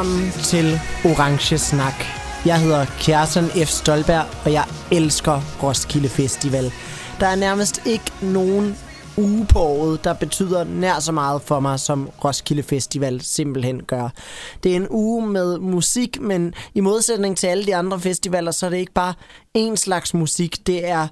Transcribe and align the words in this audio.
Velkommen 0.00 0.30
til 0.30 0.80
Orange 1.04 1.58
Snak. 1.58 1.94
Jeg 2.46 2.60
hedder 2.60 2.84
Kjartan 2.84 3.44
F. 3.44 3.68
Stolberg, 3.68 4.26
og 4.44 4.52
jeg 4.52 4.64
elsker 4.92 5.40
Roskilde 5.62 6.08
Festival. 6.08 6.72
Der 7.20 7.26
er 7.26 7.34
nærmest 7.34 7.86
ikke 7.86 8.12
nogen 8.22 8.76
uge 9.16 9.46
på 9.46 9.58
året, 9.58 10.04
der 10.04 10.14
betyder 10.14 10.64
nær 10.64 11.00
så 11.00 11.12
meget 11.12 11.42
for 11.42 11.60
mig, 11.60 11.80
som 11.80 12.10
Roskilde 12.24 12.62
Festival 12.62 13.20
simpelthen 13.20 13.82
gør. 13.82 14.08
Det 14.62 14.72
er 14.72 14.76
en 14.76 14.86
uge 14.90 15.26
med 15.26 15.58
musik, 15.58 16.20
men 16.20 16.54
i 16.74 16.80
modsætning 16.80 17.36
til 17.36 17.46
alle 17.46 17.66
de 17.66 17.76
andre 17.76 18.00
festivaler, 18.00 18.50
så 18.50 18.66
er 18.66 18.70
det 18.70 18.78
ikke 18.78 18.92
bare 18.92 19.14
én 19.58 19.76
slags 19.76 20.14
musik. 20.14 20.66
Det 20.66 20.88
er 20.88 21.08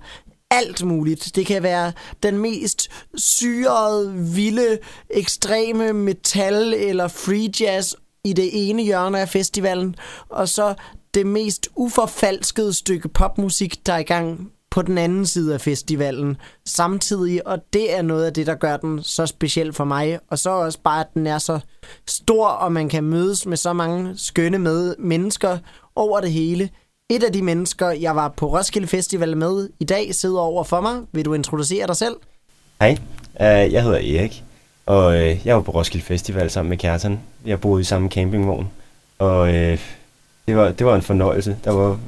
alt 0.51 0.85
muligt. 0.85 1.37
Det 1.37 1.47
kan 1.47 1.63
være 1.63 1.93
den 2.23 2.39
mest 2.39 2.89
syrede, 3.15 4.13
vilde, 4.15 4.79
ekstreme 5.11 5.93
metal 5.93 6.75
eller 6.75 7.09
free 7.09 7.51
jazz 7.61 7.95
i 8.25 8.33
det 8.33 8.51
ene 8.53 8.83
hjørne 8.83 9.21
af 9.21 9.29
festivalen, 9.29 9.97
og 10.29 10.49
så 10.49 10.75
det 11.15 11.27
mest 11.27 11.69
uforfalskede 11.77 12.73
stykke 12.73 13.09
popmusik, 13.09 13.87
der 13.87 13.93
er 13.93 13.99
i 13.99 14.03
gang 14.03 14.53
på 14.71 14.83
den 14.83 14.99
anden 14.99 15.27
side 15.27 15.55
af 15.55 15.61
festivalen 15.61 16.37
samtidig, 16.67 17.47
og 17.47 17.59
det 17.73 17.97
er 17.97 18.03
noget 18.03 18.25
af 18.25 18.33
det, 18.33 18.47
der 18.47 18.55
gør 18.55 18.77
den 18.77 19.03
så 19.03 19.27
speciel 19.27 19.73
for 19.73 19.85
mig. 19.85 20.19
Og 20.31 20.39
så 20.39 20.51
også 20.51 20.79
bare, 20.85 21.01
at 21.01 21.07
den 21.15 21.27
er 21.27 21.39
så 21.39 21.61
stor, 22.09 22.47
og 22.47 22.73
man 22.73 22.89
kan 22.89 23.05
mødes 23.05 23.47
med 23.47 23.57
så 23.57 23.73
mange 23.73 24.13
skønne 24.17 24.59
med 24.59 24.95
mennesker 24.99 25.59
over 25.97 26.21
det 26.21 26.33
hele. 26.33 26.71
Et 27.11 27.23
af 27.23 27.33
de 27.33 27.43
mennesker, 27.43 27.91
jeg 27.91 28.17
var 28.17 28.29
på 28.29 28.47
Roskilde 28.57 28.87
Festival 28.87 29.37
med 29.37 29.69
i 29.81 29.85
dag, 29.85 30.15
sidder 30.15 30.41
over 30.41 30.65
for 30.65 30.81
mig. 30.81 31.01
Vil 31.13 31.25
du 31.25 31.35
introducere 31.35 31.87
dig 31.87 31.97
selv? 31.97 32.17
Hej, 32.81 32.99
uh, 33.35 33.73
jeg 33.73 33.83
hedder 33.83 33.99
Erik, 33.99 34.45
og 34.89 35.17
øh, 35.17 35.47
jeg 35.47 35.57
var 35.57 35.63
på 35.63 35.71
Roskilde 35.71 36.07
Festival 36.07 36.51
sammen 36.51 36.69
med 36.69 36.79
Kjartan. 36.79 37.21
Jeg 37.47 37.61
boede 37.61 37.81
i 37.81 37.85
samme 37.85 38.09
campingvogn, 38.09 38.71
og 39.19 39.55
øh, 39.55 39.79
det, 40.47 40.57
var, 40.57 40.73
det 40.73 40.87
var 40.87 40.95
en 40.95 41.03
fornøjelse. 41.03 41.57
Der 41.65 41.71
var 41.71 41.99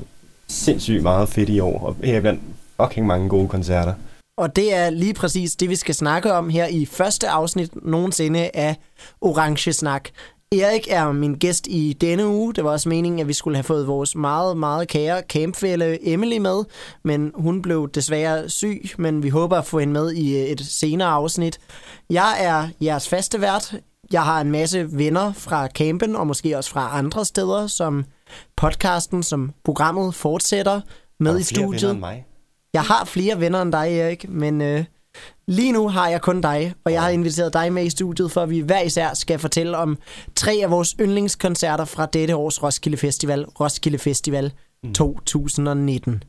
sindssygt 0.49 1.03
meget 1.03 1.29
fedt 1.29 1.49
i 1.49 1.61
år, 1.61 1.81
og 1.81 1.97
heriblandt 2.05 2.41
fucking 2.81 3.07
mange 3.07 3.29
gode 3.29 3.49
koncerter. 3.49 3.95
Og 4.39 4.57
det 4.57 4.75
er 4.75 4.91
lige 4.91 5.15
præcis 5.15 5.57
det, 5.57 5.69
vi 5.69 5.77
skal 5.77 5.95
snakke 5.95 6.33
om 6.33 6.51
her 6.51 6.67
i 6.67 6.87
første 6.87 7.29
afsnit 7.29 7.85
nogensinde 7.85 8.51
af 8.55 8.77
Orange 9.21 9.73
Snak. 9.73 10.09
Erik 10.55 10.87
er 10.91 11.13
min 11.13 11.35
gæst 11.35 11.67
i 11.67 11.93
denne 12.01 12.27
uge. 12.27 12.55
Det 12.55 12.65
var 12.65 12.71
også 12.71 12.89
meningen, 12.89 13.21
at 13.21 13.29
vi 13.29 13.33
skulle 13.33 13.57
have 13.57 13.65
fået 13.65 13.87
vores 13.87 14.17
meget, 14.17 14.57
meget 14.57 14.89
kære 14.89 15.23
campfælle 15.29 16.09
Emily 16.09 16.39
med, 16.39 16.65
men 17.05 17.33
hun 17.35 17.63
blev 17.63 17.91
desværre 17.91 18.49
syg, 18.49 18.91
men 18.99 19.23
vi 19.23 19.29
håber 19.29 19.59
at 19.59 19.67
få 19.67 19.79
hende 19.79 19.93
med 19.93 20.13
i 20.13 20.53
et 20.53 20.61
senere 20.61 21.09
afsnit. 21.09 21.61
Jeg 22.11 22.37
er 22.41 22.69
jeres 22.81 23.09
faste 23.09 23.41
vært. 23.41 23.75
Jeg 24.13 24.23
har 24.23 24.41
en 24.41 24.51
masse 24.51 24.99
venner 24.99 25.33
fra 25.33 25.69
campen, 25.69 26.17
og 26.17 26.27
måske 26.27 26.57
også 26.57 26.71
fra 26.71 26.99
andre 26.99 27.25
steder, 27.25 27.67
som 27.67 28.05
podcasten, 28.57 29.23
som 29.23 29.53
programmet 29.65 30.15
fortsætter 30.15 30.81
med 31.21 31.39
i 31.39 31.43
studiet. 31.43 31.99
mig. 31.99 32.25
Jeg 32.73 32.83
har 32.83 33.05
flere 33.05 33.41
venner 33.41 33.63
end 33.63 33.73
dig, 33.73 33.99
Erik, 33.99 34.29
men 34.29 34.61
øh, 34.61 34.85
lige 35.47 35.73
nu 35.73 35.89
har 35.89 36.09
jeg 36.09 36.21
kun 36.21 36.41
dig, 36.41 36.75
og 36.85 36.93
jeg 36.93 37.03
har 37.03 37.09
inviteret 37.09 37.53
dig 37.53 37.73
med 37.73 37.85
i 37.85 37.91
studiet, 37.91 38.33
for 38.33 38.41
at 38.41 38.51
vi 38.51 38.61
hver 38.61 38.81
især 38.81 39.15
skal 39.15 39.39
fortælle 39.39 39.77
om 39.77 39.99
tre 40.37 40.61
af 40.63 40.71
vores 40.71 40.97
yndlingskoncerter 41.01 41.85
fra 41.85 42.07
dette 42.07 42.37
års 42.37 42.63
Roskilde 42.63 42.97
Festival, 42.97 43.45
Roskilde 43.45 43.99
Festival 43.99 44.53
mm. 44.83 44.95
2019. 44.95 46.23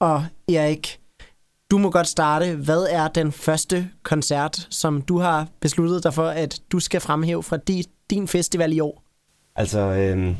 Og 0.00 0.24
Erik, 0.48 1.00
du 1.70 1.78
må 1.78 1.90
godt 1.90 2.08
starte. 2.08 2.56
Hvad 2.56 2.86
er 2.90 3.08
den 3.08 3.32
første 3.32 3.88
koncert, 4.02 4.66
som 4.70 5.02
du 5.02 5.18
har 5.18 5.48
besluttet 5.60 6.04
dig 6.04 6.14
for, 6.14 6.26
at 6.26 6.60
du 6.72 6.80
skal 6.80 7.00
fremhæve 7.00 7.42
fra 7.42 7.56
di, 7.56 7.84
din 8.10 8.28
festival 8.28 8.72
i 8.72 8.80
år? 8.80 9.02
Altså, 9.56 9.78
øh, 9.78 10.34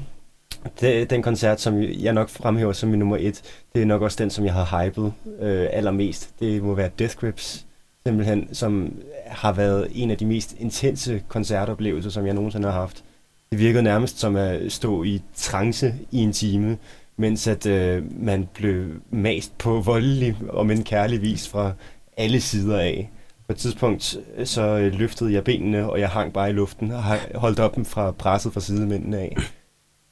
det, 0.81 1.11
den 1.11 1.23
koncert, 1.23 1.61
som 1.61 1.83
jeg 1.83 2.13
nok 2.13 2.29
fremhæver 2.29 2.73
som 2.73 2.89
min 2.89 2.99
nummer 2.99 3.17
et, 3.21 3.43
det 3.75 3.83
er 3.83 3.87
nok 3.87 4.03
også 4.03 4.17
den, 4.21 4.31
som 4.31 4.45
jeg 4.45 4.55
har 4.55 4.85
hypet 4.85 5.13
øh, 5.41 5.69
allermest. 5.73 6.35
Det 6.41 6.63
må 6.63 6.75
være 6.75 6.91
Death 6.99 7.17
Grips, 7.17 7.67
simpelthen, 8.07 8.55
som 8.55 8.95
har 9.27 9.53
været 9.53 9.89
en 9.95 10.11
af 10.11 10.19
de 10.19 10.27
mest 10.27 10.57
intense 10.59 11.23
koncertoplevelser, 11.29 12.11
som 12.11 12.27
jeg 12.27 12.35
nogensinde 12.35 12.69
har 12.71 12.81
haft. 12.81 13.05
Det 13.51 13.59
virkede 13.59 13.83
nærmest 13.83 14.19
som 14.19 14.37
at 14.37 14.73
stå 14.73 15.03
i 15.03 15.23
trance 15.35 15.95
i 16.11 16.19
en 16.19 16.33
time, 16.33 16.79
mens 17.17 17.47
at 17.47 17.67
øh, 17.67 18.23
man 18.23 18.49
blev 18.55 18.87
mast 19.11 19.59
på 19.59 19.81
voldelig 19.81 20.37
og 20.49 20.67
men 20.67 20.85
kærlig 20.85 21.23
vis 21.23 21.49
fra 21.49 21.73
alle 22.17 22.41
sider 22.41 22.79
af. 22.79 23.11
På 23.47 23.53
et 23.53 23.59
tidspunkt 23.59 24.17
øh, 24.37 24.47
så 24.47 24.63
øh, 24.63 24.93
løftede 24.93 25.33
jeg 25.33 25.45
benene, 25.45 25.91
og 25.91 26.01
jeg 26.01 26.09
hang 26.09 26.33
bare 26.33 26.51
i 26.51 26.53
luften 26.53 26.91
og 26.91 27.03
holdt 27.35 27.61
op 27.61 27.77
dem 27.77 27.85
fra 27.85 28.11
presset 28.11 28.53
fra 28.53 28.61
sidemændene 28.61 29.19
af. 29.19 29.37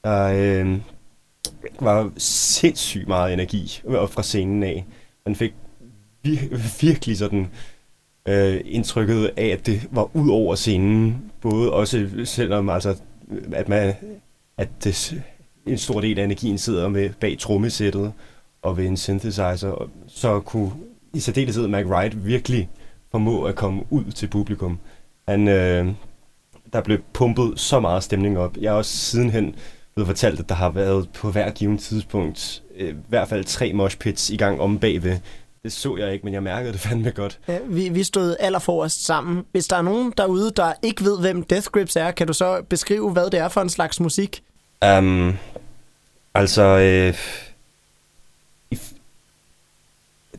Der 0.03 0.23
øh, 0.23 0.77
var 1.79 2.11
sindssygt 2.17 3.07
meget 3.07 3.33
energi 3.33 3.81
øh, 3.85 3.95
op 3.95 4.11
fra 4.11 4.23
scenen 4.23 4.63
af. 4.63 4.85
Man 5.25 5.35
fik 5.35 5.53
vir- 6.27 6.81
virkelig 6.81 7.17
sådan 7.17 7.39
øh, 7.39 7.47
øh, 8.27 8.61
indtrykket 8.65 9.31
af, 9.37 9.45
at 9.47 9.65
det 9.65 9.87
var 9.91 10.15
ud 10.15 10.29
over 10.29 10.55
scenen. 10.55 11.31
Både 11.41 11.73
også 11.73 12.09
selvom 12.25 12.69
altså, 12.69 12.95
at, 13.53 13.69
man, 13.69 13.93
at 14.57 14.69
det, 14.83 15.21
en 15.65 15.77
stor 15.77 16.01
del 16.01 16.19
af 16.19 16.23
energien 16.23 16.57
sidder 16.57 16.89
med 16.89 17.09
bag 17.19 17.37
trommesættet 17.39 18.13
og 18.61 18.77
ved 18.77 18.85
en 18.85 18.97
synthesizer, 18.97 19.89
så 20.07 20.39
kunne 20.39 20.71
i 21.13 21.19
særdeleshed 21.19 21.67
Mac 21.67 21.85
Wright 21.85 22.25
virkelig 22.25 22.69
formå 23.11 23.43
at 23.43 23.55
komme 23.55 23.83
ud 23.89 24.11
til 24.11 24.27
publikum. 24.27 24.79
Han, 25.27 25.47
øh, 25.47 25.87
der 26.73 26.81
blev 26.81 26.99
pumpet 27.13 27.53
så 27.59 27.79
meget 27.79 28.03
stemning 28.03 28.39
op. 28.39 28.57
Jeg 28.57 28.71
har 28.71 28.77
også 28.77 28.97
sidenhen 28.97 29.55
blevet 29.95 30.07
fortalt, 30.07 30.39
at 30.39 30.49
der 30.49 30.55
har 30.55 30.69
været 30.69 31.09
på 31.09 31.31
hver 31.31 31.51
given 31.51 31.77
tidspunkt 31.77 32.63
øh, 32.75 32.89
i 32.89 32.95
hvert 33.09 33.27
fald 33.27 33.43
tre 33.43 33.73
moshpits 33.73 34.29
i 34.29 34.37
gang 34.37 34.61
om 34.61 34.79
bagved. 34.79 35.17
Det 35.63 35.73
så 35.73 35.97
jeg 35.97 36.13
ikke, 36.13 36.25
men 36.25 36.33
jeg 36.33 36.43
mærkede 36.43 36.73
det 36.73 36.81
fandme 36.81 37.11
godt. 37.11 37.39
Ja, 37.47 37.57
vi, 37.65 37.89
vi 37.89 38.03
stod 38.03 38.35
allerforrest 38.39 39.05
sammen. 39.05 39.45
Hvis 39.51 39.67
der 39.67 39.75
er 39.75 39.81
nogen 39.81 40.13
derude, 40.17 40.51
der 40.55 40.73
ikke 40.83 41.03
ved, 41.03 41.19
hvem 41.19 41.43
Death 41.43 41.67
Grips 41.67 41.95
er, 41.95 42.11
kan 42.11 42.27
du 42.27 42.33
så 42.33 42.61
beskrive, 42.69 43.11
hvad 43.11 43.29
det 43.29 43.39
er 43.39 43.49
for 43.49 43.61
en 43.61 43.69
slags 43.69 43.99
musik? 43.99 44.43
Um, 44.97 45.37
altså, 46.33 46.63
øh, 46.63 47.13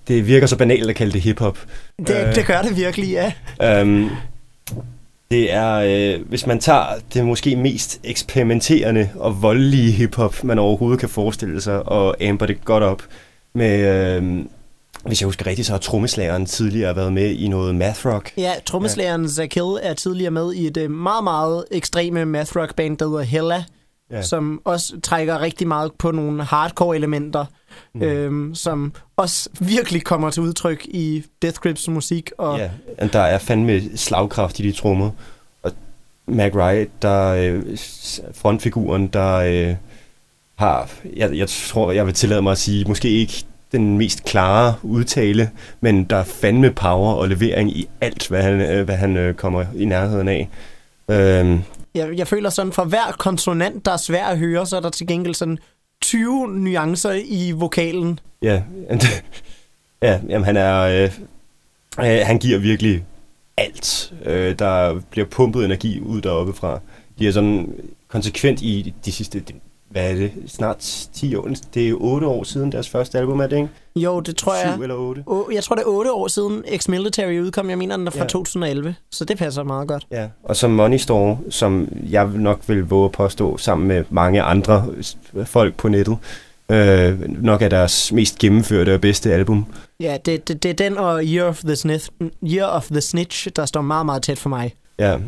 det 0.08 0.26
virker 0.26 0.47
så 0.47 0.56
banalt 0.56 0.91
at 0.91 0.97
kalde 0.97 1.12
det 1.12 1.20
hiphop. 1.20 1.58
Det, 1.98 2.28
uh, 2.28 2.34
det 2.34 2.47
gør 2.47 2.62
det 2.62 2.76
virkelig, 2.76 3.08
ja. 3.08 3.32
Um, 3.82 4.10
det 5.31 5.52
er, 5.52 5.72
øh, 5.72 6.28
hvis 6.28 6.47
man 6.47 6.60
tager 6.60 6.87
det 7.14 7.25
måske 7.25 7.56
mest 7.56 8.00
eksperimenterende 8.04 9.11
og 9.14 9.43
voldelige 9.43 9.93
hiphop, 9.93 10.44
man 10.44 10.58
overhovedet 10.58 11.00
kan 11.00 11.08
forestille 11.08 11.61
sig, 11.61 11.88
og 11.88 12.23
amper 12.23 12.46
det 12.46 12.64
godt 12.64 12.82
op 12.82 13.02
med... 13.52 14.16
Øh, 14.16 14.44
hvis 15.05 15.20
jeg 15.20 15.26
husker 15.26 15.47
rigtigt, 15.47 15.67
så 15.67 15.73
har 15.73 15.79
trommeslageren 15.79 16.47
tidligere 16.47 16.97
været 16.97 17.12
med 17.12 17.31
i 17.31 17.49
noget 17.49 17.75
math 17.75 18.06
rock. 18.06 18.32
Ja, 18.37 18.52
trommeslageren 18.67 19.23
ja. 19.23 19.29
Zach 19.29 19.55
Hill 19.55 19.79
er 19.82 19.94
tidligere 19.94 20.31
med 20.31 20.55
i 20.55 20.67
et 20.67 20.76
øh, 20.76 20.91
meget, 20.91 21.25
meget 21.25 21.64
ekstreme 21.70 22.25
math 22.25 22.56
rock 22.56 22.75
band, 22.75 22.99
der 22.99 23.08
hedder 23.08 23.23
Hella, 23.23 23.64
ja. 24.11 24.23
som 24.23 24.61
også 24.64 25.00
trækker 25.02 25.41
rigtig 25.41 25.69
meget 25.69 25.93
på 25.99 26.11
nogle 26.11 26.44
hardcore 26.44 26.97
elementer, 26.97 27.44
mm. 27.94 28.02
øhm, 28.02 28.55
som 28.55 28.93
også 29.17 29.49
virkelig 29.61 30.05
kommer 30.05 30.31
til 30.31 30.43
udtryk 30.43 30.85
i 30.85 31.25
Death 31.43 31.58
Grips 31.58 31.88
musik. 31.88 32.31
Og 32.38 32.58
ja, 32.58 32.70
der 33.12 33.20
er 33.20 33.38
fandme 33.38 33.97
slagkraft 33.97 34.61
i 34.61 34.62
de 34.62 34.73
trommer. 34.73 35.11
Og 35.62 35.73
Mac 36.26 36.55
Wright, 36.55 37.02
der 37.02 37.29
øh, 37.29 37.62
frontfiguren, 38.35 39.06
der 39.06 39.35
øh, 39.35 39.76
har, 40.56 40.91
jeg, 41.17 41.37
jeg 41.37 41.49
tror, 41.49 41.93
jeg 41.93 42.06
vil 42.06 42.14
tillade 42.14 42.43
mig 42.43 42.52
at 42.52 42.58
sige, 42.58 42.85
måske 42.85 43.08
ikke 43.08 43.44
den 43.72 43.99
mest 43.99 44.25
klare 44.25 44.75
udtale, 44.82 45.50
men 45.81 46.05
der 46.05 46.17
er 46.17 46.25
fandme 46.25 46.70
power 46.70 47.12
og 47.12 47.28
levering 47.28 47.76
i 47.76 47.88
alt, 48.00 48.28
hvad 48.28 48.43
han, 48.43 48.61
øh, 48.61 48.84
hvad 48.84 48.96
han 48.96 49.17
øh, 49.17 49.34
kommer 49.34 49.64
i 49.76 49.84
nærheden 49.84 50.28
af. 50.28 50.49
Øhm. 51.11 51.61
Jeg, 51.94 52.08
jeg 52.17 52.28
føler 52.28 52.50
sådan, 52.50 52.72
for 52.72 52.84
hver 52.84 53.17
konsonant, 53.19 53.84
der 53.84 53.93
er 53.93 53.96
svær 53.96 54.26
at 54.26 54.38
høre, 54.38 54.67
så 54.67 54.76
er 54.76 54.81
der 54.81 54.90
til 54.90 55.06
gengæld 55.06 55.34
sådan 55.34 55.58
20 56.02 56.49
nuancer 56.49 57.12
i 57.25 57.50
vokalen. 57.50 58.20
Ja, 58.43 58.62
ja 60.02 60.20
jamen, 60.28 60.44
han 60.44 60.56
er... 60.56 60.81
Øh, 60.81 61.12
øh, 62.00 62.26
han 62.26 62.38
giver 62.38 62.58
virkelig 62.58 63.05
alt. 63.56 64.12
Øh, 64.25 64.58
der 64.58 65.00
bliver 65.11 65.26
pumpet 65.26 65.64
energi 65.64 66.00
ud 66.00 66.20
deroppe 66.20 66.52
fra. 66.52 66.81
De 67.19 67.28
er 67.28 67.32
sådan 67.32 67.75
konsekvent 68.08 68.62
i 68.62 68.94
de 69.05 69.12
sidste 69.12 69.43
hvad 69.90 70.10
er 70.10 70.14
det, 70.14 70.32
snart 70.46 71.08
10 71.14 71.34
år, 71.34 71.48
det 71.75 71.88
er 71.88 71.94
8 71.94 72.26
år 72.26 72.44
siden 72.44 72.72
deres 72.72 72.88
første 72.88 73.19
album, 73.19 73.40
er 73.40 73.46
det 73.46 73.56
ikke? 73.56 73.69
Jo, 73.96 74.20
det 74.20 74.37
tror 74.37 74.54
jeg. 74.54 74.72
7 74.76 74.82
eller 74.82 74.94
8? 74.94 75.25
Jeg 75.52 75.64
tror, 75.64 75.76
det 75.76 75.82
er 75.82 75.88
8 75.88 76.12
år 76.12 76.28
siden 76.28 76.64
X-Military 76.75 77.40
udkom. 77.40 77.70
Jeg 77.70 77.78
mener, 77.78 77.96
den 77.96 78.06
er 78.06 78.10
fra 78.10 78.19
ja. 78.19 78.26
2011, 78.26 78.94
så 79.10 79.25
det 79.25 79.38
passer 79.38 79.62
meget 79.62 79.88
godt. 79.88 80.06
Ja, 80.10 80.28
og 80.44 80.56
som 80.56 80.70
Money 80.70 80.98
Store, 80.98 81.38
som 81.50 81.88
jeg 82.10 82.28
nok 82.34 82.60
vil 82.66 82.84
våge 82.84 83.04
at 83.04 83.12
påstå, 83.12 83.56
sammen 83.56 83.88
med 83.88 84.04
mange 84.10 84.42
andre 84.42 84.87
folk 85.44 85.75
på 85.75 85.88
nettet, 85.88 86.19
øh, 86.70 87.20
nok 87.42 87.62
er 87.62 87.69
deres 87.69 88.12
mest 88.12 88.38
gennemførte 88.38 88.94
og 88.94 89.00
bedste 89.00 89.32
album. 89.32 89.66
Ja, 90.00 90.16
det, 90.25 90.48
det, 90.48 90.62
det 90.62 90.70
er 90.70 90.75
den 90.75 90.98
og 90.98 91.22
Year 91.25 91.48
of, 91.48 91.60
the 91.60 91.76
Snith, 91.76 92.08
Year 92.44 92.66
of 92.66 92.87
the 92.87 93.00
Snitch, 93.00 93.48
der 93.56 93.66
står 93.66 93.81
meget, 93.81 94.06
meget 94.06 94.22
tæt 94.22 94.38
for 94.38 94.48
mig. 94.48 94.75
Ja, 94.98 95.19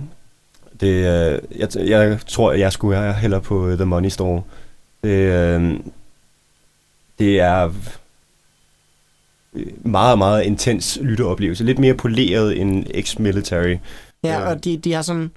Det, 0.82 0.88
øh, 0.88 1.38
jeg, 1.58 1.68
jeg 1.88 2.18
tror, 2.26 2.52
jeg 2.52 2.72
skulle 2.72 3.00
være 3.00 3.12
heller 3.12 3.38
på 3.40 3.70
The 3.76 3.84
Money 3.84 4.08
Store. 4.08 4.42
Det, 5.04 5.10
øh, 5.10 5.74
det 7.18 7.40
er 7.40 7.72
meget, 9.88 10.18
meget 10.18 10.42
intens 10.42 10.98
lytteoplevelse. 11.02 11.64
Lidt 11.64 11.78
mere 11.78 11.94
poleret 11.94 12.60
end 12.60 12.86
ex-military. 12.94 13.76
Ja, 14.24 14.38
Ja. 14.40 14.48
og 14.50 14.64
de, 14.64 14.76
de 14.76 14.92
har 14.92 15.02
sådan, 15.02 15.30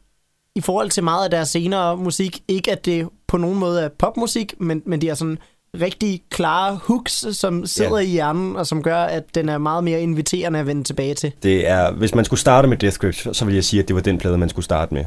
i 0.56 0.62
forhold 0.62 0.90
til 0.90 1.04
meget 1.04 1.24
af 1.24 1.30
deres 1.32 1.50
senere 1.50 1.98
musik, 1.98 2.40
ikke 2.48 2.72
at 2.72 2.86
det 2.86 3.10
på 3.28 3.38
nogen 3.38 3.60
måde 3.60 3.82
er 3.82 3.90
popmusik, 4.00 4.54
men, 4.58 4.82
men 4.86 5.02
de 5.02 5.08
har 5.08 5.16
sådan 5.16 5.38
rigtig 5.82 6.22
klare 6.30 6.80
hooks, 6.84 7.26
som 7.32 7.66
sidder 7.66 7.98
Ja. 8.00 8.06
i 8.06 8.10
hjernen, 8.10 8.56
og 8.56 8.68
som 8.68 8.84
gør, 8.84 8.98
at 9.04 9.24
den 9.36 9.50
er 9.50 9.58
meget 9.58 9.84
mere 9.84 10.02
inviterende 10.02 10.60
at 10.60 10.68
vende 10.68 10.84
tilbage 10.84 11.14
til. 11.14 11.32
Det 11.44 11.68
er, 11.68 11.92
hvis 11.92 12.16
man 12.16 12.26
skulle 12.26 12.40
starte 12.40 12.68
med 12.68 12.78
Death 12.78 12.98
Grips, 12.98 13.28
så 13.38 13.46
vil 13.46 13.54
jeg 13.56 13.64
sige, 13.64 13.80
at 13.82 13.88
det 13.88 13.96
var 13.96 14.02
den 14.02 14.18
plade, 14.18 14.38
man 14.38 14.50
skulle 14.50 14.66
starte 14.66 14.94
med. 14.94 15.06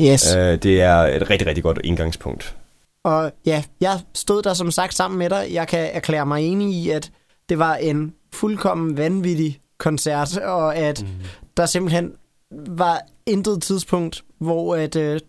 Yes. 0.00 0.34
Uh, 0.36 0.40
det 0.40 0.80
er 0.80 0.96
et 0.96 1.30
rigtig, 1.30 1.46
rigtig 1.46 1.64
godt 1.64 1.78
indgangspunkt. 1.84 2.56
Og 3.04 3.32
ja, 3.46 3.64
jeg 3.80 4.00
stod 4.14 4.42
der 4.42 4.54
som 4.54 4.70
sagt 4.70 4.94
sammen 4.94 5.18
med 5.18 5.30
dig. 5.30 5.48
Jeg 5.52 5.68
kan 5.68 5.90
erklære 5.92 6.26
mig 6.26 6.42
enig 6.42 6.74
i, 6.74 6.90
at 6.90 7.10
det 7.48 7.58
var 7.58 7.74
en 7.74 8.14
fuldkommen 8.32 8.96
vanvittig 8.96 9.60
koncert, 9.78 10.36
og 10.36 10.76
at 10.76 11.02
mm. 11.02 11.08
der 11.56 11.66
simpelthen 11.66 12.12
var 12.50 13.00
intet 13.26 13.62
tidspunkt, 13.62 14.24
hvor 14.38 14.76
at, 14.76 14.96
øh, 14.96 15.20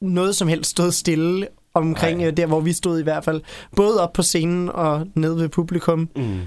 noget 0.00 0.36
som 0.36 0.48
helst 0.48 0.70
stod 0.70 0.92
stille 0.92 1.48
omkring 1.74 2.18
Nej. 2.18 2.26
øh, 2.26 2.36
der, 2.36 2.46
hvor 2.46 2.60
vi 2.60 2.72
stod 2.72 3.00
i 3.00 3.02
hvert 3.02 3.24
fald. 3.24 3.42
Både 3.76 4.02
op 4.02 4.12
på 4.12 4.22
scenen 4.22 4.68
og 4.68 5.06
nede 5.14 5.36
ved 5.36 5.48
publikum. 5.48 6.08
Mm. 6.16 6.40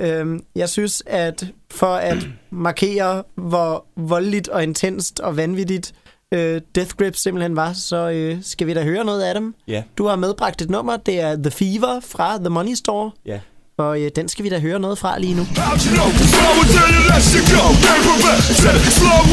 Øhm, 0.00 0.44
jeg 0.54 0.68
synes, 0.68 1.02
at 1.06 1.46
for 1.70 1.94
at 1.94 2.28
markere, 2.50 3.22
hvor 3.34 3.86
voldeligt 3.96 4.48
og 4.48 4.62
intenst 4.62 5.20
og 5.20 5.36
vanvittigt 5.36 5.94
øh, 6.34 6.60
Death 6.74 6.90
Grip 6.98 7.16
simpelthen 7.16 7.56
var, 7.56 7.72
så 7.72 8.10
øh, 8.10 8.38
skal 8.42 8.66
vi 8.66 8.74
da 8.74 8.82
høre 8.84 9.04
noget 9.04 9.22
af 9.22 9.34
dem. 9.34 9.54
Ja, 9.68 9.82
Du 9.98 10.06
har 10.06 10.16
medbragt 10.16 10.62
et 10.62 10.70
nummer, 10.70 10.96
det 10.96 11.20
er 11.20 11.36
The 11.36 11.50
Fever 11.50 12.00
fra 12.00 12.38
The 12.38 12.48
Money 12.48 12.74
Store, 12.74 13.10
ja. 13.26 13.38
og 13.78 14.00
øh, 14.00 14.10
den 14.16 14.28
skal 14.28 14.44
vi 14.44 14.48
da 14.48 14.58
høre 14.58 14.78
noget 14.80 14.98
fra 14.98 15.18
lige 15.18 15.34
nu. 15.34 15.42
How'd 15.42 15.86
you 15.86 15.94
know? 15.94 16.08
Slow 16.30 16.52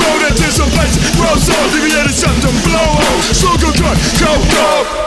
road 0.02 1.70
deviated. 1.74 2.14
Blow 4.20 4.40
dog. 4.56 5.07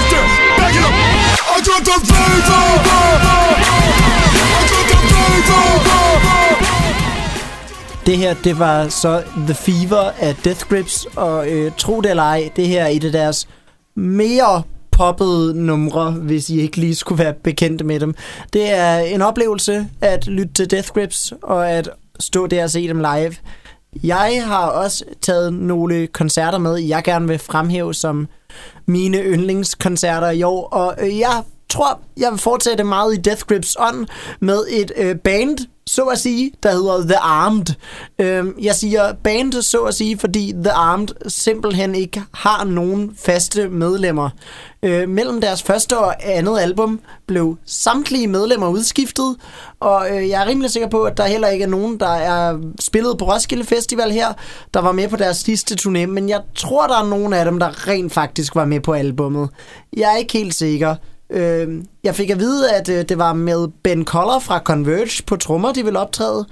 I 1.61 1.63
got 1.63 1.85
the 1.85 1.93
fever. 2.05 3.21
Det 8.05 8.17
her, 8.17 8.35
det 8.43 8.59
var 8.59 8.87
så 8.87 9.23
The 9.35 9.53
Fever 9.53 10.11
af 10.19 10.35
Death 10.35 10.65
Grips, 10.69 11.07
og 11.15 11.49
øh, 11.49 11.71
tro 11.77 12.01
det 12.01 12.09
eller 12.09 12.23
ej, 12.23 12.49
det 12.55 12.67
her 12.67 12.83
er 12.83 12.87
et 12.87 13.03
af 13.03 13.11
deres 13.11 13.47
mere 13.95 14.63
poppede 14.91 15.65
numre, 15.65 16.11
hvis 16.11 16.49
I 16.49 16.61
ikke 16.61 16.77
lige 16.77 16.95
skulle 16.95 17.23
være 17.23 17.33
bekendte 17.33 17.85
med 17.85 17.99
dem. 17.99 18.15
Det 18.53 18.71
er 18.71 18.97
en 18.97 19.21
oplevelse 19.21 19.87
at 20.01 20.27
lytte 20.27 20.53
til 20.53 20.71
Death 20.71 20.89
Grips, 20.89 21.33
og 21.43 21.71
at 21.71 21.89
stå 22.19 22.47
der 22.47 22.63
og 22.63 22.69
se 22.69 22.87
dem 22.87 22.97
live. 22.97 23.35
Jeg 24.03 24.43
har 24.45 24.65
også 24.65 25.05
taget 25.21 25.53
nogle 25.53 26.07
koncerter 26.07 26.57
med, 26.57 26.75
jeg 26.77 27.03
gerne 27.03 27.27
vil 27.27 27.39
fremhæve 27.39 27.93
som 27.93 28.27
mine 28.91 29.17
yndlingskoncerter 29.17 30.29
i 30.29 30.43
år, 30.43 30.67
og 30.67 30.95
øh, 30.99 31.19
jeg 31.19 31.43
tror, 31.69 31.99
jeg 32.17 32.31
vil 32.31 32.39
fortsætte 32.39 32.83
meget 32.83 33.17
i 33.17 33.21
Death 33.21 33.41
Grips 33.41 33.77
ånd 33.79 34.07
med 34.39 34.63
et 34.69 34.91
øh, 34.97 35.15
band, 35.15 35.57
så 35.91 36.03
at 36.03 36.19
sige, 36.19 36.51
der 36.63 36.71
hedder 36.71 37.01
The 37.01 37.17
Armed. 37.17 37.65
Øh, 38.19 38.45
jeg 38.65 38.75
siger 38.75 39.13
band, 39.23 39.61
så 39.61 39.81
at 39.81 39.95
sige, 39.95 40.17
fordi 40.17 40.53
The 40.63 40.71
Armed 40.71 41.07
simpelthen 41.27 41.95
ikke 41.95 42.23
har 42.33 42.63
nogen 42.63 43.11
faste 43.17 43.69
medlemmer. 43.69 44.29
Øh, 44.83 45.09
mellem 45.09 45.41
deres 45.41 45.63
første 45.63 45.97
og 45.97 46.15
andet 46.23 46.59
album 46.59 46.99
blev 47.27 47.57
samtlige 47.65 48.27
medlemmer 48.27 48.67
udskiftet, 48.67 49.35
og 49.79 50.07
øh, 50.11 50.29
jeg 50.29 50.41
er 50.41 50.47
rimelig 50.47 50.71
sikker 50.71 50.89
på, 50.89 51.03
at 51.03 51.17
der 51.17 51.25
heller 51.25 51.47
ikke 51.47 51.63
er 51.63 51.69
nogen, 51.69 51.99
der 51.99 52.09
er 52.09 52.59
spillet 52.79 53.17
på 53.17 53.25
Roskilde 53.25 53.63
Festival 53.63 54.11
her, 54.11 54.33
der 54.73 54.81
var 54.81 54.91
med 54.91 55.07
på 55.07 55.15
deres 55.15 55.37
sidste 55.37 55.75
turné, 55.81 56.05
men 56.05 56.29
jeg 56.29 56.41
tror, 56.55 56.87
der 56.87 56.99
er 56.99 57.07
nogen 57.07 57.33
af 57.33 57.45
dem, 57.45 57.59
der 57.59 57.87
rent 57.87 58.13
faktisk 58.13 58.55
var 58.55 58.65
med 58.65 58.79
på 58.79 58.93
albummet. 58.93 59.49
Jeg 59.97 60.13
er 60.13 60.17
ikke 60.17 60.33
helt 60.33 60.55
sikker. 60.55 60.95
Øh, 61.31 61.83
jeg 62.03 62.15
fik 62.15 62.29
at 62.29 62.39
vide, 62.39 62.71
at 62.71 62.89
øh, 62.89 63.05
det 63.09 63.17
var 63.17 63.33
med 63.33 63.67
Ben 63.83 64.05
Coller 64.05 64.39
fra 64.39 64.59
Converge 64.59 65.23
på 65.27 65.35
trommer, 65.35 65.73
de 65.73 65.83
ville 65.83 65.99
optræde. 65.99 66.45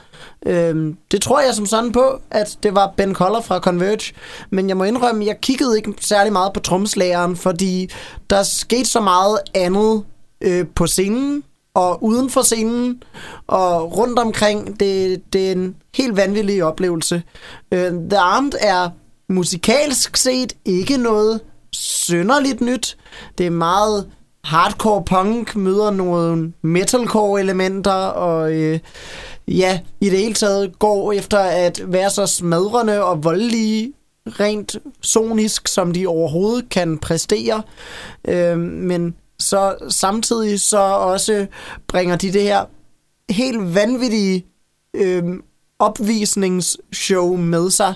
Øh, 0.46 0.94
det 1.12 1.22
tror 1.22 1.42
jeg 1.42 1.54
som 1.54 1.66
sådan 1.66 1.92
på, 1.92 2.22
at 2.32 2.58
det 2.64 2.76
var 2.76 2.94
Ben 2.98 3.16
Coller 3.16 3.42
fra 3.42 3.60
Converge. 3.60 4.14
Men 4.50 4.70
jeg 4.70 4.78
må 4.78 4.84
indrømme, 4.84 5.26
jeg 5.26 5.42
kiggede 5.42 5.78
ikke 5.78 5.94
særlig 6.02 6.34
meget 6.34 6.54
på 6.54 6.60
tromslageren, 6.60 7.36
fordi 7.36 7.90
der 8.30 8.44
skete 8.44 8.86
så 8.86 9.02
meget 9.02 9.38
andet 9.54 10.04
øh, 10.42 10.66
på 10.76 10.88
scenen 10.88 11.44
og 11.74 12.04
uden 12.04 12.30
for 12.30 12.42
scenen 12.42 13.04
og 13.48 13.98
rundt 13.98 14.20
omkring. 14.20 14.80
Det, 14.80 15.22
det 15.34 15.48
er 15.48 15.52
en 15.52 15.76
helt 15.96 16.18
vanvittig 16.18 16.64
oplevelse. 16.64 17.24
Øh, 17.72 17.92
The 17.92 18.18
Armed 18.18 18.54
er 18.62 18.90
musikalsk 19.30 20.18
set 20.18 20.54
ikke 20.66 20.98
noget 20.98 21.40
synderligt 21.72 22.62
nyt. 22.62 22.98
Det 23.38 23.46
er 23.46 23.50
meget 23.50 24.08
hardcore 24.44 25.04
punk 25.04 25.56
møder 25.56 25.92
nogle 25.92 26.54
metalcore 26.62 27.42
elementer 27.42 27.92
og 27.92 28.54
øh, 28.54 28.80
ja, 29.48 29.80
i 30.02 30.10
det 30.10 30.20
hele 30.20 30.34
taget 30.34 30.80
går 30.80 31.12
efter 31.14 31.40
at 31.40 31.82
være 31.86 32.10
så 32.10 32.28
smadrende 32.28 33.04
og 33.04 33.24
voldelige 33.24 33.94
rent 34.28 34.78
sonisk, 35.02 35.68
som 35.68 35.94
de 35.94 36.08
overhovedet 36.08 36.70
kan 36.70 36.98
præstere. 36.98 37.64
Øh, 38.28 38.58
men 38.60 39.16
så 39.40 39.76
samtidig 39.90 40.60
så 40.60 40.80
også 40.80 41.48
bringer 41.88 42.16
de 42.16 42.34
det 42.34 42.44
her 42.44 42.66
helt 43.30 43.76
vanvittige 43.76 44.46
øh, 44.94 45.24
opvisningsshow 45.80 47.36
med 47.36 47.70
sig. 47.70 47.94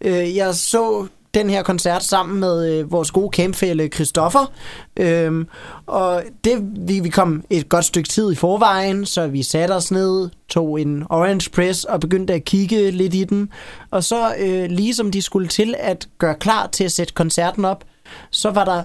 Øh, 0.00 0.36
jeg 0.36 0.54
så 0.54 1.06
den 1.34 1.50
her 1.50 1.62
koncert 1.62 2.04
sammen 2.04 2.40
med 2.40 2.72
øh, 2.72 2.92
vores 2.92 3.10
gode 3.10 3.30
campfælle 3.32 3.88
Christoffer. 3.88 4.52
Øhm, 4.96 5.48
og 5.86 6.22
det, 6.44 6.70
vi, 6.88 7.00
vi 7.00 7.08
kom 7.08 7.44
et 7.50 7.68
godt 7.68 7.84
stykke 7.84 8.08
tid 8.08 8.32
i 8.32 8.34
forvejen, 8.34 9.06
så 9.06 9.26
vi 9.26 9.42
satte 9.42 9.72
os 9.72 9.90
ned, 9.90 10.30
tog 10.48 10.80
en 10.80 11.04
Orange 11.10 11.50
Press 11.50 11.84
og 11.84 12.00
begyndte 12.00 12.34
at 12.34 12.44
kigge 12.44 12.90
lidt 12.90 13.14
i 13.14 13.24
den. 13.24 13.48
Og 13.90 14.04
så 14.04 14.34
øh, 14.38 14.70
ligesom 14.70 15.10
de 15.10 15.22
skulle 15.22 15.48
til 15.48 15.74
at 15.78 16.08
gøre 16.18 16.34
klar 16.34 16.66
til 16.66 16.84
at 16.84 16.92
sætte 16.92 17.14
koncerten 17.14 17.64
op, 17.64 17.84
så 18.30 18.50
var 18.50 18.64
der 18.64 18.82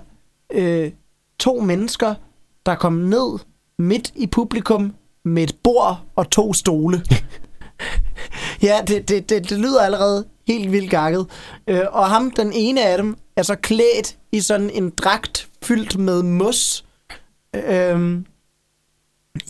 øh, 0.54 0.92
to 1.40 1.60
mennesker, 1.60 2.14
der 2.66 2.76
kom 2.76 2.94
ned 2.94 3.40
midt 3.80 4.12
i 4.16 4.28
publikum 4.28 4.94
med 5.26 5.44
et 5.44 5.56
bord 5.64 6.02
og 6.16 6.30
to 6.30 6.54
stole. 6.54 7.04
ja, 8.68 8.80
det, 8.88 9.10
det, 9.10 9.30
det, 9.30 9.50
det 9.50 9.60
lyder 9.60 9.82
allerede 9.82 10.26
helt 10.54 10.72
vildt 10.72 10.92
gakket. 10.92 11.26
Øh, 11.68 11.82
og 11.92 12.06
ham, 12.06 12.32
den 12.32 12.52
ene 12.54 12.86
af 12.86 12.98
dem, 12.98 13.18
er 13.36 13.44
så 13.44 13.56
klædt 13.56 14.18
i 14.32 14.40
sådan 14.40 14.70
en 14.70 14.90
dragt 14.90 15.48
fyldt 15.64 15.98
med 15.98 16.24
mos. 16.24 16.86
Øh, 17.56 18.22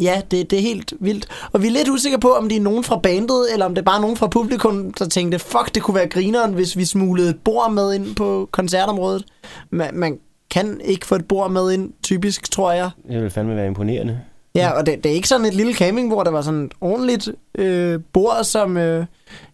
ja, 0.02 0.22
det, 0.32 0.52
det 0.52 0.58
er 0.58 0.62
helt 0.62 0.94
vildt. 1.00 1.28
Og 1.52 1.62
vi 1.62 1.68
er 1.68 1.72
lidt 1.72 1.90
usikre 1.90 2.20
på, 2.20 2.34
om 2.34 2.50
det 2.50 2.58
er 2.58 2.62
nogen 2.62 2.84
fra 2.84 3.00
bandet, 3.00 3.54
eller 3.54 3.66
om 3.66 3.76
det 3.76 3.82
er 3.82 3.86
bare 3.86 4.02
nogen 4.02 4.18
fra 4.18 4.28
publikum, 4.28 4.94
der 4.94 5.06
tænkte, 5.08 5.40
fuck, 5.40 5.76
det 5.76 5.84
kunne 5.84 5.96
være 5.96 6.10
grineren, 6.10 6.54
hvis 6.54 6.78
vi 6.78 6.86
smuglede 6.86 7.30
et 7.30 7.40
bord 7.44 7.72
med 7.72 7.94
ind 7.94 8.16
på 8.16 8.50
koncertområdet. 8.52 9.26
Man, 9.70 9.90
man 9.94 10.20
kan 10.52 10.82
ikke 10.84 11.06
få 11.06 11.16
et 11.16 11.28
bord 11.28 11.52
med 11.52 11.72
ind, 11.72 11.94
typisk, 12.04 12.52
tror 12.52 12.72
jeg. 12.72 12.90
Det 13.12 13.22
vil 13.22 13.30
fandme 13.30 13.56
være 13.56 13.68
imponerende. 13.68 14.20
Ja, 14.56 14.72
og 14.72 14.86
det, 14.86 15.04
det 15.04 15.10
er 15.10 15.14
ikke 15.14 15.28
sådan 15.28 15.46
et 15.46 15.54
lille 15.54 15.74
campingbord, 15.74 16.26
der 16.26 16.32
var 16.32 16.42
sådan 16.42 16.64
et 16.64 16.72
ordentligt 16.82 17.30
øh, 17.58 18.00
bord, 18.14 18.44
som, 18.44 18.78
øh, 18.78 19.06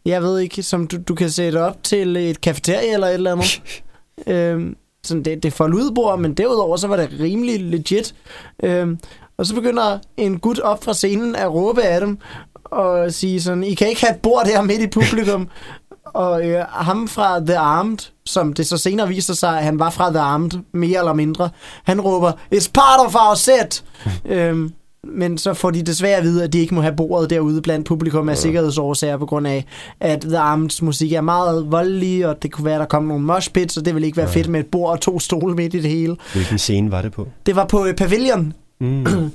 jeg 0.06 0.24
ved 0.24 0.40
ikke, 0.40 0.64
som 0.64 0.88
du, 0.88 0.98
du 1.08 1.16
kan 1.16 1.30
sætte 1.30 1.62
op 1.62 1.84
til 1.84 2.18
et 2.18 2.42
kafeterie 2.42 2.94
eller 2.94 3.08
et 3.08 3.14
eller 3.14 3.32
andet. 3.32 3.62
øhm, 4.28 4.76
sådan 5.04 5.24
det, 5.24 5.44
det 5.44 5.60
er 5.60 5.92
bord, 5.96 6.20
men 6.20 6.34
derudover 6.34 6.78
så 6.78 6.88
var 6.88 6.96
det 6.96 7.10
rimelig 7.20 7.62
legit. 7.62 8.16
Øhm, 8.64 9.00
og 9.38 9.46
så 9.46 9.56
begynder 9.56 10.00
en 10.18 10.40
gut 10.40 10.60
op 10.60 10.84
fra 10.84 10.94
scenen 10.94 11.36
at 11.36 11.54
råbe 11.54 11.82
af 11.82 12.00
dem 12.00 12.18
og 12.64 13.14
sige 13.14 13.42
sådan, 13.42 13.64
I 13.64 13.74
kan 13.74 13.88
ikke 13.88 14.06
have 14.06 14.16
et 14.16 14.22
bord 14.22 14.46
der 14.46 14.62
midt 14.62 14.82
i 14.82 14.88
publikum. 14.88 15.50
og 16.14 16.48
øh, 16.48 16.66
ham 16.70 17.08
fra 17.08 17.40
The 17.40 17.58
Armed, 17.58 17.98
som 18.26 18.54
det 18.54 18.68
så 18.68 18.78
senere 18.78 19.08
viser 19.08 19.34
sig, 19.34 19.58
at 19.58 19.64
han 19.64 19.80
var 19.80 19.90
fra 19.90 20.10
The 20.10 20.20
Armed, 20.20 20.52
mere 20.72 21.00
eller 21.00 21.14
mindre, 21.14 21.50
han 21.84 22.02
råber, 22.02 22.32
It's 22.32 22.72
part 22.74 23.00
of 23.06 23.16
our 23.16 23.36
set! 23.36 23.84
øhm, 24.26 24.74
men 25.06 25.38
så 25.38 25.54
får 25.54 25.72
de 25.72 25.82
desværre 25.82 26.18
at 26.18 26.24
vide, 26.24 26.44
at 26.44 26.54
de 26.54 26.60
ikke 26.60 26.76
må 26.76 26.82
have 26.82 26.96
bordet 26.96 27.30
derude 27.30 27.62
blandt 27.62 27.88
publikum 27.88 28.30
af 28.30 28.38
sikkerhedsårsager, 28.38 29.18
på 29.18 29.26
grund 29.26 29.48
af, 29.48 29.66
at 30.00 30.22
The 30.22 30.38
Armeds 30.38 30.82
musik 30.82 31.12
er 31.14 31.22
meget 31.22 31.72
voldelig, 31.72 32.28
og 32.28 32.44
det 32.44 32.52
kunne 32.52 32.66
være, 32.66 32.76
at 32.76 32.80
der 32.80 32.86
kom 32.86 33.04
nogle 33.04 33.24
moshpits, 33.26 33.78
og 33.78 33.86
det 33.86 33.94
ville 33.94 34.06
ikke 34.06 34.18
være 34.18 34.28
Ja. 34.30 34.34
fedt 34.36 34.48
med 34.48 34.60
et 34.60 34.66
bord 34.68 34.92
og 34.92 35.02
to 35.02 35.20
stole 35.20 35.56
midt 35.56 35.74
i 35.74 35.80
det 35.82 35.90
hele. 35.92 36.16
Hvilken 36.34 36.58
scene 36.58 36.92
var 36.92 37.02
det 37.02 37.12
på? 37.12 37.28
Det 37.46 37.56
var 37.56 37.66
på 37.66 37.86
øh, 37.86 37.96
Pavilion, 37.96 38.54
Mm. 38.80 39.06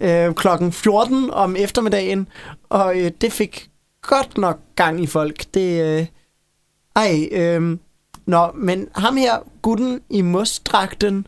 øh, 0.00 0.34
klokken 0.34 0.72
14 0.72 1.30
om 1.32 1.56
eftermiddagen, 1.58 2.28
og 2.68 2.98
øh, 3.00 3.10
det 3.20 3.32
fik 3.32 3.68
godt 4.02 4.38
nok 4.38 4.58
gang 4.76 5.02
i 5.02 5.06
folk. 5.06 5.44
Det, 5.54 5.82
øh, 6.00 6.06
ej, 6.96 7.28
øh, 7.32 7.76
nå, 8.26 8.46
men 8.54 8.86
ham 8.94 9.16
her, 9.16 9.32
gutten 9.62 10.00
i 10.10 10.22
mostdragten, 10.22 11.26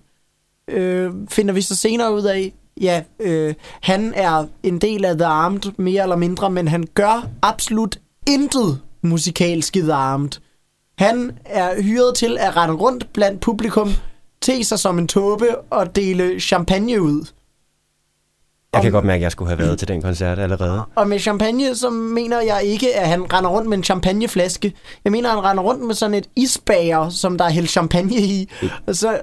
øh, 0.68 1.10
finder 1.28 1.54
vi 1.54 1.60
så 1.60 1.76
senere 1.76 2.14
ud 2.14 2.22
af, 2.22 2.52
ja, 2.82 3.02
øh, 3.20 3.54
han 3.80 4.12
er 4.16 4.46
en 4.62 4.78
del 4.78 5.04
af 5.04 5.16
The 5.16 5.26
Armed, 5.26 5.72
mere 5.76 6.02
eller 6.02 6.16
mindre, 6.16 6.50
men 6.50 6.68
han 6.68 6.84
gør 6.94 7.28
absolut 7.42 7.98
intet 8.28 8.80
musikalsk 9.02 9.76
i 9.76 9.80
The 9.80 9.92
Armed. 9.92 10.30
Han 10.98 11.38
er 11.44 11.82
hyret 11.82 12.14
til 12.14 12.38
at 12.40 12.56
rette 12.56 12.74
rundt 12.74 13.12
blandt 13.12 13.40
publikum, 13.40 13.90
te 14.42 14.64
sig 14.64 14.78
som 14.78 14.98
en 14.98 15.08
tåbe 15.08 15.58
og 15.70 15.96
dele 15.96 16.40
champagne 16.40 17.02
ud. 17.02 17.26
Jeg 18.74 18.82
kan 18.82 18.92
godt 18.92 19.04
mærke, 19.04 19.20
at 19.20 19.22
jeg 19.22 19.32
skulle 19.32 19.48
have 19.48 19.58
været 19.58 19.78
til 19.78 19.88
den 19.88 20.02
koncert 20.02 20.38
allerede. 20.38 20.82
Og 20.94 21.08
med 21.08 21.18
champagne, 21.18 21.74
så 21.74 21.90
mener 21.90 22.40
jeg 22.40 22.64
ikke, 22.64 22.96
at 22.96 23.08
han 23.08 23.32
render 23.32 23.50
rundt 23.50 23.68
med 23.68 23.76
en 23.76 23.84
champagneflaske. 23.84 24.74
Jeg 25.04 25.12
mener, 25.12 25.28
at 25.28 25.34
han 25.34 25.44
render 25.44 25.62
rundt 25.62 25.86
med 25.86 25.94
sådan 25.94 26.14
et 26.14 26.28
isbager, 26.36 27.08
som 27.08 27.38
der 27.38 27.44
er 27.44 27.50
hældt 27.50 27.70
champagne 27.70 28.16
i. 28.16 28.50
Og 28.86 28.96
så 28.96 29.20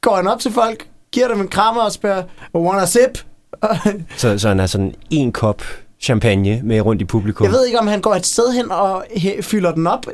går 0.00 0.16
han 0.16 0.26
op 0.26 0.40
til 0.40 0.52
folk, 0.52 0.88
giver 1.12 1.28
dem 1.28 1.40
en 1.40 1.48
krammer 1.48 1.82
og 1.82 1.92
spørger, 1.92 2.22
want 2.54 2.82
a 2.82 2.86
sip? 2.86 3.18
Så, 4.16 4.38
så 4.38 4.48
han 4.48 4.58
har 4.58 4.66
sådan 4.66 4.94
en 5.10 5.32
kop 5.32 5.62
champagne 6.00 6.60
med 6.64 6.80
rundt 6.80 7.02
i 7.02 7.04
publikum. 7.04 7.44
jeg 7.44 7.52
ved 7.52 7.66
ikke, 7.66 7.78
om 7.78 7.86
han 7.86 8.00
går 8.00 8.14
et 8.14 8.26
sted 8.26 8.52
hen 8.52 8.70
og 8.70 9.04
fylder 9.40 9.72
den 9.72 9.86
op 9.86 10.06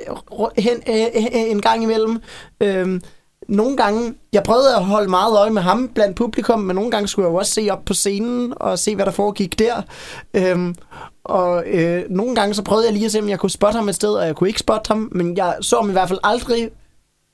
hen, 0.59 0.83
øh, 0.89 0.95
øh, 1.17 1.51
en 1.51 1.61
gang 1.61 1.83
imellem. 1.83 2.19
Øhm, 2.61 3.01
nogle 3.49 3.77
gange, 3.77 4.15
jeg 4.33 4.43
prøvede 4.43 4.77
at 4.77 4.85
holde 4.85 5.11
meget 5.11 5.39
øje 5.39 5.51
med 5.51 5.63
ham 5.63 5.89
blandt 5.95 6.17
publikum, 6.17 6.61
men 6.61 6.77
nogle 6.77 6.91
gange 6.91 7.09
skulle 7.09 7.27
jeg 7.27 7.33
jo 7.33 7.37
også 7.37 7.53
se 7.53 7.69
op 7.71 7.85
på 7.85 7.95
scenen 7.95 8.53
og 8.57 8.79
se, 8.79 8.95
hvad 8.95 9.07
der 9.07 9.13
foregik 9.13 9.59
der. 9.59 9.83
Øhm, 10.35 10.75
og 11.25 11.65
øh, 11.67 12.03
nogle 12.11 12.35
gange 12.35 12.55
så 12.55 12.63
prøvede 12.63 12.87
jeg 12.87 12.93
lige 12.93 13.05
at 13.05 13.13
se, 13.13 13.21
om 13.21 13.29
jeg 13.29 13.39
kunne 13.39 13.51
spotte 13.51 13.77
ham 13.77 13.89
et 13.89 13.95
sted, 13.95 14.15
og 14.15 14.27
jeg 14.27 14.37
kunne 14.37 14.49
ikke 14.49 14.61
spotte 14.61 14.89
ham, 14.89 15.09
men 15.13 15.37
jeg 15.37 15.57
så 15.61 15.77
ham 15.77 15.89
i 15.89 15.93
hvert 15.93 16.09
fald 16.09 16.19
aldrig. 16.25 16.71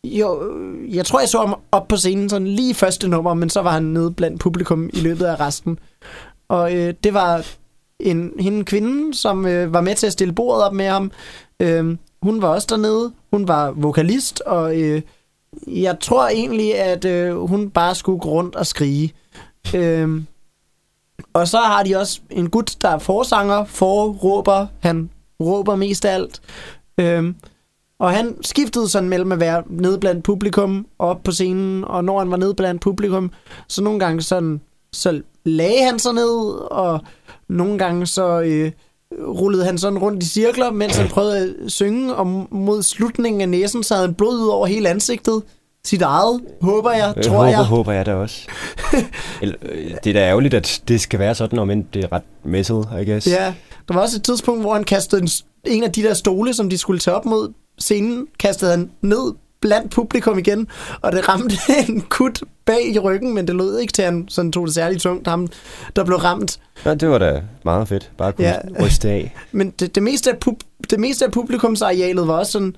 Jo, 0.05 0.51
øh, 0.51 0.97
jeg 0.97 1.07
tror, 1.07 1.21
jeg 1.21 1.29
så 1.29 1.39
ham 1.39 1.55
op 1.73 1.89
på 1.89 1.97
scenen 1.97 2.29
sådan 2.29 2.47
lige 2.47 2.75
første 2.75 3.09
nummer, 3.09 3.35
men 3.35 3.51
så 3.51 3.63
var 3.63 3.71
han 3.71 3.83
nede 3.83 4.11
blandt 4.11 4.41
publikum 4.41 4.91
i 4.93 5.01
løbet 5.01 5.25
af 5.25 5.41
resten. 5.41 5.79
Og 6.49 6.75
øh, 6.75 6.95
det 7.05 7.15
var 7.15 7.47
en, 8.01 8.33
hende 8.41 8.59
en 8.59 8.65
kvinde, 8.65 9.15
som 9.15 9.47
øh, 9.47 9.73
var 9.73 9.81
med 9.81 9.95
til 9.95 10.07
at 10.07 10.13
stille 10.13 10.35
bordet 10.35 10.65
op 10.65 10.73
med 10.73 10.89
ham. 10.89 11.13
Øh, 11.61 11.97
hun 12.23 12.43
var 12.43 12.49
også 12.49 12.67
dernede. 12.71 13.13
Hun 13.33 13.49
var 13.49 13.71
vokalist, 13.71 14.41
og 14.41 14.81
øh, 14.81 15.03
jeg 15.67 16.01
tror 16.01 16.29
egentlig, 16.29 16.79
at 16.79 17.05
øh, 17.05 17.37
hun 17.37 17.71
bare 17.71 17.95
skulle 17.95 18.21
gå 18.21 18.29
rundt 18.29 18.57
og 18.57 18.67
skrige. 18.67 19.13
Øh, 19.75 20.23
og 21.33 21.49
så 21.49 21.59
har 21.59 21.83
de 21.83 21.97
også 21.97 22.21
en 22.31 22.51
gut, 22.51 22.77
der 22.83 22.89
er 22.89 22.99
forsanger, 22.99 23.65
forråber. 23.65 24.67
Han 24.81 25.11
råber 25.41 25.77
mest 25.77 26.05
af 26.05 26.15
alt. 26.15 26.41
Øh, 27.01 27.35
og 28.05 28.11
han 28.11 28.37
skiftede 28.43 28.89
sådan 28.89 29.09
mellem 29.09 29.33
at 29.33 29.41
være 29.41 29.63
nede 29.71 29.99
blandt 29.99 30.25
publikum 30.25 30.87
og 30.99 31.09
op 31.09 31.23
på 31.23 31.33
scenen, 31.33 31.85
og 31.85 32.05
når 32.05 32.19
han 32.19 32.31
var 32.31 32.37
nede 32.37 32.55
blandt 32.55 32.83
publikum, 32.83 33.31
så 33.69 33.83
nogle 33.83 34.01
gange 34.01 34.23
sådan, 34.23 34.61
så 34.93 35.21
lagde 35.45 35.85
han 35.85 35.99
sig 35.99 36.13
ned, 36.13 36.69
og 36.71 37.01
nogle 37.49 37.79
gange 37.79 38.07
så 38.07 38.41
øh, 38.41 38.73
rullede 39.27 39.65
han 39.65 39.79
sådan 39.79 39.99
rundt 39.99 40.23
i 40.23 40.27
cirkler, 40.27 40.71
mens 40.71 40.97
han 40.97 41.09
prøvede 41.09 41.39
at 41.39 41.73
synge, 41.73 42.15
og 42.15 42.27
mod 42.51 42.83
slutningen 42.83 43.41
af 43.41 43.49
næsen, 43.49 43.83
så 43.83 43.95
havde 43.95 44.07
han 44.07 44.15
blod 44.15 44.39
ud 44.39 44.49
over 44.49 44.67
hele 44.67 44.89
ansigtet. 44.89 45.43
Sit 45.87 46.03
eget, 46.03 46.41
håber 46.63 46.93
jeg, 46.93 47.15
tror 47.25 47.33
håber, 47.33 47.47
jeg. 47.47 47.65
håber 47.65 47.93
jeg 47.93 48.07
da 48.07 48.15
også. 48.15 48.47
Øh, 49.43 49.51
det 50.05 50.11
er 50.11 50.13
da 50.13 50.21
ærgerligt, 50.21 50.55
at 50.55 50.83
det 50.89 51.01
skal 51.01 51.19
være 51.19 51.35
sådan, 51.35 51.59
om 51.59 51.71
end 51.71 51.85
det 51.95 52.05
er 52.05 52.13
ret 52.13 52.23
messet, 52.45 52.89
I 53.03 53.11
guess. 53.11 53.27
Ja, 53.27 53.55
der 53.89 53.95
var 53.95 54.01
også 54.01 54.17
et 54.17 54.23
tidspunkt, 54.23 54.61
hvor 54.61 54.75
han 54.75 54.85
kastede 54.85 55.23
en, 55.23 55.29
en 55.65 55.85
af 55.85 55.93
de 55.93 56.03
der 56.03 56.15
stole, 56.15 56.55
som 56.55 56.71
de 56.71 56.79
skulle 56.79 57.01
tage 57.01 57.15
op 57.15 57.25
mod 57.25 57.53
scenen, 57.79 58.27
kastede 58.39 58.71
han 58.71 58.91
ned 59.03 59.33
blandt 59.61 59.91
publikum 59.93 60.39
igen, 60.39 60.69
og 61.03 61.13
det 61.13 61.29
ramte 61.29 61.57
en 61.89 62.01
kut 62.01 62.43
bag 62.65 62.95
i 62.95 62.99
ryggen, 62.99 63.35
men 63.35 63.47
det 63.49 63.57
lød 63.57 63.79
ikke 63.79 63.93
til, 63.93 64.03
at 64.03 64.13
han 64.13 64.27
sådan 64.29 64.53
tog 64.53 64.67
det 64.67 64.75
særligt 64.75 65.03
tungt, 65.03 65.29
ham 65.29 65.49
der 65.97 66.05
blev 66.05 66.19
ramt. 66.19 66.59
Ja, 66.85 66.95
det 66.95 67.09
var 67.11 67.19
da 67.19 67.43
meget 67.65 67.89
fedt. 67.89 68.11
Bare 68.19 68.29
at 68.29 68.37
kunne 68.37 68.47
Ja. 68.49 68.57
ryste 68.85 69.09
af. 69.11 69.35
Men 69.53 69.71
det, 69.71 69.95
det, 69.95 70.03
meste 70.03 70.31
af 70.31 70.39
pub, 70.39 70.61
det 70.91 71.01
meste 71.01 71.25
af 71.25 71.33
publikumsarealet 71.33 72.29
var 72.29 72.35
også 72.39 72.53
sådan 72.53 72.77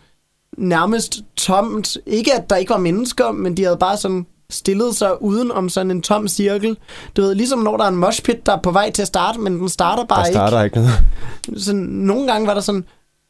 nærmest 0.58 1.20
tomt. 1.36 1.96
Ikke 2.06 2.34
at 2.34 2.50
der 2.50 2.56
ikke 2.56 2.70
var 2.70 2.78
mennesker, 2.78 3.32
men 3.32 3.56
de 3.56 3.64
havde 3.64 3.76
bare 3.80 3.96
sådan 3.96 4.26
stillet 4.50 4.96
sig 4.96 5.22
uden 5.22 5.50
om 5.52 5.68
sådan 5.68 5.90
en 5.90 6.02
tom 6.02 6.28
cirkel. 6.28 6.76
Du 7.16 7.22
ved, 7.22 7.34
ligesom 7.34 7.58
når 7.58 7.76
der 7.76 7.84
er 7.84 7.88
en 7.88 7.96
moshpit, 7.96 8.46
der 8.46 8.52
er 8.56 8.60
på 8.60 8.70
vej 8.70 8.90
til 8.90 9.02
at 9.02 9.08
starte, 9.08 9.40
men 9.40 9.58
den 9.60 9.68
starter 9.68 10.04
bare 10.04 10.20
Der 10.20 10.26
ikke. 10.26 10.34
starter 10.36 10.62
ikke 10.62 10.76
noget. 10.76 10.92
sådan, 11.62 11.80
nogle 11.82 12.26
gange 12.32 12.46
var 12.46 12.54
der 12.54 12.60
sådan 12.60 12.84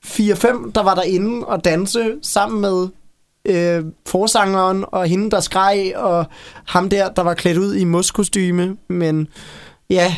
4-5, 0.06 0.70
der 0.74 0.82
var 0.82 0.94
derinde 0.94 1.46
og 1.46 1.64
danse 1.64 2.12
sammen 2.22 2.60
med 2.60 2.88
øh, 3.44 3.84
forsangeren 4.06 4.84
og 4.88 5.06
hende, 5.06 5.30
der 5.30 5.40
skreg, 5.40 5.92
og 5.96 6.26
ham 6.66 6.88
der, 6.90 7.08
der 7.08 7.22
var 7.22 7.34
klædt 7.34 7.58
ud 7.58 7.74
i 7.74 7.84
muskostyme. 7.84 8.76
Men 8.88 9.28
ja, 9.90 10.14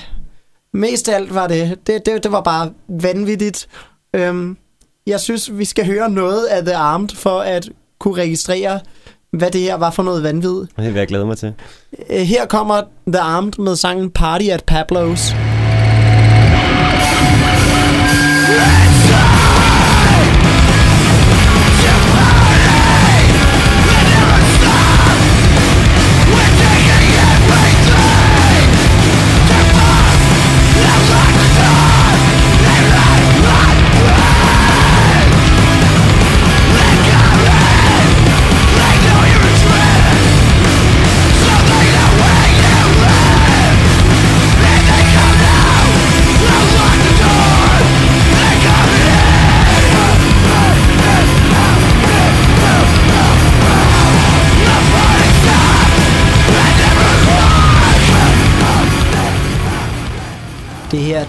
mest 0.73 1.09
af 1.09 1.14
alt 1.14 1.35
var 1.35 1.47
det, 1.47 1.78
det, 1.87 2.07
det, 2.07 2.25
det 2.25 2.33
var 2.33 2.40
bare 2.40 2.71
vanvittigt. 2.88 3.68
Øhm, 4.14 4.57
jeg 5.07 5.21
synes, 5.21 5.59
vi 5.59 5.64
skal 5.64 5.87
høre 5.87 6.11
noget 6.11 6.45
af 6.45 6.64
The 6.64 6.76
Armed, 6.76 7.09
for 7.14 7.40
at 7.40 7.68
kunne 7.99 8.14
registrere, 8.23 8.80
hvad 9.33 9.50
det 9.50 9.61
her 9.61 9.75
var 9.75 9.90
for 9.90 10.02
noget 10.02 10.23
vanvid. 10.23 10.54
Det 10.61 10.71
vil 10.76 10.95
jeg 10.95 11.09
glæde 11.09 11.26
mig 11.26 11.38
til. 11.38 11.52
Øh, 12.11 12.16
Her 12.21 12.47
kommer 12.47 12.83
The 13.07 13.21
Armed 13.21 13.52
med 13.59 13.76
sangen 13.76 14.11
Party 14.11 14.45
at 14.45 14.64
Pablo's. 14.71 15.35
Det 18.49 18.98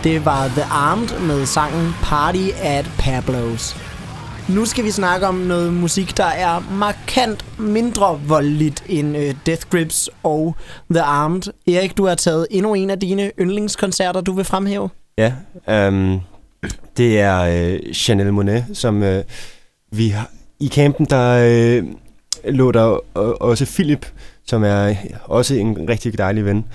det 0.03 0.25
var 0.25 0.47
The 0.47 0.63
Armed 0.63 1.19
med 1.27 1.45
sangen 1.45 1.93
Party 2.03 2.47
at 2.63 2.85
Pablo's. 2.85 3.77
Nu 4.49 4.65
skal 4.65 4.83
vi 4.83 4.91
snakke 4.91 5.27
om 5.27 5.35
noget 5.35 5.73
musik, 5.73 6.17
der 6.17 6.25
er 6.25 6.59
markant 6.71 7.59
mindre 7.59 8.19
voldeligt 8.27 8.83
end 8.87 9.17
øh, 9.17 9.35
Death 9.45 9.69
Grips 9.69 10.09
og 10.23 10.55
The 10.91 11.01
Armed. 11.01 11.41
Erik, 11.67 11.97
du 11.97 12.05
har 12.05 12.15
taget 12.15 12.47
endnu 12.51 12.73
en 12.73 12.89
af 12.89 12.99
dine 12.99 13.31
yndlingskoncerter, 13.39 14.21
du 14.21 14.31
vil 14.31 14.45
fremhæve. 14.45 14.89
Ja, 15.17 15.33
øhm, 15.69 16.19
det 16.97 17.19
er 17.19 17.39
øh, 17.39 17.93
Chanel 17.93 18.33
Monet, 18.33 18.65
som 18.73 19.03
øh, 19.03 19.23
vi 19.91 20.09
har... 20.09 20.29
I 20.59 20.67
campen, 20.67 21.05
der 21.05 21.39
øh, 21.43 21.83
lå 22.45 22.71
der 22.71 22.93
øh, 22.93 22.99
også 23.39 23.65
Philip, 23.65 24.05
som 24.45 24.63
er 24.63 24.89
øh, 24.89 24.95
også 25.23 25.55
en 25.55 25.89
rigtig 25.89 26.17
dejlig 26.17 26.45
ven, 26.45 26.65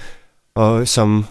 og 0.54 0.88
som 0.88 1.24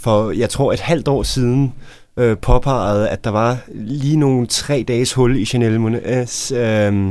for, 0.00 0.30
jeg 0.30 0.50
tror, 0.50 0.72
et 0.72 0.80
halvt 0.80 1.08
år 1.08 1.22
siden 1.22 1.72
øh, 2.16 2.36
påpegede, 2.36 3.08
at 3.08 3.24
der 3.24 3.30
var 3.30 3.58
lige 3.74 4.16
nogle 4.16 4.46
tre 4.46 4.84
dages 4.88 5.12
hul 5.12 5.36
i 5.36 5.44
Chanel 5.44 5.80
Monets 5.80 6.52
øh, 6.52 7.10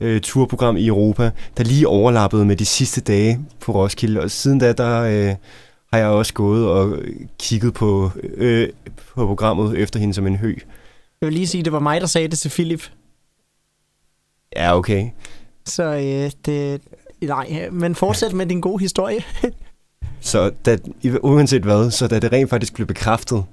øh, 0.00 0.20
turprogram 0.20 0.76
i 0.76 0.86
Europa, 0.86 1.30
der 1.56 1.64
lige 1.64 1.88
overlappede 1.88 2.44
med 2.44 2.56
de 2.56 2.66
sidste 2.66 3.00
dage 3.00 3.40
på 3.60 3.72
Roskilde, 3.72 4.20
og 4.20 4.30
siden 4.30 4.58
da, 4.58 4.72
der... 4.72 5.00
Øh, 5.02 5.34
har 5.92 5.98
jeg 5.98 6.08
også 6.08 6.34
gået 6.34 6.68
og 6.68 6.98
kigget 7.38 7.74
på, 7.74 8.10
øh, 8.34 8.68
på 9.14 9.26
programmet 9.26 9.78
efter 9.78 10.00
hende 10.00 10.14
som 10.14 10.26
en 10.26 10.36
hø. 10.36 10.54
Jeg 11.20 11.26
vil 11.26 11.32
lige 11.32 11.46
sige, 11.46 11.62
det 11.62 11.72
var 11.72 11.78
mig, 11.78 12.00
der 12.00 12.06
sagde 12.06 12.28
det 12.28 12.38
til 12.38 12.48
Philip. 12.48 12.90
Ja, 14.56 14.76
okay. 14.76 15.08
Så 15.66 15.82
øh, 15.82 16.30
det... 16.46 16.82
Nej, 17.22 17.68
men 17.72 17.94
fortsæt 17.94 18.32
med 18.32 18.46
din 18.46 18.60
gode 18.60 18.80
historie. 18.80 19.24
Så 20.20 20.50
da, 20.66 20.78
uanset 21.22 21.62
hvad, 21.62 21.90
så 21.90 22.08
da 22.08 22.18
det 22.18 22.32
rent 22.32 22.50
faktisk 22.50 22.74
blev 22.74 22.86
bekræftet, 22.86 23.44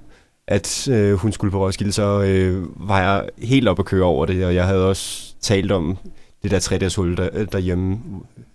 at 0.46 0.88
øh, 0.88 1.14
hun 1.14 1.32
skulle 1.32 1.50
på 1.50 1.66
Roskilde, 1.66 1.92
så 1.92 2.22
øh, 2.22 2.88
var 2.88 3.00
jeg 3.00 3.28
helt 3.38 3.68
op 3.68 3.78
at 3.78 3.84
køre 3.84 4.04
over 4.04 4.26
det, 4.26 4.44
og 4.44 4.54
jeg 4.54 4.66
havde 4.66 4.88
også 4.88 5.34
talt 5.40 5.72
om 5.72 5.98
det 6.42 6.50
der 6.50 6.58
3 6.58 6.90
hul 6.96 7.16
der, 7.16 7.44
derhjemme 7.44 7.98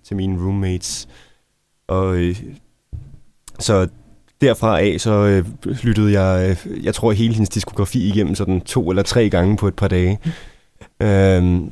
til 0.04 0.16
mine 0.16 0.44
roommates. 0.44 1.08
Og 1.88 2.16
øh, 2.16 2.42
så 3.60 3.88
derfra 4.42 4.82
af, 4.82 5.02
så 5.02 5.12
øh, 5.12 5.46
lyttede 5.84 6.22
jeg, 6.22 6.50
øh, 6.50 6.86
jeg 6.86 6.96
tror, 6.96 7.12
hele 7.12 7.34
hendes 7.34 7.50
diskografi 7.50 8.08
igennem 8.08 8.36
sådan 8.36 8.62
to 8.62 8.90
eller 8.90 9.04
tre 9.04 9.30
gange 9.30 9.58
på 9.58 9.68
et 9.68 9.76
par 9.76 9.88
dage. 9.88 10.20
øhm, 11.00 11.72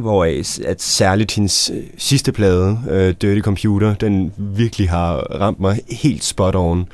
hvor 0.00 0.24
at 0.66 0.82
særligt 0.82 1.34
hendes 1.34 1.70
øh, 1.74 1.82
sidste 1.98 2.32
plade, 2.32 2.78
øh, 2.90 3.14
Dirty 3.22 3.40
Computer, 3.40 3.94
den 3.94 4.32
virkelig 4.36 4.90
har 4.90 5.16
ramt 5.16 5.60
mig 5.60 5.80
helt 5.90 6.24
spot 6.24 6.54
on. 6.54 6.88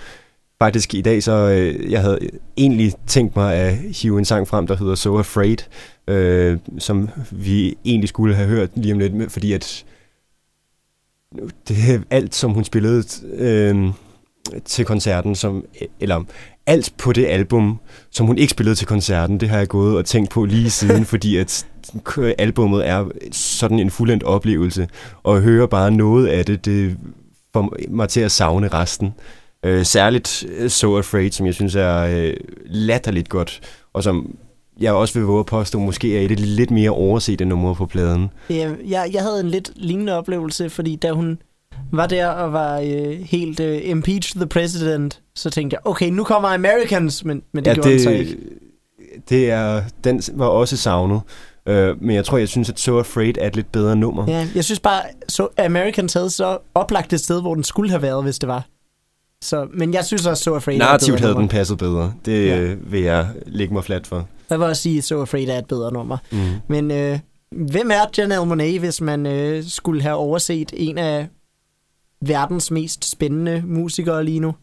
Faktisk 0.58 0.94
i 0.94 1.00
dag, 1.00 1.22
så 1.22 1.32
øh, 1.32 1.92
jeg 1.92 2.00
havde 2.00 2.18
egentlig 2.56 2.92
tænkt 3.06 3.36
mig 3.36 3.54
at 3.54 3.76
hive 3.76 4.18
en 4.18 4.24
sang 4.24 4.48
frem, 4.48 4.66
der 4.66 4.76
hedder 4.76 4.94
So 4.94 5.18
Afraid, 5.18 5.56
øh, 6.08 6.58
som 6.78 7.08
vi 7.30 7.76
egentlig 7.84 8.08
skulle 8.08 8.34
have 8.34 8.48
hørt 8.48 8.70
lige 8.74 8.92
om 8.92 8.98
lidt, 8.98 9.32
fordi 9.32 9.52
at 9.52 9.84
det 11.68 11.76
er 11.76 11.98
alt, 12.10 12.34
som 12.34 12.50
hun 12.50 12.64
spillede 12.64 13.04
øh, 13.34 13.92
til 14.64 14.84
koncerten, 14.84 15.34
som, 15.34 15.64
eller 16.00 16.24
alt 16.66 16.92
på 16.98 17.12
det 17.12 17.26
album, 17.26 17.80
som 18.10 18.26
hun 18.26 18.38
ikke 18.38 18.50
spillede 18.50 18.74
til 18.74 18.86
koncerten, 18.86 19.40
det 19.40 19.48
har 19.48 19.58
jeg 19.58 19.68
gået 19.68 19.96
og 19.96 20.04
tænkt 20.04 20.30
på 20.30 20.44
lige 20.44 20.70
siden, 20.70 21.04
fordi 21.12 21.36
at 21.36 21.66
albummet 22.38 22.88
er 22.88 23.04
sådan 23.32 23.78
en 23.78 23.90
fuldendt 23.90 24.22
oplevelse, 24.22 24.88
og 25.22 25.36
at 25.36 25.42
høre 25.42 25.68
bare 25.68 25.90
noget 25.90 26.26
af 26.26 26.44
det, 26.44 26.64
det 26.64 26.96
får 27.52 27.76
mig 27.88 28.08
til 28.08 28.20
at 28.20 28.32
savne 28.32 28.68
resten. 28.68 29.14
Øh, 29.64 29.84
særligt 29.84 30.44
øh, 30.58 30.70
So 30.70 30.96
Afraid, 30.96 31.30
som 31.30 31.46
jeg 31.46 31.54
synes 31.54 31.74
er 31.74 31.98
øh, 31.98 32.34
latterligt 32.64 33.28
godt, 33.28 33.60
og 33.92 34.02
som 34.02 34.36
jeg 34.80 34.92
også 34.92 35.14
vil 35.14 35.26
våge 35.26 35.40
at 35.40 35.46
påstå, 35.46 35.78
måske 35.78 36.18
er 36.18 36.24
et 36.24 36.40
lidt 36.40 36.70
mere 36.70 36.90
overset 36.90 37.46
nummer 37.46 37.74
på 37.74 37.86
pladen. 37.86 38.30
Ja, 38.50 38.72
jeg, 38.88 39.10
jeg 39.12 39.22
havde 39.22 39.40
en 39.40 39.48
lidt 39.48 39.72
lignende 39.76 40.18
oplevelse, 40.18 40.70
fordi 40.70 40.96
da 40.96 41.10
hun 41.10 41.38
var 41.92 42.06
der 42.06 42.28
og 42.28 42.52
var 42.52 42.78
øh, 42.78 43.18
helt 43.20 43.60
øh, 43.60 43.80
impeach 43.84 44.36
the 44.36 44.46
president, 44.46 45.21
så 45.36 45.50
tænkte 45.50 45.74
jeg, 45.74 45.80
okay, 45.84 46.10
nu 46.10 46.24
kommer 46.24 46.48
Americans, 46.48 47.24
men, 47.24 47.42
men 47.52 47.64
det 47.64 47.70
ja, 47.70 47.74
gjorde 47.74 47.90
det, 47.90 48.00
så 48.00 48.10
ikke. 48.10 48.36
Det 49.28 49.50
er, 49.50 49.82
den 50.04 50.22
var 50.34 50.46
også 50.46 50.76
savnet. 50.76 51.20
Øh, 51.66 52.02
men 52.02 52.16
jeg 52.16 52.24
tror, 52.24 52.38
jeg 52.38 52.48
synes, 52.48 52.70
at 52.70 52.80
So 52.80 52.98
Afraid 52.98 53.34
er 53.40 53.46
et 53.46 53.56
lidt 53.56 53.72
bedre 53.72 53.96
nummer. 53.96 54.24
Ja, 54.28 54.48
jeg 54.54 54.64
synes 54.64 54.80
bare, 54.80 55.02
så 55.28 55.48
Americans 55.58 56.12
havde 56.12 56.30
så 56.30 56.58
oplagt 56.74 57.12
et 57.12 57.20
sted, 57.20 57.40
hvor 57.40 57.54
den 57.54 57.64
skulle 57.64 57.90
have 57.90 58.02
været, 58.02 58.22
hvis 58.22 58.38
det 58.38 58.48
var. 58.48 58.66
Så, 59.42 59.68
men 59.74 59.94
jeg 59.94 60.04
synes 60.04 60.26
også, 60.26 60.42
So 60.42 60.54
Afraid 60.54 60.78
Narrativt 60.78 61.20
havde 61.20 61.34
den 61.34 61.48
passet 61.48 61.78
bedre. 61.78 62.14
Det 62.24 62.46
ja. 62.46 62.60
øh, 62.60 62.92
vil 62.92 63.00
jeg 63.00 63.28
lægge 63.46 63.74
mig 63.74 63.84
flat 63.84 64.06
for. 64.06 64.28
Jeg 64.50 64.58
vil 64.58 64.66
også 64.66 64.82
sige, 64.82 64.98
at 64.98 65.04
So 65.04 65.20
Afraid 65.20 65.48
er 65.48 65.58
et 65.58 65.66
bedre 65.66 65.92
nummer. 65.92 66.16
Mm. 66.32 66.38
Men 66.68 66.90
øh, 66.90 67.18
hvem 67.52 67.90
er 67.90 68.04
Janelle 68.18 68.44
Monáe, 68.44 68.78
hvis 68.78 69.00
man 69.00 69.26
øh, 69.26 69.64
skulle 69.64 70.02
have 70.02 70.14
overset 70.14 70.72
en 70.76 70.98
af 70.98 71.28
verdens 72.20 72.70
mest 72.70 73.10
spændende 73.10 73.62
musikere 73.66 74.24
lige 74.24 74.40
nu? 74.40 74.54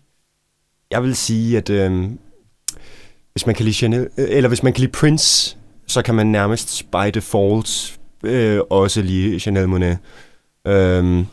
Jeg 0.91 1.03
vil 1.03 1.15
sige, 1.15 1.57
at 1.57 1.69
øh, 1.69 2.09
hvis 3.31 3.45
man 3.45 3.55
kan 3.55 3.65
lide 3.65 3.75
Chanel, 3.75 4.07
øh, 4.17 4.27
eller 4.29 4.47
hvis 4.47 4.63
man 4.63 4.73
kan 4.73 4.81
lide 4.81 4.91
Prince, 4.91 5.57
så 5.87 6.01
kan 6.01 6.15
man 6.15 6.27
nærmest 6.27 6.91
by 6.91 7.09
default 7.13 7.99
øh, 8.23 8.59
også 8.69 9.01
lide 9.01 9.39
Chanel 9.39 9.69
Monet. 9.69 9.97
Øh, 10.67 11.25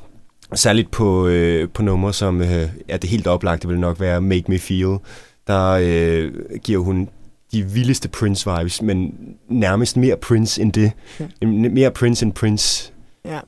særligt 0.55 0.91
på, 0.91 1.27
øh, 1.27 1.69
på 1.69 1.83
numre, 1.83 2.13
som 2.13 2.43
øh, 2.43 2.69
er 2.89 2.97
det 2.97 3.11
helt 3.11 3.27
oplagte 3.27 3.69
vil 3.69 3.81
nok 3.81 4.01
være 4.01 4.21
Make 4.21 4.45
Me 4.49 4.59
Feel. 4.59 4.99
Der 5.47 5.71
øh, 5.83 6.33
giver 6.63 6.83
hun 6.83 7.09
de 7.53 7.63
vildeste 7.63 8.09
Prince-vibes, 8.17 8.83
men 8.83 9.15
nærmest 9.49 9.97
mere 9.97 10.17
Prince 10.17 10.63
end 10.63 10.73
det. 10.73 10.93
Ja. 11.21 11.47
Mere 11.47 11.91
Prince 11.91 12.25
end 12.25 12.33
Prince. 12.33 12.93
Ja, 13.25 13.41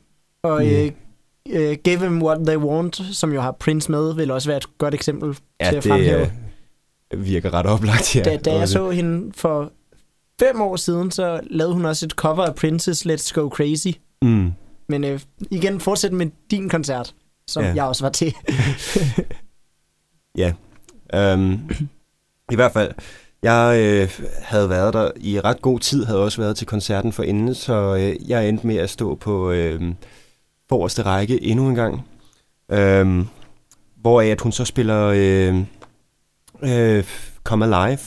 og 0.43 0.63
mm. 0.63 0.69
øh, 0.69 0.91
uh, 1.51 1.77
Give 1.85 1.97
Them 1.97 2.23
What 2.23 2.39
They 2.47 2.57
Want, 2.57 3.01
som 3.13 3.33
jo 3.33 3.41
har 3.41 3.53
Prince 3.53 3.91
med, 3.91 4.15
vil 4.15 4.31
også 4.31 4.49
være 4.49 4.57
et 4.57 4.79
godt 4.79 4.95
eksempel 4.95 5.37
ja, 5.61 5.69
til 5.69 5.77
at 5.77 5.85
fremhæve. 5.85 6.33
Det 7.11 7.27
virker 7.27 7.55
ret 7.55 7.67
oplagt, 7.67 8.17
ja. 8.17 8.23
Da, 8.23 8.37
da 8.37 8.59
jeg 8.59 8.69
så 8.69 8.91
hende 8.91 9.33
for 9.37 9.73
fem 10.41 10.61
år 10.61 10.77
siden, 10.77 11.11
så 11.11 11.41
lavede 11.51 11.75
hun 11.75 11.85
også 11.85 12.07
et 12.07 12.13
cover 12.13 12.45
af 12.45 12.55
Princess 12.55 13.07
Let's 13.07 13.33
Go 13.33 13.49
Crazy. 13.49 13.89
Mm. 14.23 14.53
Men 14.89 15.05
uh, 15.05 15.21
igen, 15.51 15.81
fortsæt 15.81 16.13
med 16.13 16.27
din 16.51 16.69
koncert, 16.69 17.15
som 17.47 17.63
ja. 17.65 17.75
jeg 17.75 17.85
også 17.85 18.05
var 18.05 18.11
til. 18.11 18.35
ja. 20.43 20.53
Um, 21.35 21.71
I 22.53 22.55
hvert 22.55 22.73
fald, 22.73 22.93
jeg 23.43 23.79
øh, 23.81 24.21
havde 24.43 24.71
været 24.71 24.95
der 24.95 25.11
i 25.17 25.41
ret 25.41 25.63
god 25.63 25.81
tid, 25.81 26.05
havde 26.05 26.25
også 26.25 26.41
været 26.41 26.57
til 26.57 26.67
koncerten 26.67 27.13
for 27.13 27.23
inden, 27.23 27.55
så 27.55 27.97
øh, 27.97 28.31
jeg 28.31 28.49
endte 28.49 28.67
med 28.67 28.77
at 28.77 28.91
stå 28.91 29.15
på 29.15 29.51
øh, 29.51 29.83
forreste 30.69 31.03
række 31.03 31.43
endnu 31.43 31.69
en 31.69 31.75
gang. 31.75 32.03
Øhm, 32.71 33.27
hvor 34.01 34.23
at 34.23 34.41
hun 34.41 34.53
så 34.53 34.65
spiller 34.65 35.07
øh, 35.07 35.65
øh, 36.63 37.05
Come 37.45 37.65
Alive. 37.65 37.99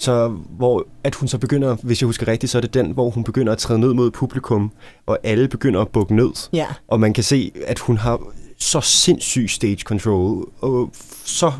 Så 0.00 0.28
hvor 0.50 0.86
at 1.04 1.14
hun 1.14 1.28
så 1.28 1.38
begynder, 1.38 1.76
hvis 1.82 2.02
jeg 2.02 2.06
husker 2.06 2.28
rigtigt, 2.28 2.52
så 2.52 2.58
er 2.58 2.62
det 2.62 2.74
den, 2.74 2.90
hvor 2.90 3.10
hun 3.10 3.24
begynder 3.24 3.52
at 3.52 3.58
træde 3.58 3.78
ned 3.78 3.94
mod 3.94 4.10
publikum, 4.10 4.72
og 5.06 5.18
alle 5.22 5.48
begynder 5.48 5.80
at 5.80 5.88
bukke 5.88 6.16
ned. 6.16 6.30
Ja. 6.52 6.66
Og 6.88 7.00
man 7.00 7.12
kan 7.12 7.24
se, 7.24 7.52
at 7.66 7.78
hun 7.78 7.96
har 7.96 8.20
så 8.58 8.80
sindssyg 8.80 9.50
stage 9.50 9.76
control, 9.76 10.48
og 10.60 10.90
så 11.24 11.52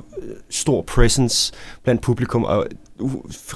stor 0.50 0.82
presence 0.82 1.52
blandt 1.82 2.02
publikum, 2.02 2.44
og 2.44 2.66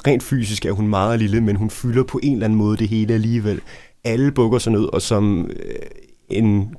rent 0.07 0.23
fysisk 0.23 0.65
er 0.65 0.71
hun 0.71 0.87
meget 0.87 1.19
lille, 1.19 1.41
men 1.41 1.55
hun 1.55 1.69
fylder 1.69 2.03
på 2.03 2.19
en 2.23 2.33
eller 2.33 2.45
anden 2.45 2.59
måde 2.59 2.77
det 2.77 2.87
hele 2.87 3.13
alligevel. 3.13 3.61
Alle 4.03 4.31
bukker 4.31 4.59
sig 4.59 4.71
ned, 4.71 4.83
og 4.83 5.01
som 5.01 5.49
øh, 5.49 5.75
en 6.37 6.75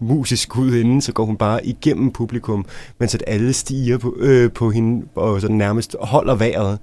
musisk 0.00 0.48
gudinde, 0.48 1.02
så 1.02 1.12
går 1.12 1.24
hun 1.24 1.36
bare 1.36 1.66
igennem 1.66 2.10
publikum, 2.10 2.66
mens 2.98 3.14
at 3.14 3.24
alle 3.26 3.52
stiger 3.52 3.98
på, 3.98 4.16
øh, 4.18 4.52
på 4.52 4.70
hende 4.70 5.06
og 5.14 5.40
så 5.40 5.48
nærmest 5.48 5.96
holder 6.00 6.34
vejret, 6.34 6.78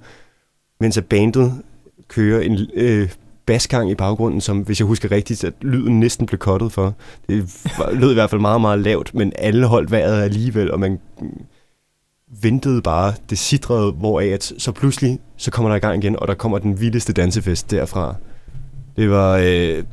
mens 0.80 0.98
at 0.98 1.06
bandet 1.06 1.62
kører 2.08 2.40
en 2.40 2.58
øh, 2.74 3.10
basgang 3.46 3.90
i 3.90 3.94
baggrunden, 3.94 4.40
som 4.40 4.60
hvis 4.60 4.80
jeg 4.80 4.86
husker 4.86 5.12
rigtigt, 5.12 5.44
at 5.44 5.52
lyden 5.62 6.00
næsten 6.00 6.26
blev 6.26 6.38
kottet 6.38 6.72
for. 6.72 6.94
Det 7.28 7.66
lød 7.92 8.10
i 8.10 8.14
hvert 8.14 8.30
fald 8.30 8.40
meget, 8.40 8.60
meget 8.60 8.78
lavt, 8.78 9.14
men 9.14 9.32
alle 9.38 9.66
holdt 9.66 9.90
vejret 9.90 10.22
alligevel, 10.22 10.70
og 10.70 10.80
man 10.80 10.98
ventede 12.42 12.82
bare, 12.82 13.12
det 13.30 13.38
sidrede, 13.38 13.92
hvoraf 13.92 14.26
at 14.26 14.52
så 14.58 14.72
pludselig, 14.72 15.18
så 15.36 15.50
kommer 15.50 15.68
der 15.68 15.76
i 15.76 15.80
gang 15.80 16.04
igen, 16.04 16.18
og 16.18 16.28
der 16.28 16.34
kommer 16.34 16.58
den 16.58 16.80
vildeste 16.80 17.12
dansefest 17.12 17.70
derfra. 17.70 18.14
Det 18.96 19.10
var... 19.10 19.36
Øh, 19.36 19.84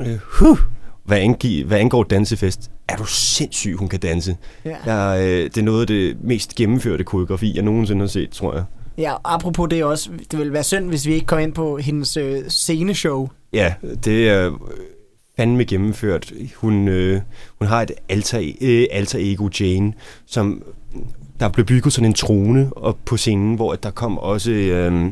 øh, 0.00 0.18
huh, 0.22 0.58
hvad, 1.06 1.18
angi, 1.18 1.62
hvad 1.62 1.78
angår 1.78 2.02
dansefest, 2.02 2.70
er 2.88 2.96
du 2.96 3.04
sindssyg, 3.04 3.76
hun 3.76 3.88
kan 3.88 4.00
danse. 4.00 4.36
Ja. 4.64 4.76
Der, 4.84 5.08
øh, 5.08 5.26
det 5.26 5.58
er 5.58 5.62
noget 5.62 5.80
af 5.80 5.86
det 5.86 6.16
mest 6.24 6.54
gennemførte 6.54 7.04
koreografi, 7.04 7.52
jeg 7.54 7.62
nogensinde 7.62 8.00
har 8.00 8.06
set, 8.06 8.30
tror 8.30 8.54
jeg. 8.54 8.64
Ja, 8.98 9.14
apropos 9.24 9.68
det 9.70 9.84
også, 9.84 10.10
det 10.30 10.38
vil 10.38 10.52
være 10.52 10.62
synd, 10.64 10.88
hvis 10.88 11.06
vi 11.06 11.14
ikke 11.14 11.26
kommer 11.26 11.46
ind 11.46 11.52
på 11.52 11.76
hendes 11.76 12.16
øh, 12.16 12.48
sceneshow. 12.48 13.28
Ja, 13.52 13.74
det 14.04 14.28
er 14.28 14.50
fandme 15.36 15.64
gennemført. 15.64 16.32
Hun, 16.56 16.88
øh, 16.88 17.20
hun 17.58 17.68
har 17.68 17.82
et 17.82 17.90
alter, 18.08 18.52
øh, 18.60 18.86
alter 18.90 19.18
ego 19.22 19.48
Jane, 19.60 19.92
som 20.26 20.62
der 21.40 21.48
blev 21.48 21.66
bygget 21.66 21.92
sådan 21.92 22.10
en 22.10 22.14
trone 22.14 22.70
op 22.76 22.98
på 23.04 23.16
scenen, 23.16 23.54
hvor 23.54 23.74
der 23.74 23.90
kom 23.90 24.18
også... 24.18 24.50
Øh, 24.52 25.10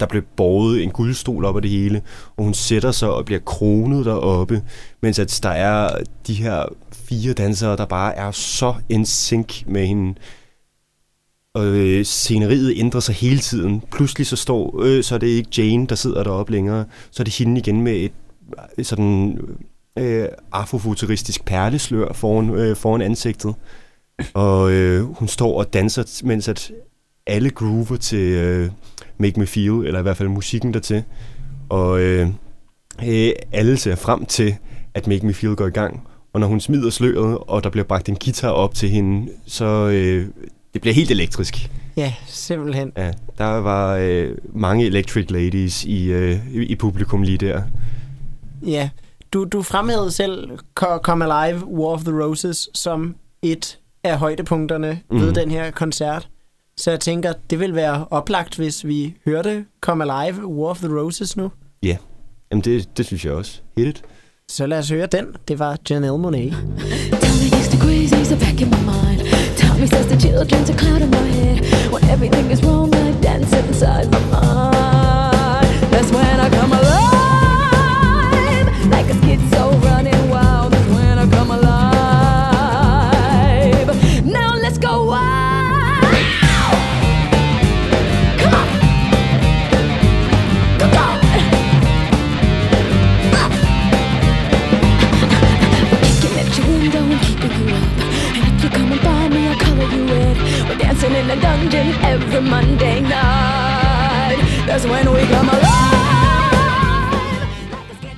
der 0.00 0.06
blev 0.06 0.22
båret 0.36 0.82
en 0.82 0.90
guldstol 0.90 1.44
op 1.44 1.56
af 1.56 1.62
det 1.62 1.70
hele, 1.70 2.02
og 2.36 2.44
hun 2.44 2.54
sætter 2.54 2.92
sig 2.92 3.10
og 3.10 3.24
bliver 3.24 3.40
kronet 3.40 4.04
deroppe, 4.04 4.62
mens 5.02 5.18
at 5.18 5.40
der 5.42 5.48
er 5.48 6.02
de 6.26 6.34
her 6.34 6.64
fire 6.92 7.32
dansere, 7.32 7.76
der 7.76 7.84
bare 7.84 8.14
er 8.14 8.30
så 8.30 8.74
in 8.88 9.06
sync 9.06 9.62
med 9.66 9.86
hende. 9.86 10.14
Og 11.54 11.66
øh, 11.66 12.04
sceneriet 12.04 12.74
ændrer 12.76 13.00
sig 13.00 13.14
hele 13.14 13.38
tiden. 13.38 13.82
Pludselig 13.92 14.26
så 14.26 14.36
står, 14.36 14.82
øh, 14.82 15.02
så 15.02 15.14
er 15.14 15.18
det 15.18 15.26
ikke 15.26 15.62
Jane, 15.62 15.86
der 15.86 15.94
sidder 15.94 16.22
deroppe 16.22 16.52
længere, 16.52 16.84
så 17.10 17.22
er 17.22 17.24
det 17.24 17.34
hende 17.34 17.60
igen 17.60 17.80
med 17.80 17.92
et 17.92 18.12
øh, 18.78 18.84
sådan 18.84 19.38
øh, 19.98 20.28
afrofuturistisk 20.52 21.44
perleslør 21.44 22.12
foran, 22.12 22.50
øh, 22.50 22.76
foran 22.76 23.02
ansigtet. 23.02 23.54
Og 24.34 24.72
øh, 24.72 25.02
hun 25.02 25.28
står 25.28 25.58
og 25.58 25.72
danser, 25.72 26.22
mens 26.24 26.48
at 26.48 26.72
alle 27.26 27.50
groover 27.50 27.96
til... 27.96 28.18
Øh, 28.18 28.70
Make 29.22 29.40
Me 29.40 29.46
Feel, 29.46 29.86
eller 29.86 29.98
i 29.98 30.02
hvert 30.02 30.16
fald 30.16 30.28
musikken 30.28 30.74
dertil. 30.74 31.02
Og 31.68 32.00
øh, 32.00 32.28
øh, 33.06 33.32
alle 33.52 33.76
ser 33.76 33.94
frem 33.94 34.26
til, 34.26 34.56
at 34.94 35.06
Make 35.06 35.26
Me 35.26 35.34
Feel 35.34 35.56
går 35.56 35.66
i 35.66 35.70
gang. 35.70 36.08
Og 36.32 36.40
når 36.40 36.46
hun 36.46 36.60
smider 36.60 36.90
sløret, 36.90 37.38
og 37.38 37.64
der 37.64 37.70
bliver 37.70 37.84
bragt 37.84 38.08
en 38.08 38.16
guitar 38.24 38.50
op 38.50 38.74
til 38.74 38.88
hende, 38.88 39.32
så 39.46 39.64
øh, 39.64 40.26
det 40.72 40.80
bliver 40.80 40.94
helt 40.94 41.10
elektrisk. 41.10 41.70
Ja, 41.96 42.14
simpelthen. 42.26 42.92
Ja, 42.96 43.12
der 43.38 43.44
var 43.44 43.96
øh, 43.96 44.30
mange 44.54 44.86
Electric 44.86 45.30
Ladies 45.30 45.84
i, 45.84 46.04
øh, 46.04 46.38
i 46.54 46.76
publikum 46.76 47.22
lige 47.22 47.38
der. 47.38 47.62
Ja, 48.66 48.90
du, 49.32 49.44
du 49.44 49.62
fremhævede 49.62 50.10
selv 50.10 50.58
Come 51.02 51.34
Alive, 51.34 51.66
War 51.66 51.88
of 51.88 52.00
the 52.00 52.22
Roses, 52.22 52.68
som 52.74 53.14
et 53.42 53.78
af 54.04 54.18
højdepunkterne 54.18 55.00
mm. 55.10 55.20
ved 55.20 55.32
den 55.32 55.50
her 55.50 55.70
koncert. 55.70 56.28
Så 56.82 56.90
jeg 56.90 57.00
tænker, 57.00 57.32
det 57.50 57.60
vil 57.60 57.74
være 57.74 58.06
oplagt, 58.10 58.56
hvis 58.56 58.86
vi 58.86 59.14
hørte 59.24 59.64
Come 59.80 60.12
Alive, 60.12 60.46
War 60.46 60.70
of 60.70 60.78
the 60.78 60.98
Roses 60.98 61.36
nu. 61.36 61.50
Ja, 61.82 61.88
yeah. 61.88 61.98
Jamen 62.50 62.64
det, 62.64 62.98
det 62.98 63.06
synes 63.06 63.24
jeg 63.24 63.32
også. 63.32 63.60
Hit 63.76 63.86
it. 63.86 64.02
Så 64.48 64.66
lad 64.66 64.78
os 64.78 64.88
høre 64.90 65.06
den. 65.06 65.26
Det 65.48 65.58
var 65.58 65.76
Janelle 65.90 66.18
Monáe. 66.18 66.54
Tell 69.56 69.80
me 69.80 69.86
says 69.86 70.06
the 70.06 70.16
children's 70.16 70.70
a 70.70 70.78
cloud 70.78 71.02
in 71.02 71.10
my 71.10 71.16
head 71.16 71.58
When 71.92 72.04
everything 72.04 72.50
is 72.50 72.62
wrong 72.62 72.94
I 72.94 73.12
dance 73.22 73.52
inside 73.58 74.06
my 74.12 74.20
mind 74.30 74.71
dancing 101.02 101.24
in 101.24 101.30
a 101.30 101.40
dungeon 101.42 101.86
every 102.04 102.40
Monday 102.40 103.00
night 103.00 104.38
That's 104.66 104.86
when 104.86 105.08
we 105.14 105.20
come 105.34 105.50
alive 105.50 105.92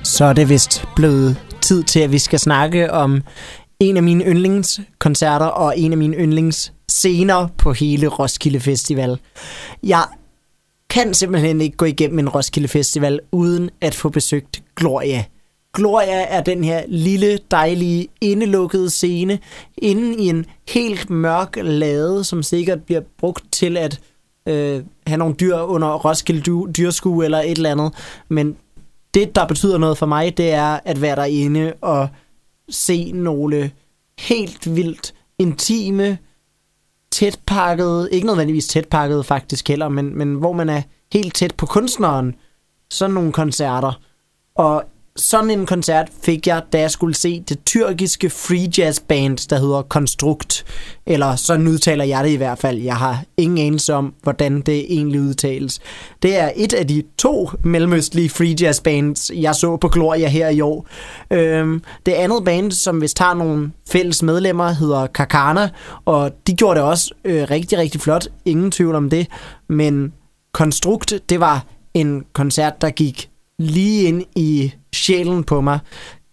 Så 0.03 0.25
er 0.25 0.33
det 0.33 0.49
vist 0.49 0.85
blevet 0.95 1.37
tid 1.61 1.83
til, 1.83 1.99
at 1.99 2.11
vi 2.11 2.19
skal 2.19 2.39
snakke 2.39 2.91
om 2.91 3.23
en 3.79 3.97
af 3.97 4.03
mine 4.03 4.25
yndlingskoncerter 4.25 5.45
og 5.45 5.79
en 5.79 5.91
af 5.91 5.97
mine 5.97 6.17
yndlingsscener 6.17 7.47
på 7.57 7.73
hele 7.73 8.07
Roskilde 8.07 8.59
Festival. 8.59 9.19
Jeg 9.83 10.03
kan 10.89 11.13
simpelthen 11.13 11.61
ikke 11.61 11.77
gå 11.77 11.85
igennem 11.85 12.19
en 12.19 12.29
Roskilde 12.29 12.67
Festival 12.67 13.19
uden 13.31 13.69
at 13.81 13.95
få 13.95 14.09
besøgt 14.09 14.63
Gloria. 14.75 15.23
Gloria 15.75 16.25
er 16.29 16.41
den 16.41 16.63
her 16.63 16.83
lille, 16.87 17.39
dejlige, 17.51 18.07
indelukkede 18.21 18.89
scene 18.89 19.39
inde 19.77 20.23
i 20.23 20.27
en 20.27 20.45
helt 20.69 21.09
mørk 21.09 21.57
lade, 21.61 22.23
som 22.23 22.43
sikkert 22.43 22.83
bliver 22.83 23.01
brugt 23.17 23.43
til 23.51 23.77
at 23.77 24.01
øh, 24.47 24.83
have 25.07 25.17
nogle 25.17 25.35
dyr 25.35 25.57
under 25.57 25.93
Roskilde 25.93 26.73
dyrskue 26.73 27.25
eller 27.25 27.39
et 27.39 27.51
eller 27.51 27.71
andet. 27.71 27.93
Men 28.29 28.55
det, 29.13 29.35
der 29.35 29.47
betyder 29.47 29.77
noget 29.77 29.97
for 29.97 30.05
mig, 30.05 30.37
det 30.37 30.51
er 30.51 30.79
at 30.85 31.01
være 31.01 31.15
derinde 31.15 31.73
og 31.81 32.07
se 32.69 33.11
nogle 33.11 33.71
helt 34.19 34.75
vildt 34.75 35.13
intime, 35.39 36.17
tætpakkede, 37.11 38.09
ikke 38.11 38.27
nødvendigvis 38.27 38.67
tætpakkede 38.67 39.23
faktisk 39.23 39.67
heller, 39.67 39.89
men, 39.89 40.17
men 40.17 40.35
hvor 40.35 40.53
man 40.53 40.69
er 40.69 40.81
helt 41.13 41.35
tæt 41.35 41.55
på 41.57 41.65
kunstneren. 41.65 42.35
Sådan 42.89 43.13
nogle 43.13 43.31
koncerter. 43.31 43.99
Og 44.55 44.83
sådan 45.17 45.49
en 45.49 45.65
koncert 45.65 46.09
fik 46.23 46.47
jeg, 46.47 46.63
da 46.73 46.79
jeg 46.79 46.91
skulle 46.91 47.15
se 47.15 47.43
det 47.49 47.65
tyrkiske 47.65 48.29
free 48.29 48.69
jazz 48.77 48.99
band, 48.99 49.49
der 49.49 49.59
hedder 49.59 49.81
Konstrukt. 49.81 50.65
Eller 51.05 51.35
sådan 51.35 51.67
udtaler 51.67 52.05
jeg 52.05 52.23
det 52.23 52.29
i 52.29 52.35
hvert 52.35 52.57
fald. 52.57 52.77
Jeg 52.77 52.95
har 52.95 53.23
ingen 53.37 53.67
anelse 53.67 53.93
om, 53.93 54.13
hvordan 54.23 54.61
det 54.61 54.85
egentlig 54.93 55.21
udtales. 55.21 55.79
Det 56.23 56.37
er 56.37 56.51
et 56.55 56.73
af 56.73 56.87
de 56.87 57.03
to 57.17 57.49
mellemøstlige 57.63 58.29
free 58.29 58.55
jazz 58.61 58.81
bands, 58.81 59.31
jeg 59.35 59.55
så 59.55 59.77
på 59.77 59.87
Gloria 59.87 60.27
her 60.27 60.49
i 60.49 60.61
år. 60.61 60.87
Øhm, 61.31 61.83
det 62.05 62.11
andet 62.11 62.43
band, 62.45 62.71
som 62.71 63.01
vist 63.01 63.19
har 63.19 63.33
nogle 63.33 63.71
fælles 63.89 64.23
medlemmer, 64.23 64.69
hedder 64.71 65.07
Kakana, 65.07 65.69
og 66.05 66.31
de 66.47 66.53
gjorde 66.53 66.79
det 66.79 66.87
også 66.87 67.11
øh, 67.25 67.47
rigtig, 67.51 67.77
rigtig 67.77 68.01
flot. 68.01 68.27
Ingen 68.45 68.71
tvivl 68.71 68.95
om 68.95 69.09
det. 69.09 69.27
Men 69.69 70.13
Konstrukt, 70.53 71.13
det 71.29 71.39
var 71.39 71.65
en 71.93 72.25
koncert, 72.33 72.81
der 72.81 72.89
gik 72.89 73.29
lige 73.59 74.07
ind 74.07 74.23
i 74.35 74.73
sjælen 74.93 75.43
på 75.43 75.61
mig. 75.61 75.79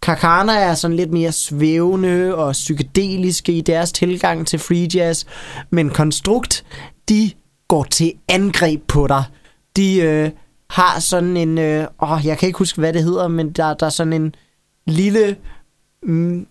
Kakana 0.02 0.52
er 0.52 0.74
sådan 0.74 0.96
lidt 0.96 1.12
mere 1.12 1.32
svævende 1.32 2.35
og 2.35 2.52
psykedeliske 2.52 3.52
i 3.52 3.61
deres 3.61 3.92
tilgang 3.92 4.46
til 4.46 4.58
free 4.58 4.88
jazz, 4.94 5.24
men 5.70 5.90
Konstrukt, 5.90 6.64
de 7.08 7.30
går 7.68 7.85
til 7.85 8.12
angreb 8.28 8.82
på 8.88 9.06
dig. 9.06 9.24
De 9.76 10.00
øh, 10.00 10.30
har 10.70 11.00
sådan 11.00 11.37
en, 11.37 11.58
øh, 11.58 11.87
åh, 12.02 12.20
jeg 12.24 12.38
kan 12.38 12.46
ikke 12.46 12.58
huske, 12.58 12.78
hvad 12.78 12.92
det 12.92 13.04
hedder, 13.04 13.28
men 13.28 13.52
der, 13.52 13.74
der 13.74 13.87
er 13.87 13.90
sådan 13.90 14.12
en 14.12 14.35
lille 14.87 15.37
mm, 16.02 16.46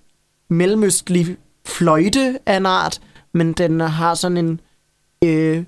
mellemøstlig 0.50 1.38
fløjte 1.66 2.40
af 2.46 2.58
en 2.58 2.66
art, 2.66 3.02
men 3.34 3.54
den 3.54 3.80
har 3.80 4.16
sådan 4.16 4.38
en, 4.38 4.60
øh, 5.24 5.64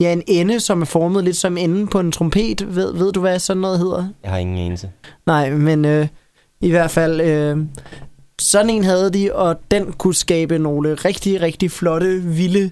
ja, 0.00 0.12
en 0.12 0.22
ende, 0.26 0.60
som 0.60 0.82
er 0.82 0.86
formet 0.86 1.24
lidt 1.24 1.36
som 1.36 1.56
enden 1.56 1.88
på 1.88 2.00
en 2.00 2.12
trompet. 2.12 2.76
Ved, 2.76 2.94
ved 2.94 3.12
du, 3.12 3.20
hvad 3.20 3.38
sådan 3.38 3.60
noget 3.60 3.78
hedder? 3.78 4.08
Jeg 4.22 4.30
har 4.30 4.38
ingen 4.38 4.58
anelse. 4.58 4.90
Nej, 5.26 5.50
men 5.50 5.84
øh, 5.84 6.08
i 6.60 6.70
hvert 6.70 6.90
fald, 6.90 7.20
øh, 7.20 7.58
sådan 8.40 8.70
en 8.70 8.84
havde 8.84 9.10
de, 9.10 9.34
og 9.34 9.56
den 9.70 9.92
kunne 9.92 10.14
skabe 10.14 10.58
nogle 10.58 10.94
rigtig, 10.94 11.40
rigtig 11.40 11.70
flotte, 11.70 12.22
vilde, 12.22 12.70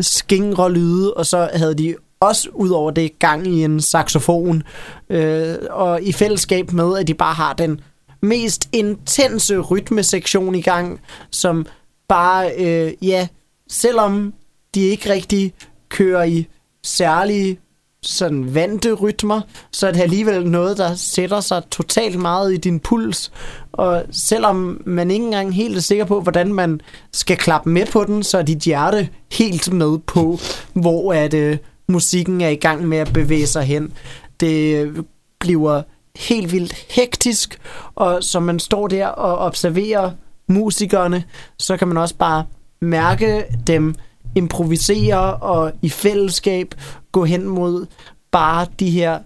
skingre 0.00 0.72
lyde, 0.72 1.14
og 1.14 1.26
så 1.26 1.50
havde 1.54 1.74
de 1.74 1.94
også 2.20 2.48
ud 2.52 2.70
over 2.70 2.90
det 2.90 3.18
gang 3.18 3.46
i 3.46 3.64
en 3.64 3.80
saxofon, 3.80 4.62
øh, 5.10 5.54
og 5.70 6.02
i 6.02 6.12
fællesskab 6.12 6.72
med, 6.72 6.98
at 6.98 7.08
de 7.08 7.14
bare 7.14 7.34
har 7.34 7.52
den 7.52 7.80
mest 8.22 8.68
intense 8.72 9.58
rytmesektion 9.58 10.54
i 10.54 10.60
gang, 10.60 11.00
som 11.30 11.66
bare, 12.08 12.50
øh, 12.58 12.92
ja, 13.02 13.28
selvom 13.70 14.34
de 14.74 14.80
ikke 14.80 15.12
rigtig 15.12 15.52
kører 15.88 16.24
i 16.24 16.46
særlige 16.84 17.58
sådan 18.02 18.54
vante 18.54 18.92
rytmer, 18.92 19.40
så 19.72 19.86
er 19.86 19.92
det 19.92 20.00
alligevel 20.00 20.46
noget, 20.50 20.78
der 20.78 20.94
sætter 20.94 21.40
sig 21.40 21.62
totalt 21.70 22.18
meget 22.18 22.54
i 22.54 22.56
din 22.56 22.80
puls. 22.80 23.32
Og 23.72 24.02
selvom 24.10 24.82
man 24.86 25.10
ikke 25.10 25.24
engang 25.24 25.54
helt 25.54 25.76
er 25.76 25.80
sikker 25.80 26.04
på, 26.04 26.20
hvordan 26.20 26.54
man 26.54 26.80
skal 27.12 27.36
klappe 27.36 27.70
med 27.70 27.86
på 27.86 28.04
den, 28.04 28.22
så 28.22 28.38
er 28.38 28.42
dit 28.42 28.58
hjerte 28.58 29.08
helt 29.32 29.72
med 29.72 29.98
på, 29.98 30.38
hvor 30.72 31.12
at, 31.12 31.34
øh, 31.34 31.58
musikken 31.88 32.40
er 32.40 32.48
i 32.48 32.56
gang 32.56 32.88
med 32.88 32.98
at 32.98 33.12
bevæge 33.12 33.46
sig 33.46 33.62
hen. 33.62 33.92
Det 34.40 34.76
øh, 34.76 34.96
bliver 35.40 35.82
helt 36.16 36.52
vildt 36.52 36.72
hektisk, 36.90 37.58
og 37.94 38.24
som 38.24 38.42
man 38.42 38.58
står 38.58 38.88
der 38.88 39.06
og 39.06 39.38
observerer 39.38 40.10
musikerne, 40.48 41.24
så 41.58 41.76
kan 41.76 41.88
man 41.88 41.96
også 41.96 42.14
bare 42.14 42.44
mærke 42.80 43.44
dem 43.66 43.94
improvisere 44.34 45.36
og 45.36 45.72
i 45.82 45.88
fællesskab 45.88 46.74
gå 47.12 47.24
hen 47.24 47.48
mod 47.48 47.86
bare 48.30 48.66
de 48.80 48.90
her 48.90 49.18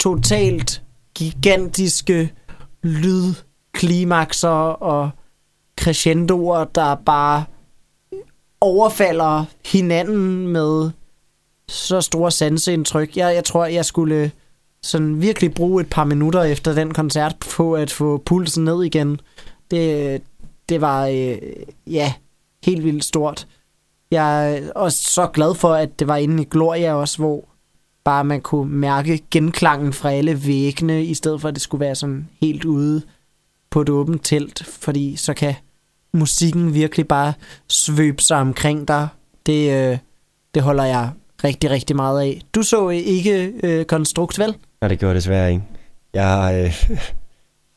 totalt 0.00 0.82
gigantiske 1.14 2.32
lydklimakser 2.82 4.48
og 4.48 5.10
crescendoer, 5.80 6.64
der 6.64 6.94
bare 6.94 7.44
overfalder 8.60 9.44
hinanden 9.66 10.48
med 10.48 10.90
så 11.68 12.00
store 12.00 12.30
sanseindtryk. 12.30 13.16
Jeg, 13.16 13.34
jeg 13.34 13.44
tror, 13.44 13.64
jeg 13.64 13.84
skulle 13.84 14.30
sådan 14.82 15.22
virkelig 15.22 15.54
bruge 15.54 15.82
et 15.82 15.90
par 15.90 16.04
minutter 16.04 16.42
efter 16.42 16.74
den 16.74 16.94
koncert 16.94 17.36
på 17.56 17.74
at 17.74 17.90
få 17.90 18.22
pulsen 18.26 18.64
ned 18.64 18.84
igen. 18.84 19.20
Det, 19.70 20.22
det 20.68 20.80
var, 20.80 21.06
øh, 21.06 21.38
ja, 21.86 22.12
helt 22.64 22.84
vildt 22.84 23.04
stort. 23.04 23.46
Jeg 24.10 24.56
er 24.56 24.72
også 24.72 24.98
så 25.02 25.26
glad 25.26 25.54
for, 25.54 25.74
at 25.74 25.98
det 25.98 26.08
var 26.08 26.16
inde 26.16 26.42
i 26.42 26.46
Gloria 26.50 26.94
også, 26.94 27.18
hvor 27.18 27.44
bare 28.04 28.24
man 28.24 28.40
kunne 28.40 28.72
mærke 28.72 29.22
genklangen 29.30 29.92
fra 29.92 30.12
alle 30.12 30.46
væggene, 30.46 31.04
i 31.04 31.14
stedet 31.14 31.40
for 31.40 31.48
at 31.48 31.54
det 31.54 31.62
skulle 31.62 31.80
være 31.80 31.94
sådan 31.94 32.28
helt 32.40 32.64
ude 32.64 33.02
på 33.70 33.80
et 33.80 33.88
åbent 33.88 34.24
telt, 34.24 34.64
fordi 34.66 35.16
så 35.16 35.34
kan 35.34 35.54
musikken 36.12 36.74
virkelig 36.74 37.08
bare 37.08 37.32
svøbe 37.68 38.22
sig 38.22 38.36
omkring 38.36 38.88
dig. 38.88 39.08
Det, 39.46 39.72
øh, 39.72 39.98
det 40.54 40.62
holder 40.62 40.84
jeg 40.84 41.10
rigtig, 41.44 41.70
rigtig 41.70 41.96
meget 41.96 42.20
af. 42.20 42.40
Du 42.54 42.62
så 42.62 42.88
ikke 42.88 43.52
øh, 43.62 43.84
Konstrukt, 43.84 44.38
vel? 44.38 44.54
Nej, 44.80 44.88
det 44.88 44.98
gjorde 44.98 45.10
jeg 45.10 45.16
desværre 45.16 45.50
ikke. 45.50 45.62
Jeg 46.14 46.62
øh, 46.64 46.90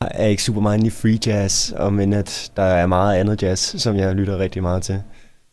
er 0.00 0.26
ikke 0.26 0.42
super 0.42 0.60
meget 0.60 0.84
i 0.84 0.90
free 0.90 1.18
jazz, 1.26 1.72
og 1.72 1.92
men 1.92 2.12
at 2.12 2.52
der 2.56 2.62
er 2.62 2.86
meget 2.86 3.16
andet 3.16 3.42
jazz, 3.42 3.82
som 3.82 3.96
jeg 3.96 4.14
lytter 4.14 4.38
rigtig 4.38 4.62
meget 4.62 4.82
til. 4.82 5.02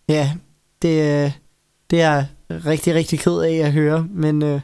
Ja, 0.09 0.31
det, 0.81 1.23
øh, 1.25 1.31
det 1.89 2.01
er 2.01 2.25
rigtig, 2.49 2.95
rigtig 2.95 3.19
ked 3.19 3.39
af 3.39 3.53
at 3.53 3.71
høre, 3.71 4.07
men, 4.09 4.43
øh, 4.43 4.61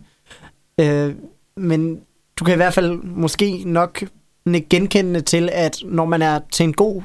øh, 0.80 1.16
men 1.58 2.02
du 2.40 2.44
kan 2.46 2.54
i 2.54 2.56
hvert 2.56 2.74
fald 2.74 3.04
måske 3.04 3.64
nok 3.66 4.04
genkendende 4.70 5.22
til, 5.22 5.50
at 5.52 5.78
når 5.86 6.06
man 6.06 6.22
er 6.22 6.40
til 6.52 6.64
en 6.64 6.74
god 6.74 7.02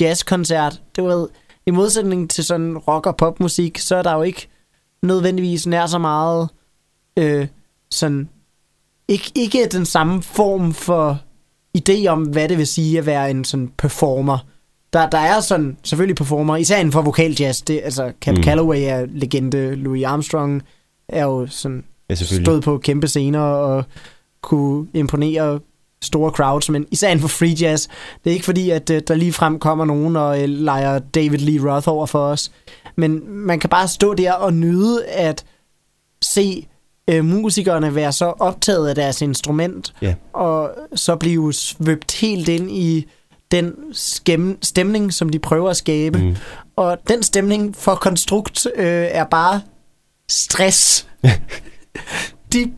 jazzkoncert, 0.00 0.82
det 0.96 1.04
ved, 1.04 1.28
i 1.66 1.70
modsætning 1.70 2.30
til 2.30 2.44
sådan 2.44 2.78
rock- 2.78 3.06
og 3.06 3.16
popmusik, 3.16 3.78
så 3.78 3.96
er 3.96 4.02
der 4.02 4.14
jo 4.14 4.22
ikke 4.22 4.48
nødvendigvis 5.02 5.66
nær 5.66 5.86
så 5.86 5.98
meget 5.98 6.48
øh, 7.16 7.46
sådan, 7.90 8.28
ikke, 9.08 9.32
ikke 9.34 9.68
den 9.72 9.86
samme 9.86 10.22
form 10.22 10.72
for 10.72 11.18
idé 11.78 12.06
om, 12.06 12.22
hvad 12.22 12.48
det 12.48 12.58
vil 12.58 12.66
sige 12.66 12.98
at 12.98 13.06
være 13.06 13.30
en 13.30 13.44
sådan 13.44 13.72
performer. 13.78 14.38
Der, 14.92 15.10
der 15.10 15.18
er 15.18 15.40
sådan 15.40 15.76
selvfølgelig 15.82 16.16
performer, 16.16 16.56
især 16.56 16.76
inden 16.78 16.92
for 16.92 17.02
vokaljazz. 17.02 17.62
Det, 17.62 17.80
altså, 17.84 18.12
Cap 18.20 18.34
Mm. 18.36 18.42
Calloway 18.42 18.78
er 18.80 19.06
legende, 19.08 19.74
Louis 19.74 20.04
Armstrong 20.04 20.62
er 21.08 21.24
jo 21.24 21.46
sådan 21.46 21.84
Ja, 22.10 22.14
stod 22.14 22.60
på 22.60 22.78
kæmpe 22.78 23.08
scener 23.08 23.40
og 23.40 23.84
kunne 24.42 24.86
imponere 24.94 25.60
store 26.02 26.30
crowds, 26.30 26.68
men 26.70 26.86
især 26.90 27.08
inden 27.08 27.20
for 27.20 27.28
free 27.28 27.56
jazz. 27.60 27.86
Det 28.24 28.30
er 28.30 28.34
ikke 28.34 28.44
fordi, 28.44 28.70
at 28.70 28.90
øh, 28.90 29.02
der 29.08 29.14
lige 29.14 29.32
frem 29.32 29.58
kommer 29.58 29.84
nogen 29.84 30.16
og 30.16 30.42
øh, 30.42 30.48
leger 30.48 30.98
David 30.98 31.38
Lee 31.38 31.70
Roth 31.72 31.88
over 31.88 32.06
for 32.06 32.18
os. 32.18 32.52
Men 32.96 33.20
man 33.30 33.58
kan 33.60 33.70
bare 33.70 33.88
stå 33.88 34.14
der 34.14 34.32
og 34.32 34.52
nyde 34.54 35.06
at 35.06 35.44
se 36.22 36.66
øh, 37.10 37.24
musikerne 37.24 37.94
være 37.94 38.12
så 38.12 38.24
optaget 38.24 38.88
af 38.88 38.94
deres 38.94 39.22
instrument, 39.22 39.94
Ja. 40.02 40.14
og 40.32 40.70
så 40.94 41.16
blive 41.16 41.52
svøbt 41.52 42.12
helt 42.20 42.48
ind 42.48 42.70
i 42.70 43.06
den 43.50 43.74
skem- 43.92 44.58
stemning, 44.62 45.14
som 45.14 45.28
de 45.28 45.38
prøver 45.38 45.70
at 45.70 45.76
skabe. 45.76 46.18
Mm. 46.18 46.36
Og 46.76 46.98
den 47.08 47.22
stemning 47.22 47.76
for 47.76 47.94
konstrukt 47.94 48.66
øh, 48.76 49.08
er 49.10 49.24
bare 49.24 49.60
stress. 50.28 51.08
de, 52.52 52.72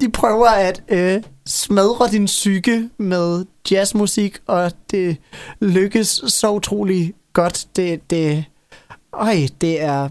de 0.00 0.10
prøver 0.10 0.48
at 0.48 0.82
øh, 0.88 1.22
smadre 1.46 2.08
din 2.10 2.24
psyke 2.24 2.88
med 2.98 3.44
jazzmusik, 3.70 4.38
og 4.46 4.72
det 4.90 5.16
lykkes 5.60 6.08
så 6.26 6.50
utrolig 6.50 7.14
godt. 7.32 7.66
Det, 7.76 8.10
det, 8.10 8.44
øj, 9.12 9.36
det 9.60 9.82
er... 9.82 10.08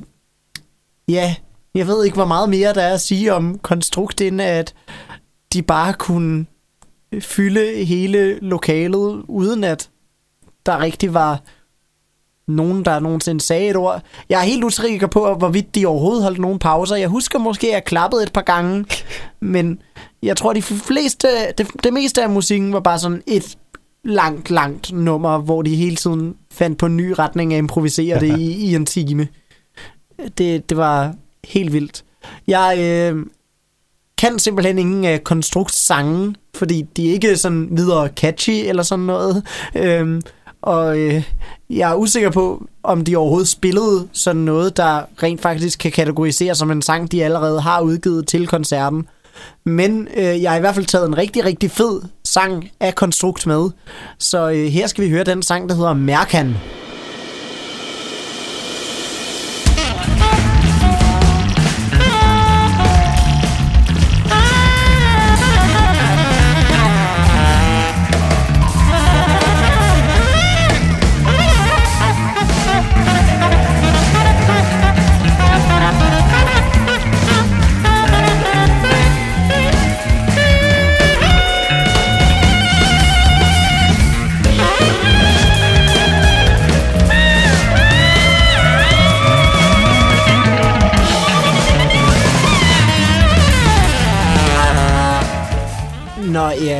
Ja, 1.08 1.36
jeg 1.76 1.88
ved 1.88 2.06
ikke, 2.06 2.16
hvor 2.16 2.26
meget 2.26 2.50
mere 2.50 2.74
der 2.74 2.82
er 2.82 2.94
at 2.94 3.02
sige 3.02 3.34
om 3.34 3.60
konstrukt, 3.60 4.22
end 4.22 4.42
at 4.42 4.74
de 5.54 5.62
bare 5.62 5.94
kunne 5.94 6.46
fylde 7.22 7.86
hele 7.86 8.40
lokalet, 8.40 9.24
uden 9.28 9.64
at 9.64 9.90
der 10.66 10.80
rigtig 10.80 11.14
var 11.14 11.42
nogen, 12.48 12.86
der 12.86 13.00
nogensinde 13.00 13.42
sagde 13.42 13.70
et 13.70 13.76
ord. 13.76 14.02
Jeg 14.30 14.40
er 14.40 14.46
helt 14.46 14.64
usikker 14.64 15.08
på, 15.08 15.34
hvorvidt 15.34 15.76
de 15.76 15.86
overhovedet 15.86 16.24
holdt 16.24 16.40
nogen 16.40 16.60
pauser. 16.60 16.96
Jeg 16.96 17.10
husker 17.10 17.40
måske, 17.40 17.68
at 17.68 17.74
jeg 17.74 17.84
klappede 17.84 18.24
et 18.24 18.34
par 18.34 18.42
gange, 18.42 18.86
men 19.40 19.80
jeg 20.24 20.38
tror, 20.38 20.54
de 20.54 20.62
fleste, 20.62 21.28
det, 21.58 21.68
det 21.84 21.94
meste 21.94 22.24
af 22.24 22.30
musikken 22.30 22.74
var 22.74 22.80
bare 22.80 23.00
sådan 23.00 23.24
et 23.28 23.58
langt, 24.04 24.50
langt 24.50 24.92
nummer, 24.92 25.38
hvor 25.38 25.62
de 25.62 25.76
hele 25.76 25.96
tiden 25.96 26.36
fandt 26.52 26.78
på 26.78 26.86
en 26.86 26.98
ny 26.98 27.14
retning 27.20 27.54
at 27.54 27.58
improvisere 27.58 28.20
det 28.20 28.40
i, 28.40 28.66
i 28.66 28.76
en 28.76 28.86
time. 28.86 29.28
Det, 30.38 30.70
det 30.70 30.78
var 30.78 31.16
helt 31.44 31.74
vildt. 31.74 32.04
Jeg 32.48 32.78
øh, 32.80 33.26
kan 34.18 34.40
simpelthen 34.40 34.78
ingen 34.78 35.06
øh, 35.06 35.20
konstruktsange, 35.20 36.36
fordi 36.56 36.86
de 36.98 37.10
er 37.10 37.14
ikke 37.14 37.38
sådan 37.38 37.68
videre 37.72 38.08
catchy 38.08 38.64
eller 38.66 38.84
sådan 38.84 39.06
noget. 39.06 39.44
Øhm, 39.76 40.22
og 40.62 41.00
øh, 41.00 41.24
jeg 41.70 41.92
er 41.92 41.96
usikker 41.96 42.30
på, 42.30 42.66
om 42.84 43.04
de 43.04 43.16
overhovedet 43.16 43.48
spillede 43.48 44.08
sådan 44.12 44.42
noget, 44.42 44.78
der 44.78 45.02
rent 45.24 45.42
faktisk 45.42 45.80
kan 45.80 45.92
kategoriseres 45.92 46.58
som 46.58 46.72
en 46.72 46.82
sang, 46.82 47.12
de 47.12 47.24
allerede 47.24 47.62
har 47.62 47.82
udgivet 47.82 48.28
til 48.28 48.48
koncerten. 48.48 49.08
Men 49.66 50.08
øh, 50.18 50.42
jeg 50.42 50.52
har 50.52 50.58
i 50.58 50.60
hvert 50.60 50.76
fald 50.76 50.86
taget 50.86 51.08
en 51.08 51.18
rigtig, 51.18 51.46
rigtig 51.46 51.72
fed 51.72 52.02
sang 52.24 52.70
af 52.80 52.96
Konstrukt 52.96 53.48
med. 53.48 53.70
Så 54.20 54.50
øh, 54.50 54.66
her 54.66 54.88
skal 54.88 55.04
vi 55.04 55.10
høre 55.10 55.24
den 55.24 55.44
sang, 55.44 55.70
der 55.70 55.76
hedder 55.76 55.94
Mærkan. 55.94 56.48
Mærkan. 56.48 56.83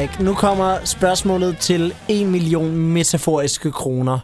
Frederik. 0.04 0.26
nu 0.26 0.34
kommer 0.34 0.78
spørgsmålet 0.86 1.58
til 1.58 1.94
1 2.10 2.28
million 2.28 2.78
metaforiske 2.78 3.72
kroner. 3.72 4.20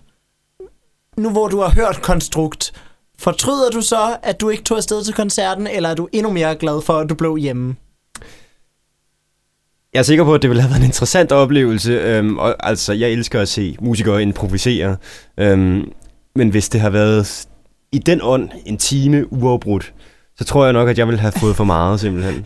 Nu 1.17 1.29
hvor 1.29 1.47
du 1.47 1.59
har 1.59 1.69
hørt 1.69 2.01
Konstrukt, 2.01 2.71
fortryder 3.19 3.69
du 3.69 3.81
så, 3.81 4.17
at 4.23 4.41
du 4.41 4.49
ikke 4.49 4.63
tog 4.63 4.77
afsted 4.77 5.03
til 5.03 5.13
koncerten, 5.13 5.67
eller 5.67 5.89
er 5.89 5.95
du 5.95 6.07
endnu 6.11 6.31
mere 6.31 6.55
glad 6.55 6.81
for, 6.81 6.93
at 6.93 7.09
du 7.09 7.15
blev 7.15 7.37
hjemme? 7.37 7.75
Jeg 9.93 9.99
er 9.99 10.03
sikker 10.03 10.23
på, 10.23 10.33
at 10.33 10.41
det 10.41 10.49
ville 10.49 10.61
have 10.61 10.69
været 10.69 10.79
en 10.79 10.85
interessant 10.85 11.31
oplevelse. 11.31 11.91
Øhm, 11.91 12.37
og, 12.37 12.55
altså, 12.59 12.93
jeg 12.93 13.09
elsker 13.09 13.41
at 13.41 13.47
se 13.47 13.77
musikere 13.81 14.21
improvisere. 14.21 14.97
Øhm, 15.37 15.91
men 16.35 16.49
hvis 16.49 16.69
det 16.69 16.81
har 16.81 16.89
været 16.89 17.47
i 17.91 17.99
den 17.99 18.19
ånd 18.23 18.49
en 18.65 18.77
time 18.77 19.33
uafbrudt, 19.33 19.93
så 20.39 20.45
tror 20.45 20.63
jeg 20.63 20.73
nok, 20.73 20.89
at 20.89 20.97
jeg 20.97 21.07
ville 21.07 21.19
have 21.19 21.31
fået 21.31 21.55
for 21.55 21.63
meget 21.63 21.99
simpelthen. 21.99 22.45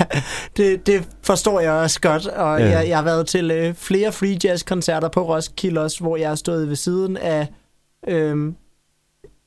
det, 0.56 0.86
det 0.86 1.08
forstår 1.22 1.60
jeg 1.60 1.72
også 1.72 2.00
godt, 2.00 2.26
og 2.26 2.60
Ja. 2.60 2.68
jeg, 2.68 2.88
jeg 2.88 2.96
har 2.96 3.04
været 3.04 3.26
til 3.26 3.50
øh, 3.50 3.74
flere 3.74 4.12
free 4.12 4.38
jazz-koncerter 4.44 5.08
på 5.08 5.28
Roskilde 5.34 5.80
også, 5.80 6.00
hvor 6.00 6.16
jeg 6.16 6.28
har 6.28 6.34
stået 6.36 6.68
ved 6.68 6.76
siden 6.76 7.16
af 7.16 7.48
øh, 8.08 8.52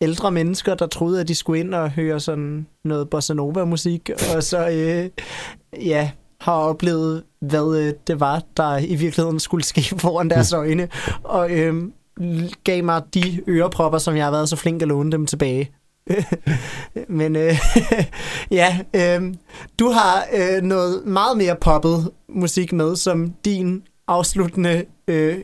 ældre 0.02 0.32
mennesker, 0.32 0.76
der 0.76 0.88
troede, 0.88 1.22
at 1.22 1.28
de 1.28 1.36
skulle 1.36 1.60
ind 1.60 1.74
og 1.74 1.90
høre 1.92 2.20
sådan 2.20 2.68
noget 2.86 3.10
bossa 3.10 3.34
nova-musik, 3.34 4.10
og 4.36 4.44
så 4.44 4.70
øh, 4.70 5.10
ja, 5.86 6.12
har 6.42 6.54
oplevet, 6.54 7.24
hvad 7.42 7.78
øh, 7.78 7.94
det 8.08 8.20
var, 8.20 8.42
der 8.58 8.78
i 8.78 8.96
virkeligheden 8.96 9.40
skulle 9.40 9.64
ske 9.66 9.82
foran 10.00 10.30
deres 10.30 10.54
øjne, 10.54 10.88
og 11.24 11.52
øh, 11.52 11.84
gav 12.64 12.84
mig 12.84 13.02
de 13.14 13.42
ørepropper, 13.48 14.00
som 14.00 14.16
jeg 14.16 14.26
har 14.26 14.32
været 14.32 14.50
så 14.50 14.56
flink 14.56 14.82
at 14.82 14.88
låne 14.88 15.12
dem 15.12 15.26
tilbage. 15.26 15.72
Men 17.10 17.36
øh, 17.36 17.54
ja, 18.52 18.78
øh, 18.96 19.34
du 19.80 19.90
har 19.90 20.26
øh, 20.34 20.64
noget 20.64 21.06
meget 21.06 21.38
mere 21.38 21.56
poppet 21.62 22.10
musik 22.30 22.74
med 22.74 22.96
som 22.96 23.34
din 23.46 23.84
afsluttende 24.08 24.84
øh, 25.08 25.36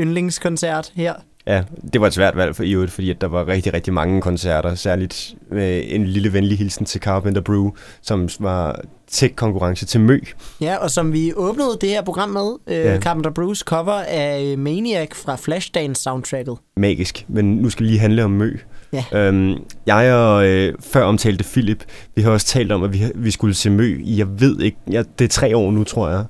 yndlingskoncert 0.00 0.92
her. 0.94 1.14
Ja, 1.46 1.62
det 1.92 2.00
var 2.00 2.06
et 2.06 2.14
svært 2.14 2.36
valg 2.36 2.56
for 2.56 2.62
i 2.62 2.72
øvrigt, 2.72 2.92
fordi 2.92 3.10
at 3.10 3.20
der 3.20 3.26
var 3.26 3.46
rigtig, 3.48 3.74
rigtig 3.74 3.92
mange 3.92 4.20
koncerter, 4.22 4.74
særligt 4.74 5.34
med 5.50 5.82
en 5.86 6.06
lille 6.06 6.32
venlig 6.32 6.58
hilsen 6.58 6.86
til 6.86 7.00
Carpenter 7.00 7.40
Brew, 7.40 7.70
som 8.02 8.28
var 8.40 8.80
tech-konkurrence 9.10 9.86
til 9.86 10.00
Mø. 10.00 10.18
Ja, 10.60 10.76
og 10.76 10.90
som 10.90 11.12
vi 11.12 11.32
åbnede 11.34 11.78
det 11.80 11.88
her 11.88 12.02
program 12.02 12.28
med, 12.28 12.50
øh, 12.66 12.74
Ja. 12.76 13.00
Carpenter 13.00 13.30
Bruce 13.30 13.64
cover 13.66 13.92
af 14.08 14.42
øh, 14.44 14.58
Maniac 14.58 15.08
fra 15.14 15.36
Flashdance 15.36 16.02
soundtracket. 16.02 16.58
Magisk, 16.76 17.24
men 17.28 17.56
nu 17.56 17.70
skal 17.70 17.84
det 17.84 17.90
lige 17.90 18.00
handle 18.00 18.24
om 18.24 18.30
Mø. 18.30 18.56
Ja. 18.92 19.04
Øhm, 19.12 19.54
jeg 19.86 20.14
og 20.14 20.46
øh, 20.46 20.74
før 20.80 21.04
omtalte 21.04 21.44
Philip, 21.44 21.84
vi 22.14 22.22
har 22.22 22.30
også 22.30 22.46
talt 22.46 22.72
om, 22.72 22.82
at 22.82 22.92
vi, 22.92 23.02
vi 23.14 23.30
skulle 23.30 23.54
se 23.54 23.70
Mø 23.70 23.98
i, 24.00 24.18
jeg 24.18 24.40
ved 24.40 24.60
ikke, 24.60 24.76
jeg, 24.90 25.04
det 25.18 25.24
er 25.24 25.28
tre 25.28 25.56
år 25.56 25.70
nu, 25.70 25.84
tror 25.84 26.10
jeg. 26.10 26.24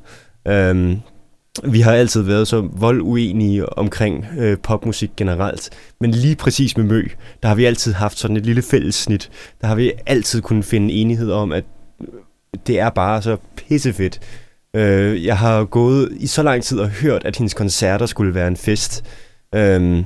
Øhm, 0.52 0.96
vi 1.64 1.80
har 1.80 1.92
altid 1.92 2.22
været 2.22 2.48
så 2.48 2.68
vold 2.72 3.00
uenige 3.00 3.78
omkring 3.78 4.26
øh, 4.38 4.58
popmusik 4.62 5.10
generelt, 5.16 5.70
men 6.00 6.10
lige 6.10 6.36
præcis 6.36 6.76
med 6.76 6.84
Mø, 6.84 7.02
der 7.42 7.48
har 7.48 7.54
vi 7.54 7.64
altid 7.64 7.92
haft 7.92 8.18
sådan 8.18 8.36
et 8.36 8.46
lille 8.46 8.62
fællessnit. 8.62 9.30
Der 9.60 9.66
har 9.66 9.74
vi 9.74 9.92
altid 10.06 10.42
kunnet 10.42 10.64
finde 10.64 10.94
enighed 10.94 11.32
om, 11.32 11.52
at 11.52 11.64
øh, 12.00 12.06
det 12.66 12.80
er 12.80 12.90
bare 12.90 13.22
så 13.22 13.36
pissefedt. 13.56 14.20
Øh, 14.74 15.24
jeg 15.24 15.38
har 15.38 15.64
gået 15.64 16.08
i 16.20 16.26
så 16.26 16.42
lang 16.42 16.62
tid 16.62 16.78
og 16.78 16.88
hørt, 16.88 17.24
at 17.24 17.36
hendes 17.36 17.54
koncerter 17.54 18.06
skulle 18.06 18.34
være 18.34 18.48
en 18.48 18.56
fest. 18.56 19.04
Øhm, 19.54 20.04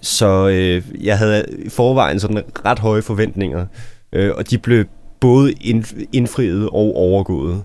så 0.00 0.48
øh, 0.48 1.04
jeg 1.04 1.18
havde 1.18 1.44
i 1.58 1.68
forvejen 1.68 2.20
sådan 2.20 2.42
ret 2.64 2.78
høje 2.78 3.02
forventninger, 3.02 3.66
øh, 4.12 4.32
og 4.34 4.50
de 4.50 4.58
blev 4.58 4.84
både 5.20 5.52
ind, 5.52 5.84
indfriet 6.12 6.68
og 6.68 6.96
overgået. 6.96 7.64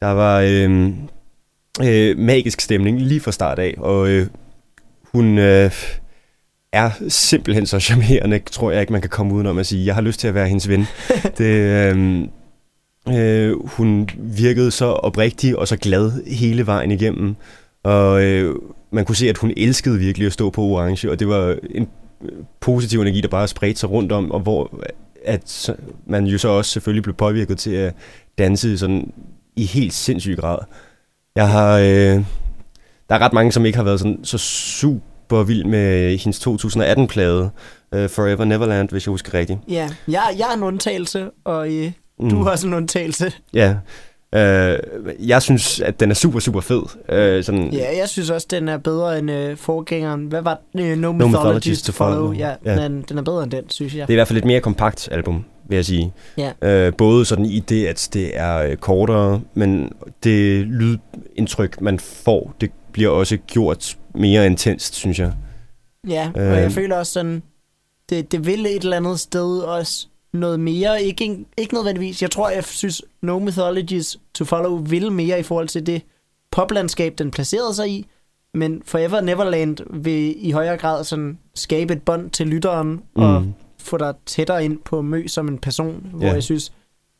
Der 0.00 0.10
var 0.10 0.40
øh, 0.40 0.88
øh, 1.84 2.18
magisk 2.18 2.60
stemning 2.60 3.00
lige 3.00 3.20
fra 3.20 3.32
start 3.32 3.58
af, 3.58 3.74
og 3.78 4.08
øh, 4.08 4.26
hun 5.12 5.38
øh, 5.38 5.70
er 6.72 6.90
simpelthen 7.08 7.66
så 7.66 7.80
charmerende, 7.80 8.38
tror 8.38 8.70
jeg 8.70 8.80
ikke, 8.80 8.92
man 8.92 9.00
kan 9.00 9.10
komme 9.10 9.34
udenom 9.34 9.58
at 9.58 9.66
sige. 9.66 9.86
Jeg 9.86 9.94
har 9.94 10.02
lyst 10.02 10.20
til 10.20 10.28
at 10.28 10.34
være 10.34 10.48
hendes 10.48 10.68
ven. 10.68 10.86
det, 11.38 11.44
øh, 11.44 12.24
øh, 13.08 13.66
hun 13.66 14.08
virkede 14.16 14.70
så 14.70 14.86
oprigtig 14.86 15.58
og 15.58 15.68
så 15.68 15.76
glad 15.76 16.26
hele 16.26 16.66
vejen 16.66 16.90
igennem, 16.90 17.36
og 17.84 18.22
øh, 18.22 18.54
man 18.92 19.04
kunne 19.04 19.16
se, 19.16 19.28
at 19.28 19.38
hun 19.38 19.52
elskede 19.56 19.98
virkelig 19.98 20.26
at 20.26 20.32
stå 20.32 20.50
på 20.50 20.62
orange, 20.62 21.10
og 21.10 21.18
det 21.18 21.28
var 21.28 21.56
en 21.70 21.88
øh, 22.24 22.28
positiv 22.60 23.00
energi, 23.00 23.20
der 23.20 23.28
bare 23.28 23.48
spredte 23.48 23.80
sig 23.80 23.90
rundt 23.90 24.12
om, 24.12 24.30
og 24.32 24.40
hvor 24.40 24.80
at 25.24 25.70
man 26.06 26.24
jo 26.26 26.38
så 26.38 26.48
også 26.48 26.70
selvfølgelig 26.70 27.02
blev 27.02 27.14
påvirket 27.14 27.58
til 27.58 27.70
at 27.70 27.94
danse 28.38 28.78
sådan 28.78 29.12
i 29.56 29.64
helt 29.64 29.92
sindssyg 29.94 30.36
grad. 30.40 30.58
Jeg 31.36 31.48
har, 31.48 31.78
øh, 31.78 31.84
der 33.08 33.14
er 33.14 33.18
ret 33.18 33.32
mange, 33.32 33.52
som 33.52 33.66
ikke 33.66 33.76
har 33.78 33.84
været 33.84 33.98
sådan, 34.00 34.18
så 34.24 34.38
super 34.38 35.42
vild 35.42 35.64
med 35.64 36.18
hendes 36.18 36.46
2018-plade, 36.46 37.42
uh, 37.96 38.08
Forever 38.08 38.44
Neverland, 38.44 38.88
hvis 38.90 39.06
jeg 39.06 39.10
husker 39.10 39.34
rigtigt. 39.34 39.58
Ja, 39.68 39.90
jeg, 40.08 40.22
jeg 40.38 40.48
er 40.52 40.56
en 40.56 40.62
undtagelse, 40.62 41.30
og 41.44 41.74
øh, 41.74 41.92
Mm. 42.20 42.30
du 42.30 42.42
er 42.42 42.50
også 42.50 42.66
en 42.66 42.74
undtagelse. 42.74 43.32
Ja. 43.54 43.76
Øh, 44.34 44.78
jeg 45.28 45.42
synes, 45.42 45.80
at 45.80 46.00
den 46.00 46.10
er 46.10 46.14
super, 46.14 46.40
super 46.40 46.60
fed. 46.60 46.82
Øh, 47.08 47.44
sådan, 47.44 47.72
Ja, 47.72 47.96
jeg 47.98 48.08
synes 48.08 48.30
også, 48.30 48.46
den 48.50 48.68
er 48.68 48.76
bedre 48.76 49.18
end 49.18 49.30
øh, 49.30 49.56
forgængeren. 49.56 50.26
Hvad 50.26 50.42
var 50.42 50.60
den? 50.72 50.80
Øh, 50.80 50.98
no, 50.98 51.12
No 51.12 51.24
to 51.24 51.30
to 51.60 51.92
Follow. 51.92 51.92
Follow. 51.92 52.32
Ja, 52.32 52.54
Ja. 52.64 52.84
Den, 52.84 53.04
den 53.08 53.18
er 53.18 53.22
bedre 53.22 53.42
end 53.42 53.50
den, 53.50 53.70
synes 53.70 53.94
jeg. 53.94 54.08
Det 54.08 54.12
er 54.12 54.14
i 54.14 54.18
hvert 54.18 54.28
fald 54.28 54.38
et 54.38 54.44
mere 54.44 54.60
kompakt 54.60 55.08
album, 55.12 55.44
vil 55.68 55.76
jeg 55.76 55.84
sige. 55.84 56.12
Ja. 56.38 56.52
Øh, 56.62 56.92
både 56.98 57.24
sådan 57.24 57.44
i 57.46 57.58
det, 57.60 57.86
at 57.86 58.08
det 58.12 58.30
er 58.38 58.56
øh, 58.58 58.76
kortere, 58.76 59.40
men 59.54 59.92
det 60.24 60.66
lydindtryk, 60.66 61.80
man 61.80 61.98
får, 61.98 62.54
det 62.60 62.70
bliver 62.92 63.10
også 63.10 63.36
gjort 63.36 63.96
mere 64.14 64.46
intenst, 64.46 64.94
synes 64.94 65.18
jeg. 65.18 65.32
Ja, 66.08 66.30
og 66.34 66.40
Øh. 66.40 66.48
jeg 66.62 66.72
føler 66.72 66.96
også 66.96 67.12
sådan, 67.12 67.42
det, 68.10 68.32
det 68.32 68.46
vil 68.46 68.66
et 68.66 68.82
eller 68.82 68.96
andet 68.96 69.20
sted 69.20 69.58
også 69.58 70.07
noget 70.32 70.60
mere. 70.60 71.02
Ikke, 71.02 71.38
ikke 71.56 71.74
nødvendigvis. 71.74 72.22
Jeg 72.22 72.30
tror, 72.30 72.50
jeg 72.50 72.64
synes, 72.64 73.02
No 73.22 73.38
Mythologies 73.38 74.18
to 74.34 74.44
Follow 74.44 74.76
vil 74.76 75.12
mere 75.12 75.40
i 75.40 75.42
forhold 75.42 75.68
til 75.68 75.86
det 75.86 76.02
poplandskab, 76.50 77.14
den 77.18 77.30
placerede 77.30 77.74
sig 77.74 77.88
i. 77.88 78.06
Men 78.54 78.82
Forever 78.84 79.20
Neverland 79.20 79.76
vil 80.02 80.46
i 80.46 80.50
højere 80.50 80.76
grad 80.76 81.04
sådan 81.04 81.38
skabe 81.54 81.92
et 81.92 82.02
bånd 82.02 82.30
til 82.30 82.46
lytteren 82.46 82.88
mm. 82.88 83.02
og 83.22 83.46
få 83.78 83.96
dig 83.98 84.14
tættere 84.26 84.64
ind 84.64 84.78
på 84.84 85.02
Mø 85.02 85.26
som 85.26 85.48
en 85.48 85.58
person, 85.58 86.06
hvor 86.14 86.26
Ja. 86.26 86.32
jeg 86.32 86.42
synes, 86.42 86.72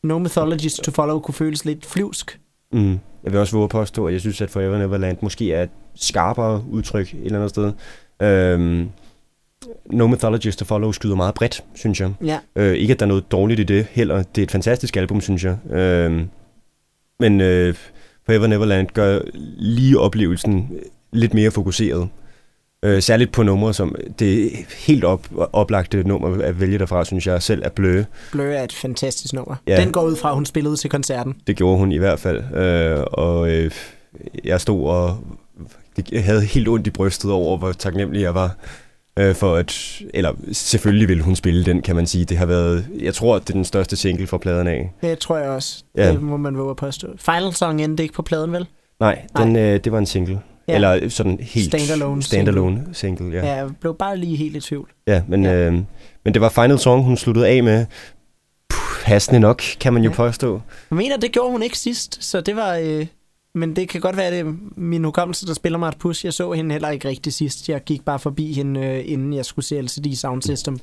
No 0.03 0.17
Mythologies 0.19 0.73
to 0.75 0.91
Follow 0.91 1.19
kunne 1.19 1.35
føles 1.35 1.65
lidt 1.65 1.85
flyvsk. 1.85 2.39
Mm. 2.73 2.99
Jeg 3.23 3.31
vil 3.31 3.39
også 3.39 3.55
våge 3.55 3.63
at 3.63 3.69
påstå, 3.69 4.07
at 4.07 4.13
jeg 4.13 4.21
synes, 4.21 4.41
at 4.41 4.49
Forever 4.49 4.77
Neverland 4.77 5.17
måske 5.21 5.53
er 5.53 5.63
et 5.63 5.69
skarpere 5.95 6.63
udtryk 6.71 7.13
et 7.13 7.19
eller 7.25 7.37
andet 7.37 7.49
sted. 7.49 7.71
Øhm, 8.21 8.89
no 9.91 10.07
Mythologies 10.07 10.55
to 10.55 10.65
Follow 10.65 10.91
skyder 10.91 11.15
meget 11.15 11.33
bredt, 11.33 11.63
synes 11.75 11.99
jeg. 12.01 12.11
Ja, 12.25 12.39
Øh, 12.55 12.75
ikke, 12.75 12.93
at 12.93 12.99
der 12.99 13.05
er 13.05 13.07
noget 13.07 13.31
dårligt 13.31 13.59
i 13.59 13.63
det 13.63 13.87
heller. 13.91 14.23
Det 14.23 14.41
er 14.41 14.43
et 14.43 14.51
fantastisk 14.51 14.97
album, 14.97 15.21
synes 15.21 15.43
jeg. 15.43 15.57
Øh, 15.77 16.21
men 17.19 17.41
øh, 17.41 17.75
Forever 18.25 18.47
Neverland 18.47 18.87
gør 18.93 19.19
lige 19.57 19.99
oplevelsen 19.99 20.71
lidt 21.13 21.33
mere 21.33 21.51
fokuseret. 21.51 22.09
Øh, 22.85 23.01
særligt 23.01 23.31
på 23.31 23.43
numre, 23.43 23.73
som 23.73 23.95
det 24.19 24.51
helt 24.87 25.03
op, 25.03 25.27
oplagte 25.53 26.03
nummer 26.03 26.43
at 26.43 26.59
vælge 26.59 26.79
derfra, 26.79 27.05
synes 27.05 27.27
jeg 27.27 27.41
selv 27.43 27.61
er 27.65 27.69
bløde. 27.69 28.05
Blur 28.31 28.43
er 28.43 28.63
et 28.63 28.73
fantastisk 28.73 29.33
nummer. 29.33 29.55
Ja. 29.67 29.81
Den 29.81 29.91
går 29.91 30.03
ud 30.03 30.15
fra, 30.15 30.29
at 30.29 30.35
hun 30.35 30.45
spillede 30.45 30.75
til 30.75 30.89
koncerten. 30.89 31.35
Det 31.47 31.55
gjorde 31.55 31.77
hun 31.77 31.91
i 31.91 31.97
hvert 31.97 32.19
fald. 32.19 32.55
Øh, 32.55 33.03
og 33.11 33.49
øh, 33.51 33.71
jeg 34.43 34.61
stod 34.61 34.89
og 34.89 35.17
jeg 36.11 36.23
havde 36.23 36.41
helt 36.41 36.67
ondt 36.67 36.87
i 36.87 36.89
brystet 36.89 37.31
over, 37.31 37.57
hvor 37.57 37.71
taknemmelig 37.71 38.21
jeg 38.21 38.35
var 38.35 38.55
øh, 39.19 39.35
for 39.35 39.55
at, 39.55 40.01
eller 40.13 40.33
selvfølgelig 40.51 41.07
ville 41.07 41.23
hun 41.23 41.35
spille 41.35 41.65
den, 41.65 41.81
kan 41.81 41.95
man 41.95 42.07
sige. 42.07 42.25
Det 42.25 42.37
har 42.37 42.45
været, 42.45 42.87
jeg 42.99 43.13
tror, 43.13 43.39
det 43.39 43.49
er 43.49 43.53
den 43.53 43.65
største 43.65 43.95
single 43.95 44.27
fra 44.27 44.37
pladen 44.37 44.67
af. 44.67 44.91
Det 45.01 45.19
tror 45.19 45.37
jeg 45.37 45.49
også. 45.49 45.83
Ja. 45.97 46.11
Det 46.11 46.21
må 46.21 46.37
man 46.37 46.57
våge 46.57 46.69
at 46.69 46.75
påstå. 46.77 47.07
Final 47.17 47.53
Song 47.53 47.81
endte 47.81 48.03
ikke 48.03 48.15
på 48.15 48.21
pladen, 48.21 48.51
vel? 48.51 48.67
Nej, 48.99 49.21
den, 49.37 49.55
øh, 49.55 49.79
det 49.83 49.91
var 49.91 49.97
en 49.97 50.05
single. 50.05 50.39
Ja. 50.67 50.75
Eller 50.75 51.09
sådan 51.09 51.39
helt 51.41 51.65
Standalone 51.65 52.23
standalone 52.23 52.85
single. 52.93 53.37
ja. 53.37 53.45
Ja. 53.45 53.53
Jeg 53.55 53.69
blev 53.81 53.95
bare 53.99 54.17
lige 54.17 54.35
helt 54.35 54.55
i 54.55 54.59
tvivl. 54.59 54.89
ja 55.07 55.23
men, 55.27 55.43
Ja. 55.43 55.53
øh, 55.55 55.73
men 56.25 56.33
det 56.33 56.41
var 56.41 56.49
Final 56.49 56.79
Song, 56.79 57.03
hun 57.03 57.17
sluttede 57.17 57.47
af 57.47 57.63
med. 57.63 57.85
Puh, 58.69 59.03
passende 59.05 59.39
nok, 59.39 59.61
kan 59.79 59.93
man 59.93 60.03
jo 60.03 60.09
Ja. 60.09 60.15
påstå. 60.15 60.61
Jeg 60.91 60.97
mener, 60.97 61.17
det 61.17 61.31
gjorde 61.31 61.51
hun 61.51 61.63
ikke 61.63 61.77
sidst, 61.77 62.23
så 62.23 62.41
det 62.41 62.55
var... 62.55 62.75
Øh, 62.75 63.05
men 63.55 63.75
det 63.75 63.89
kan 63.89 64.01
godt 64.01 64.17
være, 64.17 64.31
det 64.31 64.39
er 64.39 64.53
min 64.77 65.03
hukommelse, 65.03 65.45
der 65.47 65.53
spiller 65.53 65.79
mig 65.79 65.87
et 65.87 65.97
push. 65.97 66.25
Jeg 66.25 66.33
så 66.33 66.51
hende 66.51 66.71
heller 66.71 66.89
ikke 66.89 67.07
rigtig 67.07 67.33
sidst. 67.33 67.69
Jeg 67.69 67.83
gik 67.83 68.05
bare 68.05 68.19
forbi 68.19 68.53
hende, 68.53 68.79
øh, 68.85 69.01
inden 69.05 69.33
jeg 69.33 69.45
skulle 69.45 69.65
se 69.65 69.81
LCD 69.81 70.15
Sound 70.15 70.41
System. 70.41 70.79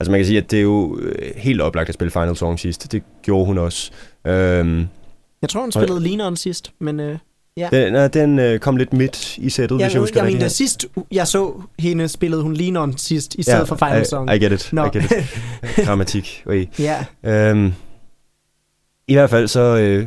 Altså 0.00 0.10
man 0.10 0.20
kan 0.20 0.26
sige, 0.26 0.38
at 0.38 0.50
det 0.50 0.58
er 0.58 0.62
jo 0.62 0.98
øh, 1.02 1.32
helt 1.36 1.60
oplagt 1.60 1.88
at 1.88 1.94
spille 1.94 2.10
Final 2.10 2.36
Song 2.36 2.60
sidst. 2.60 2.92
Det 2.92 3.02
gjorde 3.22 3.46
hun 3.46 3.58
også. 3.58 3.90
Øhm, 4.26 4.86
Jeg 5.42 5.48
tror, 5.50 5.60
hun 5.60 5.72
spillede 5.72 6.00
Lean 6.00 6.20
On 6.20 6.36
sidst, 6.36 6.72
men... 6.78 7.00
Øh, 7.00 7.18
ja. 7.56 7.68
den, 7.72 7.92
nej, 7.92 8.08
den 8.08 8.38
øh, 8.38 8.58
kom 8.58 8.76
lidt 8.76 8.92
midt 8.92 9.38
i 9.38 9.50
sættet, 9.50 9.78
Jeg, 9.78 9.86
hvis 9.86 9.94
jeg 9.94 10.00
husker 10.00 10.20
jeg, 10.20 10.30
jeg 10.30 10.34
mener, 10.38 10.48
sidst 10.48 10.86
jeg 11.12 11.26
så 11.26 11.52
hende, 11.78 12.08
spillede 12.08 12.42
hun 12.42 12.54
Lean 12.54 12.76
On 12.76 12.96
sidst, 12.98 13.34
i 13.34 13.42
stedet 13.42 13.58
Ja, 13.58 13.64
for 13.64 13.76
Final 13.76 14.02
I, 14.02 14.04
Song. 14.04 14.34
I 14.34 14.38
get 14.38 14.52
it. 14.52 14.68
Nå. 14.72 14.84
I 14.84 14.88
get 14.98 15.04
it. 15.04 15.40
Grammatik. 15.86 16.42
Wait. 16.46 16.68
ja, 16.78 17.04
Øhm, 17.24 17.72
I 19.08 19.14
hvert 19.14 19.30
fald 19.30 19.48
så, 19.48 19.60
øh, 19.60 20.06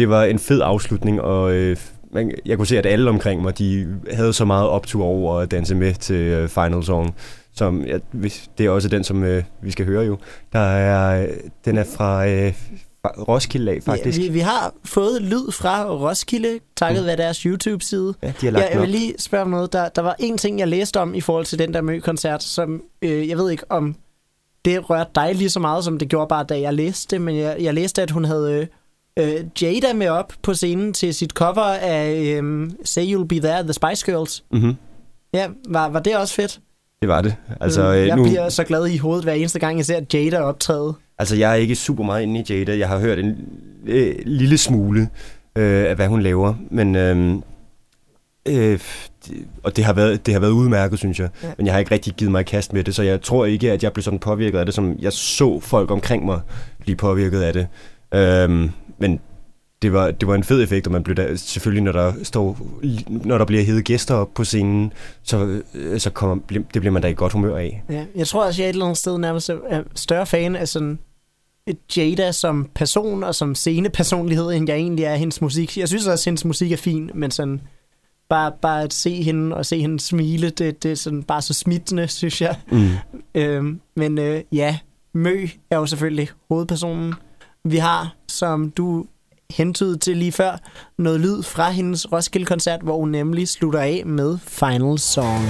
det 0.00 0.08
var 0.08 0.24
en 0.24 0.38
fed 0.38 0.60
afslutning, 0.64 1.20
og 1.20 1.52
øh, 1.52 1.76
man, 2.12 2.32
jeg 2.46 2.56
kunne 2.56 2.66
se, 2.66 2.78
at 2.78 2.86
alle 2.86 3.10
omkring 3.10 3.42
mig, 3.42 3.58
de 3.58 3.88
havde 4.12 4.32
så 4.32 4.44
meget 4.44 4.68
optur 4.68 5.04
over 5.04 5.34
at 5.38 5.50
danse 5.50 5.74
med 5.74 5.94
til 5.94 6.16
øh, 6.16 6.48
Final 6.48 6.84
Song, 6.84 7.14
som 7.54 7.86
jeg, 7.86 8.00
hvis, 8.12 8.50
det 8.58 8.66
er 8.66 8.70
også 8.70 8.88
den, 8.88 9.04
som 9.04 9.24
øh, 9.24 9.42
vi 9.62 9.70
skal 9.70 9.86
høre 9.86 10.04
jo. 10.04 10.18
Der 10.52 10.58
er, 10.58 11.22
øh, 11.22 11.28
den 11.64 11.78
er 11.78 11.84
fra, 11.96 12.26
øh, 12.28 12.52
fra 13.02 13.08
Roskilde 13.28 13.72
af, 13.72 13.82
faktisk. 13.82 14.18
Ja, 14.18 14.22
vi, 14.26 14.32
vi 14.32 14.38
har 14.38 14.74
fået 14.84 15.22
lyd 15.22 15.52
fra 15.52 15.84
Roskilde, 15.90 16.58
takket 16.76 17.02
Mm. 17.02 17.06
være 17.06 17.16
deres 17.16 17.38
YouTube-side. 17.38 18.14
Ja, 18.22 18.32
de 18.40 18.46
har 18.46 18.50
lagt 18.50 18.64
Ja, 18.64 18.68
jeg 18.70 18.76
op. 18.78 18.82
vil 18.82 18.90
lige 18.90 19.14
spørge 19.18 19.44
om 19.44 19.50
noget. 19.50 19.72
Der, 19.72 19.88
der 19.88 20.02
var 20.02 20.16
en 20.18 20.38
ting, 20.38 20.58
jeg 20.58 20.68
læste 20.68 21.00
om 21.00 21.14
i 21.14 21.20
forhold 21.20 21.44
til 21.44 21.58
den 21.58 21.74
der 21.74 21.80
Mø-koncert, 21.80 22.42
som 22.42 22.82
øh, 23.02 23.28
jeg 23.28 23.38
ved 23.38 23.50
ikke 23.50 23.64
om 23.68 23.94
det 24.64 24.90
rørte 24.90 25.10
dig 25.14 25.34
lige 25.34 25.50
så 25.50 25.60
meget, 25.60 25.84
som 25.84 25.98
det 25.98 26.08
gjorde 26.08 26.28
bare, 26.28 26.44
da 26.44 26.60
jeg 26.60 26.74
læste 26.74 27.16
det, 27.16 27.20
men 27.20 27.36
jeg, 27.36 27.56
jeg 27.60 27.74
læste, 27.74 28.02
at 28.02 28.10
hun 28.10 28.24
havde 28.24 28.52
øh, 28.52 28.66
øh, 29.18 29.44
Jada 29.62 29.92
med 29.94 30.08
op 30.08 30.32
på 30.42 30.54
scenen 30.54 30.92
til 30.92 31.14
sit 31.14 31.30
cover 31.30 31.62
af 31.82 32.12
øh, 32.42 32.70
Say 32.84 33.06
You'll 33.14 33.26
Be 33.26 33.34
There, 33.40 33.62
The 33.62 33.72
Spice 33.72 34.06
Girls. 34.12 34.44
Mm-hmm. 34.52 34.76
Ja, 35.34 35.48
var, 35.68 35.88
var 35.88 36.00
det 36.00 36.16
også 36.16 36.34
fedt? 36.34 36.60
Det 37.00 37.08
var 37.08 37.22
det. 37.22 37.34
Altså, 37.60 37.82
Øh, 37.82 38.00
øh, 38.00 38.06
jeg 38.06 38.16
nu, 38.16 38.22
bliver 38.22 38.48
så 38.48 38.64
glad 38.64 38.86
i 38.86 38.96
hovedet 38.96 39.24
hver 39.24 39.32
eneste 39.32 39.58
gang, 39.58 39.76
jeg 39.76 39.86
ser 39.86 40.00
Jada 40.14 40.40
optræde. 40.40 40.94
altså, 41.18 41.36
jeg 41.36 41.50
er 41.50 41.54
ikke 41.54 41.76
super 41.76 42.04
meget 42.04 42.22
inde 42.22 42.40
i 42.40 42.44
Jada. 42.52 42.78
Jeg 42.78 42.88
har 42.88 42.98
hørt 42.98 43.18
en 43.18 43.36
øh, 43.86 44.14
lille 44.26 44.58
smule 44.58 45.08
øh, 45.56 45.84
af, 45.90 45.96
hvad 45.96 46.06
hun 46.08 46.22
laver, 46.22 46.54
men... 46.70 46.96
Øh, 46.96 47.34
øh, 48.48 48.80
det, 49.26 49.46
og 49.62 49.76
det 49.76 49.84
har, 49.84 49.92
været, 49.92 50.26
det 50.26 50.34
har 50.34 50.40
været 50.40 50.50
udmærket, 50.50 50.98
synes 50.98 51.20
jeg. 51.20 51.28
Ja. 51.42 51.48
Men 51.56 51.66
jeg 51.66 51.74
har 51.74 51.78
ikke 51.78 51.90
rigtig 51.94 52.14
givet 52.14 52.32
mig 52.32 52.46
kast 52.46 52.72
med 52.72 52.84
det, 52.84 52.94
så 52.94 53.02
jeg 53.02 53.22
tror 53.22 53.44
ikke, 53.44 53.72
at 53.72 53.82
jeg 53.82 53.92
blev 53.92 54.02
sådan 54.02 54.18
påvirket 54.18 54.58
af 54.58 54.64
det, 54.66 54.74
som 54.74 54.96
jeg 54.98 55.12
så 55.12 55.60
folk 55.60 55.90
omkring 55.90 56.24
mig 56.24 56.40
blive 56.80 56.96
påvirket 56.96 57.40
af 57.42 57.52
det. 57.52 57.66
Øhm, 58.14 58.70
men 59.00 59.20
det 59.82 59.92
var, 59.92 60.10
det 60.10 60.28
var 60.28 60.34
en 60.34 60.44
fed 60.44 60.62
effekt, 60.62 60.86
og 60.86 60.92
man 60.92 61.02
blev 61.02 61.16
da, 61.16 61.36
selvfølgelig, 61.36 61.82
når 61.82 61.92
der, 61.92 62.12
står, 62.22 62.58
når 63.08 63.38
der 63.38 63.44
bliver 63.44 63.62
hævet 63.62 63.84
gæster 63.84 64.14
op 64.14 64.34
på 64.34 64.44
scenen, 64.44 64.92
så, 65.22 65.62
øh, 65.74 66.00
så 66.00 66.10
kommer, 66.10 66.38
det 66.48 66.66
bliver 66.70 66.90
man 66.90 67.02
da 67.02 67.08
i 67.08 67.14
godt 67.14 67.32
humør 67.32 67.56
af. 67.56 67.82
Ja, 67.90 68.04
jeg 68.14 68.26
tror 68.26 68.44
også, 68.44 68.62
jeg 68.62 68.66
er 68.66 68.70
et 68.70 68.72
eller 68.72 68.84
andet 68.84 68.98
sted 68.98 69.18
nærmest 69.18 69.48
er 69.48 69.82
større 69.94 70.26
fan 70.26 70.56
af 70.56 70.68
sådan 70.68 70.98
et 71.66 71.96
Jada 71.96 72.32
som 72.32 72.68
person 72.74 73.24
og 73.24 73.34
som 73.34 73.54
scenepersonlighed, 73.54 74.50
end 74.50 74.68
jeg 74.68 74.76
egentlig 74.76 75.04
er 75.04 75.14
hendes 75.14 75.40
musik. 75.40 75.78
Jeg 75.78 75.88
synes 75.88 76.06
også, 76.06 76.22
at 76.22 76.24
hendes 76.24 76.44
musik 76.44 76.72
er 76.72 76.76
fin, 76.76 77.10
men 77.14 77.30
sådan 77.30 77.60
bare, 78.28 78.52
bare 78.62 78.82
at 78.82 78.92
se 78.92 79.22
hende 79.22 79.56
og 79.56 79.66
se 79.66 79.80
hende 79.80 80.00
smile, 80.00 80.50
det, 80.50 80.82
det 80.82 80.90
er 80.90 80.94
sådan 80.94 81.22
bare 81.22 81.42
så 81.42 81.54
smittende, 81.54 82.08
synes 82.08 82.42
jeg. 82.42 82.56
Mm. 82.72 82.88
Øhm, 83.34 83.80
men 83.96 84.18
øh, 84.18 84.42
ja, 84.52 84.78
Mø 85.12 85.46
er 85.70 85.76
jo 85.76 85.86
selvfølgelig 85.86 86.28
hovedpersonen. 86.48 87.14
Vi 87.64 87.76
har, 87.76 88.14
som 88.28 88.70
du 88.70 89.06
hentydede 89.50 89.98
til 89.98 90.16
lige 90.16 90.32
før, 90.32 90.56
noget 90.98 91.20
lyd 91.20 91.42
fra 91.42 91.70
hendes 91.70 92.12
Roskilde-koncert, 92.12 92.82
hvor 92.82 92.96
hun 92.96 93.08
nemlig 93.08 93.48
slutter 93.48 93.80
af 93.80 94.02
med 94.06 94.38
Final 94.38 94.98
Song. 94.98 95.44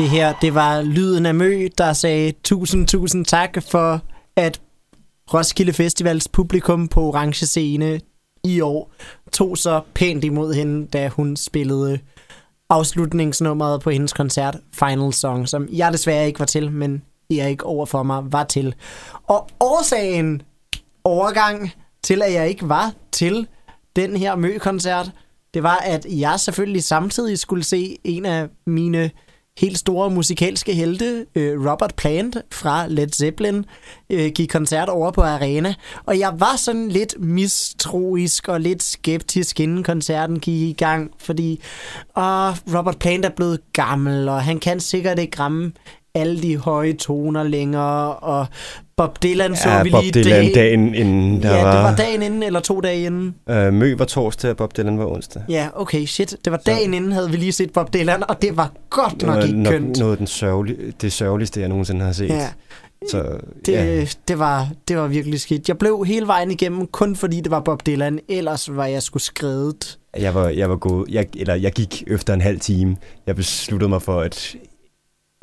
Det 0.00 0.10
her, 0.10 0.34
det 0.42 0.54
var 0.54 0.82
lyden 0.82 1.26
af 1.26 1.34
Mø, 1.34 1.68
der 1.78 1.92
sagde 1.92 2.32
tusind, 2.44 2.86
tusind 2.86 3.24
tak 3.24 3.62
for, 3.62 4.00
at 4.36 4.60
Roskilde 5.34 5.72
Festivals 5.72 6.28
publikum 6.28 6.88
på 6.88 7.00
Orange 7.00 7.46
Scene 7.46 8.00
i 8.44 8.60
år 8.60 8.92
tog 9.32 9.58
så 9.58 9.80
pænt 9.94 10.24
imod 10.24 10.54
hende, 10.54 10.86
da 10.86 11.08
hun 11.08 11.36
spillede 11.36 11.98
afslutningsnummeret 12.70 13.80
på 13.80 13.90
hendes 13.90 14.12
koncert, 14.12 14.56
Final 14.74 15.12
Song, 15.12 15.48
som 15.48 15.68
jeg 15.72 15.92
desværre 15.92 16.26
ikke 16.26 16.38
var 16.40 16.46
til, 16.46 16.72
men 16.72 17.02
Erik 17.30 17.62
overfor 17.62 18.02
mig 18.02 18.32
var 18.32 18.44
til. 18.44 18.74
Og 19.26 19.48
årsagen, 19.60 20.42
overgang 21.04 21.72
til, 22.02 22.22
at 22.22 22.32
jeg 22.32 22.48
ikke 22.48 22.68
var 22.68 22.92
til 23.12 23.46
den 23.96 24.16
her 24.16 24.36
Mø-koncert, 24.36 25.10
det 25.54 25.62
var, 25.62 25.76
at 25.76 26.06
jeg 26.10 26.40
selvfølgelig 26.40 26.84
samtidig 26.84 27.38
skulle 27.38 27.64
se 27.64 27.98
en 28.04 28.26
af 28.26 28.48
mine 28.66 29.10
helt 29.58 29.78
store 29.78 30.10
musikalske 30.10 30.74
helte, 30.74 31.26
øh, 31.34 31.70
Robert 31.70 31.94
Plant 31.96 32.36
fra 32.52 32.86
Led 32.86 33.08
Zeppelin, 33.08 33.64
øh, 34.10 34.30
gik 34.34 34.48
koncert 34.48 34.88
over 34.88 35.10
på 35.10 35.22
Arena. 35.22 35.74
Og 36.06 36.18
jeg 36.18 36.34
var 36.38 36.56
sådan 36.56 36.88
lidt 36.88 37.14
mistroisk 37.20 38.48
og 38.48 38.60
lidt 38.60 38.82
skeptisk, 38.82 39.60
inden 39.60 39.82
koncerten 39.82 40.40
gik 40.40 40.60
i 40.62 40.72
gang, 40.72 41.10
fordi 41.18 41.60
åh, 42.16 42.52
Robert 42.76 42.98
Plant 42.98 43.24
er 43.24 43.30
blevet 43.36 43.60
gammel, 43.72 44.28
og 44.28 44.42
han 44.42 44.60
kan 44.60 44.80
sikkert 44.80 45.18
ikke 45.18 45.38
ramme 45.38 45.72
alle 46.14 46.42
de 46.42 46.56
høje 46.56 46.92
toner 46.92 47.42
længere, 47.42 48.16
og 48.16 48.46
Bob 49.06 49.22
Dylan 49.22 49.56
så 49.56 49.68
Ja, 49.68 49.82
vi 49.82 49.90
Bob 49.90 50.02
lige 50.02 50.12
Dylan 50.12 50.44
dag- 50.44 50.54
dagen 50.54 50.94
inden, 50.94 51.42
der 51.42 51.56
ja, 51.56 51.62
var... 51.64 51.72
det 51.74 51.82
var 51.82 51.96
dagen 51.96 52.22
inden, 52.22 52.42
eller 52.42 52.60
to 52.60 52.80
dage 52.80 53.02
inden. 53.06 53.34
Øh, 53.50 53.72
Mø 53.72 53.94
var 53.96 54.04
torsdag, 54.04 54.50
og 54.50 54.56
Bob 54.56 54.76
Dylan 54.76 54.98
var 54.98 55.06
onsdag. 55.06 55.42
Ja, 55.48 55.68
okay, 55.74 56.06
shit. 56.06 56.36
Det 56.44 56.50
var 56.50 56.56
dagen 56.66 56.94
inden, 56.94 57.12
havde 57.12 57.30
vi 57.30 57.36
lige 57.36 57.52
set 57.52 57.72
Bob 57.72 57.94
Dylan, 57.94 58.30
og 58.30 58.42
det 58.42 58.56
var 58.56 58.72
godt 58.90 59.22
nok 59.22 59.44
ikke 59.44 59.62
noget, 59.62 59.80
kønt. 59.80 59.98
noget 59.98 60.12
af 60.12 60.18
den 60.18 60.26
sørgelige, 60.26 60.76
det 61.00 61.12
sørgeligste, 61.12 61.60
jeg 61.60 61.68
nogensinde 61.68 62.04
har 62.04 62.12
set. 62.12 62.28
Ja, 62.28 62.48
Så, 63.10 63.24
det, 63.66 63.72
ja. 63.72 64.04
det, 64.28 64.38
var, 64.38 64.68
det 64.88 64.96
var 64.96 65.06
virkelig 65.06 65.40
skidt. 65.40 65.68
Jeg 65.68 65.78
blev 65.78 66.04
hele 66.06 66.26
vejen 66.26 66.50
igennem, 66.50 66.86
kun 66.86 67.16
fordi 67.16 67.40
det 67.40 67.50
var 67.50 67.60
Bob 67.60 67.86
Dylan, 67.86 68.18
ellers 68.28 68.76
var 68.76 68.86
jeg 68.86 69.02
sgu 69.02 69.18
skrevet. 69.18 69.98
Jeg 70.18 70.34
var, 70.34 70.48
jeg 70.48 70.70
var 70.70 70.76
gået, 70.76 71.08
jeg, 71.10 71.26
eller 71.36 71.54
jeg 71.54 71.72
gik 71.72 72.04
efter 72.06 72.34
en 72.34 72.40
halv 72.40 72.60
time. 72.60 72.96
Jeg 73.26 73.36
besluttede 73.36 73.88
mig 73.88 74.02
for, 74.02 74.20
at 74.20 74.54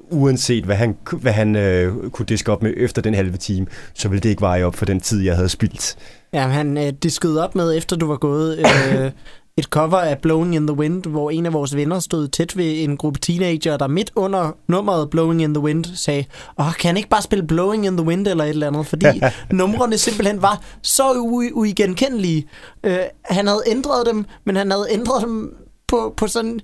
uanset 0.09 0.63
hvad 0.63 0.75
han, 0.75 0.95
hvad 1.11 1.31
han 1.31 1.55
øh, 1.55 2.09
kunne 2.09 2.25
diske 2.25 2.51
op 2.51 2.63
med 2.63 2.73
efter 2.77 3.01
den 3.01 3.13
halve 3.13 3.37
time, 3.37 3.67
så 3.93 4.09
ville 4.09 4.21
det 4.21 4.29
ikke 4.29 4.41
veje 4.41 4.63
op 4.63 4.75
for 4.75 4.85
den 4.85 4.99
tid, 4.99 5.21
jeg 5.21 5.35
havde 5.35 5.49
spildt. 5.49 5.95
Ja, 6.33 6.41
han 6.47 6.77
øh, 6.77 6.93
diskede 7.03 7.43
op 7.43 7.55
med, 7.55 7.77
efter 7.77 7.95
du 7.95 8.07
var 8.07 8.17
gået, 8.17 8.59
øh, 8.59 9.11
et 9.57 9.65
cover 9.65 9.97
af 9.97 10.17
Blowing 10.17 10.55
in 10.55 10.67
the 10.67 10.77
Wind, 10.77 11.05
hvor 11.05 11.29
en 11.29 11.45
af 11.45 11.53
vores 11.53 11.75
venner 11.75 11.99
stod 11.99 12.27
tæt 12.27 12.57
ved 12.57 12.83
en 12.83 12.97
gruppe 12.97 13.19
teenager, 13.19 13.77
der 13.77 13.87
midt 13.87 14.11
under 14.15 14.51
nummeret 14.67 15.09
Blowing 15.09 15.41
in 15.41 15.53
the 15.53 15.63
Wind 15.63 15.85
sagde, 15.85 16.25
Åh, 16.59 16.73
kan 16.73 16.87
han 16.89 16.97
ikke 16.97 17.09
bare 17.09 17.21
spille 17.21 17.47
Blowing 17.47 17.85
in 17.85 17.97
the 17.97 18.05
Wind 18.05 18.27
eller 18.27 18.43
et 18.43 18.49
eller 18.49 18.67
andet? 18.67 18.87
Fordi 18.87 19.21
numrene 19.51 19.97
simpelthen 19.97 20.41
var 20.41 20.61
så 20.83 21.03
u- 21.03 21.53
uigenkendelige. 21.53 22.47
Øh, 22.83 22.97
han 23.25 23.47
havde 23.47 23.63
ændret 23.67 24.05
dem, 24.05 24.25
men 24.45 24.55
han 24.55 24.71
havde 24.71 24.87
ændret 24.91 25.23
dem 25.23 25.53
på, 25.87 26.13
på 26.17 26.27
sådan 26.27 26.59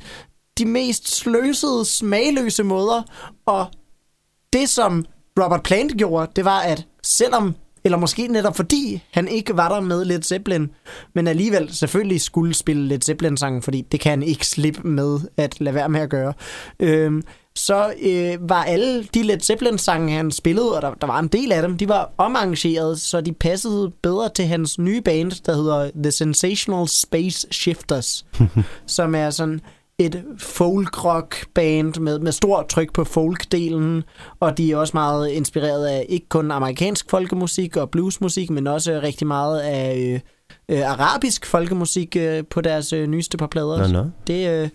de 0.58 0.66
mest 0.66 1.16
sløsede, 1.16 1.86
smagløse 1.86 2.64
måder. 2.64 3.02
Og 3.46 3.66
det, 4.54 4.70
som 4.70 5.06
Robert 5.40 5.64
Plant 5.64 5.98
gjorde, 5.98 6.32
det 6.36 6.46
var, 6.46 6.60
at 6.60 6.88
selvom, 7.04 7.56
eller 7.84 7.98
måske 7.98 8.28
netop 8.28 8.56
fordi, 8.56 9.04
han 9.12 9.28
ikke 9.28 9.58
var 9.58 9.70
der 9.70 9.82
med 9.82 10.06
Led 10.06 10.22
Zeppelin, 10.22 10.70
men 11.16 11.28
alligevel 11.28 11.76
selvfølgelig 11.76 12.22
skulle 12.22 12.54
spille 12.54 12.88
Led 12.88 13.02
Zeppelin-sangen, 13.02 13.62
fordi 13.62 13.82
det 13.82 14.00
kan 14.00 14.10
han 14.10 14.24
ikke 14.24 14.48
slippe 14.48 14.88
med 14.88 15.20
at 15.38 15.62
lade 15.62 15.76
være 15.76 15.90
med 15.90 16.02
at 16.02 16.10
gøre. 16.10 16.34
Øhm, 16.80 17.24
så 17.56 17.94
øh, 18.02 18.50
var 18.50 18.64
alle 18.64 19.04
de 19.04 19.24
Led 19.24 19.40
Zeppelin-sange, 19.40 20.16
han 20.16 20.32
spillede, 20.32 20.76
og 20.76 20.82
der, 20.82 20.94
der 20.94 21.08
var 21.08 21.20
en 21.20 21.28
del 21.28 21.52
af 21.52 21.62
dem, 21.62 21.78
de 21.78 21.90
var 21.90 22.12
omarrangeret, 22.18 23.02
så 23.02 23.22
de 23.22 23.34
passede 23.34 23.92
bedre 24.04 24.30
til 24.30 24.46
hans 24.46 24.80
nye 24.80 25.02
band, 25.02 25.32
der 25.46 25.56
hedder 25.56 25.92
The 26.04 26.12
Sensational 26.12 26.88
Space 26.88 27.48
Shifters, 27.52 28.26
som 28.88 29.16
er 29.16 29.30
sådan 29.30 29.62
et 30.00 30.24
folk-rock-band 30.38 32.00
med, 32.00 32.20
med 32.20 32.32
stort 32.32 32.68
tryk 32.68 32.94
på 32.94 33.04
folk-delen, 33.04 34.04
og 34.40 34.58
de 34.58 34.72
er 34.72 34.78
også 34.78 34.92
meget 34.94 35.30
inspireret 35.30 35.86
af 35.86 36.06
ikke 36.10 36.30
kun 36.30 36.52
amerikansk 36.52 37.10
folkemusik 37.10 37.78
og 37.78 37.90
bluesmusik, 37.90 38.50
men 38.50 38.68
også 38.68 39.00
rigtig 39.04 39.28
meget 39.28 39.60
af 39.60 39.98
øh, 39.98 40.20
øh, 40.70 40.92
arabisk 40.92 41.46
folkemusik 41.46 42.16
øh, 42.20 42.44
på 42.50 42.62
deres 42.62 42.94
øh, 42.94 43.08
nyeste 43.08 43.38
par 43.38 43.48
plader. 43.48 43.88
Nå, 43.88 44.04
nå. 44.04 44.10
Det, 44.28 44.64
øh, 44.64 44.70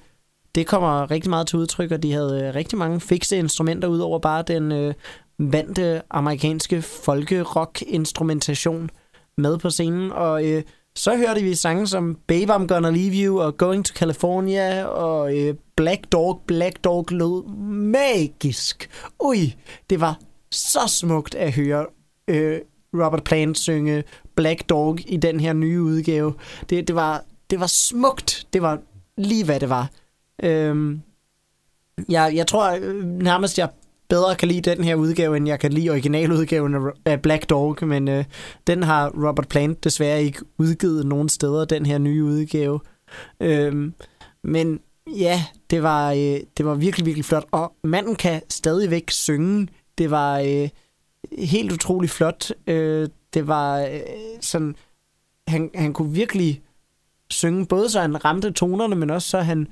det 0.54 0.66
kommer 0.66 1.10
rigtig 1.10 1.30
meget 1.30 1.46
til 1.46 1.58
udtryk, 1.58 1.92
og 1.92 2.02
de 2.02 2.12
havde 2.12 2.44
øh, 2.44 2.54
rigtig 2.54 2.78
mange 2.78 3.00
fikse 3.00 3.36
instrumenter, 3.36 3.88
ud 3.88 3.98
over 3.98 4.18
bare 4.18 4.42
den 4.42 4.72
øh, 4.72 4.94
vante 5.38 6.02
amerikanske 6.10 6.82
folke-rock-instrumentation 6.82 8.90
med 9.38 9.58
på 9.58 9.70
scenen, 9.70 10.12
og 10.12 10.46
øh, 10.46 10.62
så 10.98 11.16
hørte 11.16 11.42
vi 11.42 11.54
sange 11.54 11.86
som 11.86 12.18
Babe 12.26 12.54
I'm 12.54 12.66
Gonna 12.66 12.90
Leave 12.90 13.14
You 13.14 13.40
og 13.40 13.56
Going 13.56 13.84
to 13.84 13.94
California 13.94 14.84
og 14.84 15.38
øh, 15.38 15.54
Black 15.76 16.12
Dog. 16.12 16.42
Black 16.46 16.84
Dog 16.84 17.06
lød 17.10 17.48
magisk. 17.68 18.90
Ui, 19.20 19.54
det 19.90 20.00
var 20.00 20.18
så 20.50 20.80
smukt 20.86 21.34
at 21.34 21.52
høre 21.52 21.86
øh, 22.28 22.60
Robert 22.94 23.24
Plant 23.24 23.58
synge 23.58 24.04
Black 24.34 24.68
Dog 24.68 24.98
i 25.06 25.16
den 25.16 25.40
her 25.40 25.52
nye 25.52 25.82
udgave. 25.82 26.34
Det, 26.70 26.88
det, 26.88 26.96
var, 26.96 27.24
det 27.50 27.60
var 27.60 27.66
smukt. 27.66 28.46
Det 28.52 28.62
var 28.62 28.78
lige 29.16 29.44
hvad 29.44 29.60
det 29.60 29.68
var. 29.68 29.90
Øhm, 30.42 31.00
jeg, 32.08 32.32
jeg 32.34 32.46
tror 32.46 32.78
øh, 32.82 33.04
nærmest, 33.04 33.58
jeg 33.58 33.68
bedre 34.08 34.34
kan 34.36 34.48
lide 34.48 34.70
den 34.70 34.84
her 34.84 34.94
udgave, 34.94 35.36
end 35.36 35.48
jeg 35.48 35.60
kan 35.60 35.72
lide 35.72 35.90
originaludgaven 35.90 36.74
af- 37.04 37.22
Black 37.22 37.50
Dog, 37.50 37.76
men 37.82 38.08
øh, 38.08 38.24
den 38.66 38.82
har 38.82 39.08
Robert 39.28 39.48
Plant 39.48 39.84
desværre 39.84 40.22
ikke 40.22 40.40
udgivet 40.58 41.06
nogen 41.06 41.28
steder, 41.28 41.64
den 41.64 41.86
her 41.86 41.98
nye 41.98 42.24
udgave. 42.24 42.80
Øhm, 43.40 43.94
men 44.44 44.80
ja, 45.16 45.44
det 45.70 45.82
var, 45.82 46.12
øh, 46.12 46.40
det 46.58 46.66
var 46.66 46.74
virkelig, 46.74 47.06
virkelig 47.06 47.24
flot, 47.24 47.44
og 47.50 47.72
manden 47.84 48.16
kan 48.16 48.42
stadigvæk 48.48 49.10
synge. 49.10 49.68
Det 49.98 50.10
var 50.10 50.38
øh, 50.38 50.68
helt 51.38 51.72
utrolig 51.72 52.10
flot. 52.10 52.50
Øh, 52.66 53.08
det 53.34 53.48
var 53.48 53.80
øh, 53.80 54.00
sådan, 54.40 54.76
han, 55.48 55.70
han 55.74 55.92
kunne 55.92 56.12
virkelig 56.12 56.62
synge, 57.30 57.66
både 57.66 57.90
så 57.90 58.00
han 58.00 58.24
ramte 58.24 58.50
tonerne, 58.50 58.96
men 58.96 59.10
også 59.10 59.28
så 59.28 59.40
han 59.40 59.66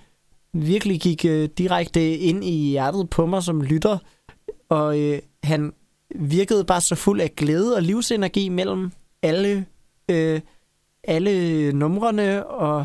virkelig 0.52 1.00
gik 1.00 1.24
øh, 1.24 1.48
direkte 1.58 2.16
ind 2.16 2.44
i 2.44 2.68
hjertet 2.70 3.10
på 3.10 3.26
mig 3.26 3.42
som 3.42 3.62
lytter, 3.62 3.98
og 4.68 5.00
øh, 5.00 5.18
han 5.42 5.72
virkede 6.14 6.64
bare 6.64 6.80
så 6.80 6.94
fuld 6.94 7.20
af 7.20 7.36
glæde 7.36 7.76
og 7.76 7.82
livsenergi 7.82 8.48
mellem 8.48 8.92
alle, 9.22 9.66
øh, 10.10 10.40
alle 11.04 11.72
numrene, 11.72 12.46
og 12.46 12.84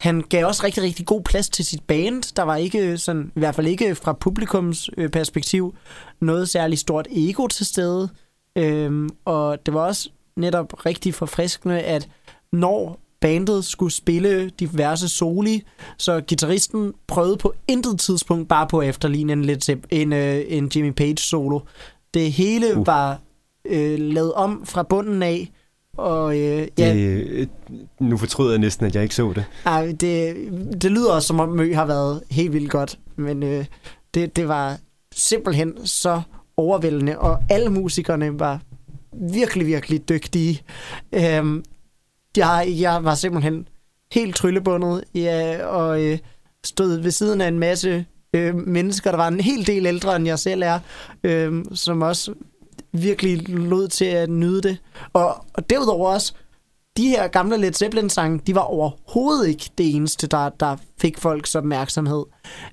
han 0.00 0.20
gav 0.20 0.46
også 0.46 0.64
rigtig, 0.64 0.82
rigtig 0.82 1.06
god 1.06 1.22
plads 1.22 1.48
til 1.48 1.64
sit 1.64 1.82
band. 1.82 2.34
Der 2.36 2.42
var 2.42 2.56
ikke 2.56 2.98
sådan, 2.98 3.32
i 3.36 3.38
hvert 3.38 3.54
fald 3.54 3.66
ikke 3.66 3.94
fra 3.94 4.12
publikums 4.12 4.90
øh, 4.96 5.08
perspektiv, 5.08 5.74
noget 6.20 6.48
særligt 6.48 6.80
stort 6.80 7.06
ego 7.10 7.46
til 7.46 7.66
stede. 7.66 8.08
Øhm, 8.56 9.10
og 9.24 9.66
det 9.66 9.74
var 9.74 9.80
også 9.80 10.10
netop 10.36 10.86
rigtig 10.86 11.14
forfriskende, 11.14 11.80
at 11.80 12.08
når 12.52 13.00
bandet 13.20 13.64
skulle 13.64 13.92
spille 13.92 14.50
diverse 14.60 15.08
soli, 15.08 15.62
så 15.98 16.20
gitarristen 16.20 16.92
prøvede 17.06 17.36
på 17.36 17.54
intet 17.68 18.00
tidspunkt 18.00 18.48
bare 18.48 18.66
på 18.66 18.82
efterligne 18.82 19.32
en, 19.32 19.50
Zepp- 19.50 19.86
en, 19.90 20.12
øh, 20.12 20.44
en 20.48 20.70
Jimmy 20.76 20.90
Page 20.90 21.16
solo. 21.16 21.60
Det 22.14 22.32
hele 22.32 22.72
Uh. 22.74 22.80
uh. 22.80 22.86
var 22.86 23.18
øh, 23.64 23.98
lavet 23.98 24.32
om 24.32 24.62
fra 24.66 24.82
bunden 24.82 25.22
af, 25.22 25.52
og 25.96 26.38
øh, 26.38 26.68
ja, 26.78 26.94
Det, 26.94 27.26
øh, 27.26 27.46
nu 28.00 28.16
fortryder 28.16 28.50
jeg 28.50 28.58
næsten, 28.58 28.86
at 28.86 28.94
jeg 28.94 29.02
ikke 29.02 29.14
så 29.14 29.32
det. 29.34 29.44
ej, 29.66 29.86
det, 30.00 30.36
det 30.82 30.90
lyder 30.90 31.12
også 31.12 31.26
som 31.26 31.40
om 31.40 31.48
Mø 31.48 31.74
har 31.74 31.86
været 31.86 32.22
helt 32.30 32.52
vildt 32.52 32.70
godt, 32.70 32.98
men 33.16 33.42
øh, 33.42 33.64
det, 34.14 34.36
det 34.36 34.48
var 34.48 34.78
simpelthen 35.14 35.86
så 35.86 36.20
overvældende, 36.56 37.18
og 37.18 37.38
alle 37.50 37.70
musikerne 37.70 38.40
var 38.40 38.60
virkelig, 39.12 39.66
virkelig 39.66 40.08
dygtige. 40.08 40.60
Øhm, 41.12 41.64
jeg, 42.36 42.74
jeg 42.80 43.04
var 43.04 43.14
simpelthen 43.14 43.68
helt 44.12 44.36
tryllebundet, 44.36 45.04
ja, 45.14 45.66
og 45.66 46.04
øh, 46.04 46.18
stod 46.64 46.96
ved 46.96 47.10
siden 47.10 47.40
af 47.40 47.48
en 47.48 47.58
masse 47.58 48.06
øh, 48.34 48.54
mennesker, 48.54 49.10
der 49.10 49.18
var 49.18 49.28
en 49.28 49.40
hel 49.40 49.66
del 49.66 49.86
ældre, 49.86 50.16
end 50.16 50.26
jeg 50.26 50.38
selv 50.38 50.62
er, 50.62 50.78
øh, 51.24 51.64
som 51.74 52.02
også 52.02 52.34
virkelig 52.92 53.48
lod 53.48 53.88
til 53.88 54.04
at 54.04 54.30
nyde 54.30 54.62
det. 54.62 54.78
Og, 55.12 55.44
og 55.54 55.70
derudover 55.70 56.10
også, 56.10 56.32
de 56.96 57.08
her 57.08 57.28
gamle 57.28 57.56
Led 57.56 57.72
Zeppelin-sange, 57.72 58.40
de 58.46 58.54
var 58.54 58.60
overhovedet 58.60 59.48
ikke 59.48 59.70
det 59.78 59.94
eneste, 59.94 60.26
der, 60.26 60.48
der 60.48 60.76
fik 61.00 61.18
folks 61.18 61.54
opmærksomhed. 61.54 62.24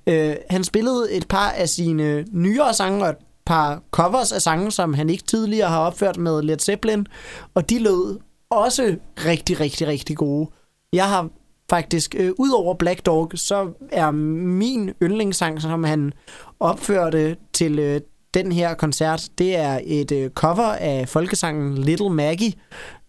Øh, 0.07 0.35
han 0.49 0.63
spillede 0.63 1.11
et 1.11 1.27
par 1.27 1.49
af 1.49 1.69
sine 1.69 2.25
nyere 2.31 2.73
sange 2.73 3.03
og 3.03 3.09
et 3.09 3.15
par 3.45 3.81
covers 3.91 4.31
af 4.31 4.41
sange, 4.41 4.71
som 4.71 4.93
han 4.93 5.09
ikke 5.09 5.23
tidligere 5.23 5.69
har 5.69 5.79
opført 5.79 6.17
med 6.17 6.41
Led 6.41 6.59
Zeppelin, 6.59 7.07
og 7.53 7.69
de 7.69 7.79
lød 7.79 8.19
også 8.49 8.95
rigtig, 9.25 9.59
rigtig, 9.59 9.87
rigtig 9.87 10.17
gode. 10.17 10.49
Jeg 10.93 11.09
har 11.09 11.29
faktisk, 11.69 12.15
øh, 12.17 12.31
ud 12.37 12.49
over 12.49 12.73
Black 12.73 13.05
Dog, 13.05 13.31
så 13.35 13.71
er 13.91 14.11
min 14.11 14.89
yndlingssang, 15.03 15.61
som 15.61 15.83
han 15.83 16.13
opførte 16.59 17.37
til 17.53 17.79
øh, 17.79 18.01
den 18.33 18.51
her 18.51 18.73
koncert, 18.73 19.29
det 19.37 19.55
er 19.55 19.79
et 19.83 20.11
øh, 20.11 20.29
cover 20.29 20.73
af 20.73 21.09
folkesangen 21.09 21.77
Little 21.77 22.09
Maggie, 22.09 22.53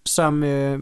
som 0.06 0.44
øh, 0.44 0.78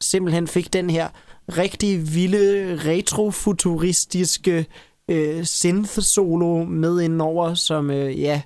simpelthen 0.00 0.46
fik 0.46 0.72
den 0.72 0.90
her 0.90 1.08
rigtig 1.48 2.14
vilde, 2.14 2.76
retrofuturistiske 2.84 4.66
øh, 5.08 5.44
synth-solo 5.44 6.64
med 6.64 7.00
indover, 7.00 7.54
som 7.54 7.90
øh, 7.90 8.20
ja, 8.20 8.42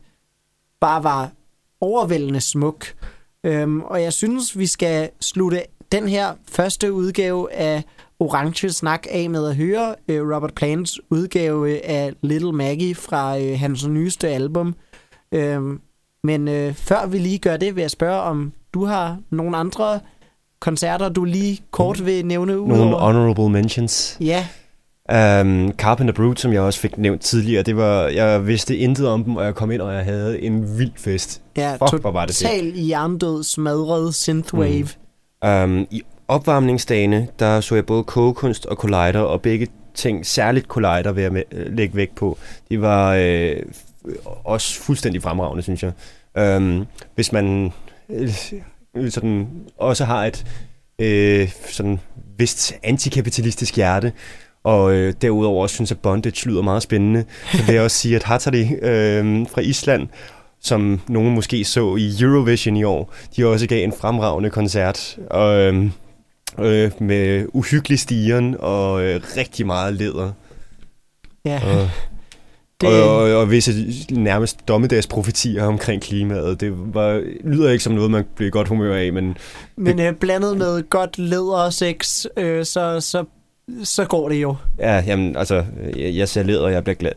bare 0.80 1.04
var 1.04 1.30
overvældende 1.80 2.40
smuk. 2.40 2.86
Øhm, 3.46 3.80
og 3.80 4.02
jeg 4.02 4.12
synes, 4.12 4.58
vi 4.58 4.66
skal 4.66 5.10
slutte 5.20 5.62
den 5.92 6.08
her 6.08 6.34
første 6.48 6.92
udgave 6.92 7.52
af 7.52 7.82
Orange 8.20 8.70
Snak 8.70 9.06
af 9.10 9.30
med 9.30 9.48
at 9.48 9.56
høre 9.56 9.94
øh, 10.08 10.34
Robert 10.34 10.54
Plants 10.54 11.00
udgave 11.10 11.86
af 11.86 12.12
Little 12.22 12.52
Maggie 12.52 12.94
fra 12.94 13.38
øh, 13.38 13.58
hans 13.58 13.86
nyeste 13.86 14.28
album. 14.28 14.74
Øhm, 15.32 15.80
men 16.24 16.48
øh, 16.48 16.74
før 16.74 17.06
vi 17.06 17.18
lige 17.18 17.38
gør 17.38 17.56
det, 17.56 17.76
vil 17.76 17.80
jeg 17.80 17.90
spørge, 17.90 18.20
om 18.20 18.52
du 18.74 18.84
har 18.84 19.18
nogle 19.30 19.56
andre 19.56 20.00
koncerter, 20.60 21.08
du 21.08 21.24
lige 21.24 21.60
kort 21.70 22.06
vil 22.06 22.26
nævne 22.26 22.60
ud 22.60 22.68
Nogle 22.68 22.96
honorable 22.96 23.48
mentions. 23.48 24.16
Ja, 24.20 24.46
Um, 25.10 25.72
Carpenter 25.72 26.14
Brute, 26.14 26.42
som 26.42 26.52
jeg 26.52 26.60
også 26.60 26.80
fik 26.80 26.98
nævnt 26.98 27.20
tidligere, 27.20 27.62
det 27.62 27.76
var, 27.76 28.08
jeg 28.08 28.46
vidste 28.46 28.76
intet 28.76 29.08
om 29.08 29.24
dem, 29.24 29.36
og 29.36 29.44
jeg 29.44 29.54
kom 29.54 29.70
ind, 29.70 29.80
og 29.80 29.94
jeg 29.94 30.04
havde 30.04 30.42
en 30.42 30.78
vild 30.78 30.92
fest. 30.96 31.42
ja 31.56 31.72
Fuck, 31.72 32.00
hvor 32.00 32.10
var 32.10 32.26
det 32.26 32.34
total 32.34 32.72
jerndød 32.74 33.42
smadret 33.44 34.14
synthwave. 34.14 34.88
Mm. 35.42 35.48
Um, 35.48 35.86
I 35.90 36.02
opvarmningsdagene, 36.28 37.28
der 37.38 37.60
så 37.60 37.74
jeg 37.74 37.86
både 37.86 38.04
kogekunst 38.04 38.66
og 38.66 38.76
Collider, 38.76 39.20
og 39.20 39.42
begge 39.42 39.68
ting, 39.94 40.26
særligt 40.26 40.66
Collider, 40.66 41.12
vil 41.12 41.22
jeg 41.22 41.32
med, 41.32 41.42
øh, 41.52 41.76
lægge 41.76 41.96
vægt 41.96 42.14
på. 42.14 42.38
De 42.70 42.80
var 42.80 43.14
øh, 43.14 43.56
også 44.44 44.80
fuldstændig 44.80 45.22
fremragende, 45.22 45.62
synes 45.62 45.82
jeg. 45.82 45.92
Um, 46.56 46.86
hvis 47.14 47.32
man 47.32 47.72
øh, 48.08 48.30
sådan, 49.10 49.48
også 49.78 50.04
har 50.04 50.24
et 50.24 50.46
øh, 50.98 51.48
sådan 51.70 52.00
vist 52.38 52.74
antikapitalistisk 52.82 53.76
hjerte, 53.76 54.12
og 54.64 54.94
øh, 54.94 55.14
derudover 55.22 55.62
også 55.62 55.74
synes, 55.74 55.90
at 55.90 55.98
Bondage 55.98 56.48
lyder 56.48 56.62
meget 56.62 56.82
spændende, 56.82 57.24
så 57.52 57.62
vil 57.66 57.74
jeg 57.74 57.82
også 57.82 57.96
sige, 57.96 58.16
at 58.16 58.22
Hattari 58.22 58.62
øh, 58.82 59.46
fra 59.48 59.60
Island, 59.60 60.08
som 60.60 61.00
nogen 61.08 61.34
måske 61.34 61.64
så 61.64 61.96
i 61.96 62.12
Eurovision 62.20 62.76
i 62.76 62.84
år, 62.84 63.14
de 63.36 63.46
også 63.46 63.66
gav 63.66 63.84
en 63.84 63.92
fremragende 63.92 64.50
koncert, 64.50 65.18
og, 65.30 65.54
øh, 65.56 65.84
øh, 66.58 66.90
med 66.98 67.46
uhyggelig 67.52 67.98
stigen 67.98 68.56
og 68.58 69.02
øh, 69.02 69.20
rigtig 69.36 69.66
meget 69.66 69.94
læder. 69.94 70.32
Ja, 71.44 71.60
Og, 71.64 71.88
det, 72.80 72.90
det... 72.90 73.02
og, 73.02 73.16
og, 73.16 73.36
og 73.36 73.50
visse 73.50 73.72
nærmest 74.10 74.68
dommedagsprofetier 74.68 75.64
omkring 75.64 76.02
klimaet. 76.02 76.60
Det 76.60 76.72
var, 76.94 77.22
lyder 77.44 77.70
ikke 77.70 77.84
som 77.84 77.92
noget, 77.92 78.10
man 78.10 78.24
bliver 78.36 78.50
godt 78.50 78.68
humør 78.68 78.96
af, 78.96 79.12
men 79.12 79.36
men 79.76 80.00
øh, 80.00 80.14
blandet 80.14 80.56
med 80.56 80.90
godt 80.90 81.18
læder 81.18 81.64
og 81.64 81.72
sex, 81.72 82.24
øh, 82.36 82.64
så, 82.64 83.00
så, 83.00 83.24
så 83.84 84.04
går 84.04 84.28
det 84.28 84.42
jo. 84.42 84.56
ja, 84.78 85.02
jamen, 85.06 85.36
altså, 85.36 85.64
jeg, 85.96 86.14
jeg 86.16 86.28
ser 86.28 86.42
læder, 86.42 86.60
og 86.64 86.72
jeg 86.72 86.84
bliver 86.84 86.94
glad. 86.96 87.12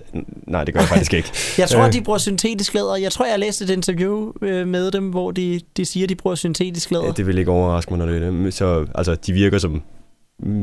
Nej, 0.47 0.63
det 0.63 0.73
gør 0.73 0.81
jeg 0.81 0.89
faktisk 0.89 1.13
ikke. 1.13 1.31
Jeg 1.57 1.69
tror, 1.69 1.83
Øh. 1.85 1.93
de 1.93 2.01
bruger 2.01 2.19
syntetisk 2.19 2.73
læder. 2.73 2.95
Jeg 2.95 3.11
tror, 3.11 3.25
jeg 3.25 3.39
læste 3.39 3.63
et 3.63 3.69
interview 3.69 4.31
øh, 4.41 4.67
med 4.67 4.91
dem, 4.91 5.09
hvor 5.09 5.31
de, 5.31 5.61
de 5.77 5.85
siger, 5.85 6.07
de 6.07 6.15
bruger 6.15 6.35
syntetisk 6.35 6.91
læder. 6.91 7.05
Ja, 7.05 7.11
det 7.11 7.27
vil 7.27 7.37
ikke 7.37 7.51
overraske 7.51 7.91
mig, 7.93 7.97
når 8.05 8.13
det 8.13 8.23
er 8.23 8.31
det. 8.31 8.53
Så, 8.53 8.85
altså, 8.95 9.15
de 9.15 9.33
virker 9.33 9.57
som 9.57 9.81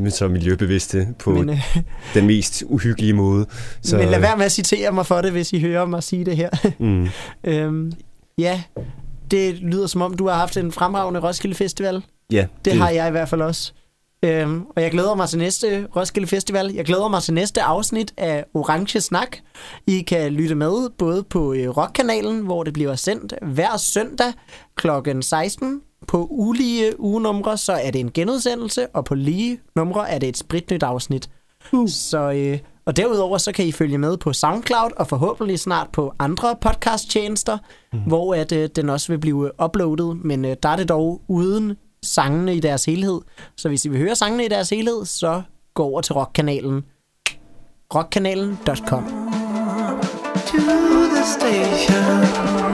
så 0.09 0.27
miljøbevidste 0.27 1.07
på 1.19 1.29
men, 1.31 1.49
øh, 1.49 1.77
den 2.13 2.27
mest 2.27 2.63
uhyggelige 2.67 3.13
måde. 3.13 3.45
Så, 3.81 3.97
men 3.97 4.09
lad 4.09 4.19
være 4.19 4.37
med 4.37 4.45
at 4.45 4.51
citere 4.51 4.91
mig 4.91 5.05
for 5.05 5.21
det, 5.21 5.31
hvis 5.31 5.53
I 5.53 5.59
hører 5.59 5.85
mig 5.85 6.03
sige 6.03 6.25
det 6.25 6.37
her. 6.37 6.49
Mm, 6.79 7.07
øhm, 7.51 7.91
ja, 8.37 8.61
det 9.31 9.55
lyder 9.55 9.87
som 9.87 10.01
om, 10.01 10.13
du 10.17 10.27
har 10.27 10.35
haft 10.35 10.57
en 10.57 10.71
fremragende 10.71 11.19
Roskilde 11.19 11.55
Festival. 11.55 12.03
ja, 12.31 12.45
Det 12.65 12.73
har 12.73 12.89
jeg 12.89 13.07
i 13.07 13.11
hvert 13.11 13.29
fald 13.29 13.41
også. 13.41 13.73
Øhm, 14.23 14.65
og 14.75 14.81
jeg 14.81 14.91
glæder 14.91 15.15
mig 15.15 15.29
til 15.29 15.39
næste 15.39 15.87
Roskilde 15.95 16.27
Festival. 16.27 16.73
Jeg 16.73 16.85
glæder 16.85 17.07
mig 17.07 17.23
til 17.23 17.33
næste 17.33 17.61
afsnit 17.61 18.13
af 18.17 18.45
Orange 18.53 19.01
Snak. 19.01 19.37
I 19.87 20.01
kan 20.01 20.31
lytte 20.33 20.55
med 20.55 20.89
både 20.97 21.23
på 21.23 21.53
øh, 21.53 21.69
Rockkanalen, 21.69 22.39
hvor 22.39 22.63
det 22.63 22.73
bliver 22.73 22.95
sendt 22.95 23.33
hver 23.41 23.77
søndag 23.77 24.33
kl. 24.75 24.87
16. 25.21 25.81
På 26.07 26.27
ulige 26.31 26.99
ugenumre, 26.99 27.57
så 27.57 27.73
er 27.73 27.91
det 27.91 27.99
en 27.99 28.11
genudsendelse, 28.11 28.87
og 28.87 29.05
på 29.05 29.15
lige 29.15 29.59
numre 29.75 30.09
er 30.09 30.19
det 30.19 30.29
et 30.29 30.37
spritnyt 30.37 30.83
afsnit. 30.83 31.29
Uh. 31.71 31.89
Så, 31.89 32.31
øh, 32.31 32.59
og 32.85 32.97
derudover 32.97 33.37
så 33.37 33.51
kan 33.51 33.65
I 33.65 33.71
følge 33.71 33.97
med 33.97 34.17
på 34.17 34.33
SoundCloud, 34.33 34.91
og 34.97 35.07
forhåbentlig 35.07 35.59
snart 35.59 35.87
på 35.93 36.13
andre 36.19 36.55
podcasttjenester, 36.61 37.57
mm. 37.93 37.99
hvor 37.99 38.35
at, 38.35 38.51
øh, 38.51 38.69
den 38.75 38.89
også 38.89 39.07
vil 39.11 39.19
blive 39.19 39.51
uploadet. 39.63 40.17
Men 40.25 40.45
øh, 40.45 40.55
der 40.63 40.69
er 40.69 40.75
det 40.75 40.89
dog 40.89 41.21
uden 41.27 41.73
sangene 42.03 42.55
i 42.55 42.59
deres 42.59 42.85
helhed. 42.85 43.21
Så 43.57 43.67
hvis 43.67 43.85
I 43.85 43.89
vil 43.89 43.99
høre 43.99 44.15
sangene 44.15 44.45
i 44.45 44.47
deres 44.47 44.69
helhed, 44.69 45.05
så 45.05 45.41
gå 45.73 45.83
over 45.83 46.01
til 46.01 46.13
rockkanalen. 46.13 46.83
rockkanalen.com 47.95 49.03
to 50.53 50.59
the 51.09 51.23
station. 51.23 52.72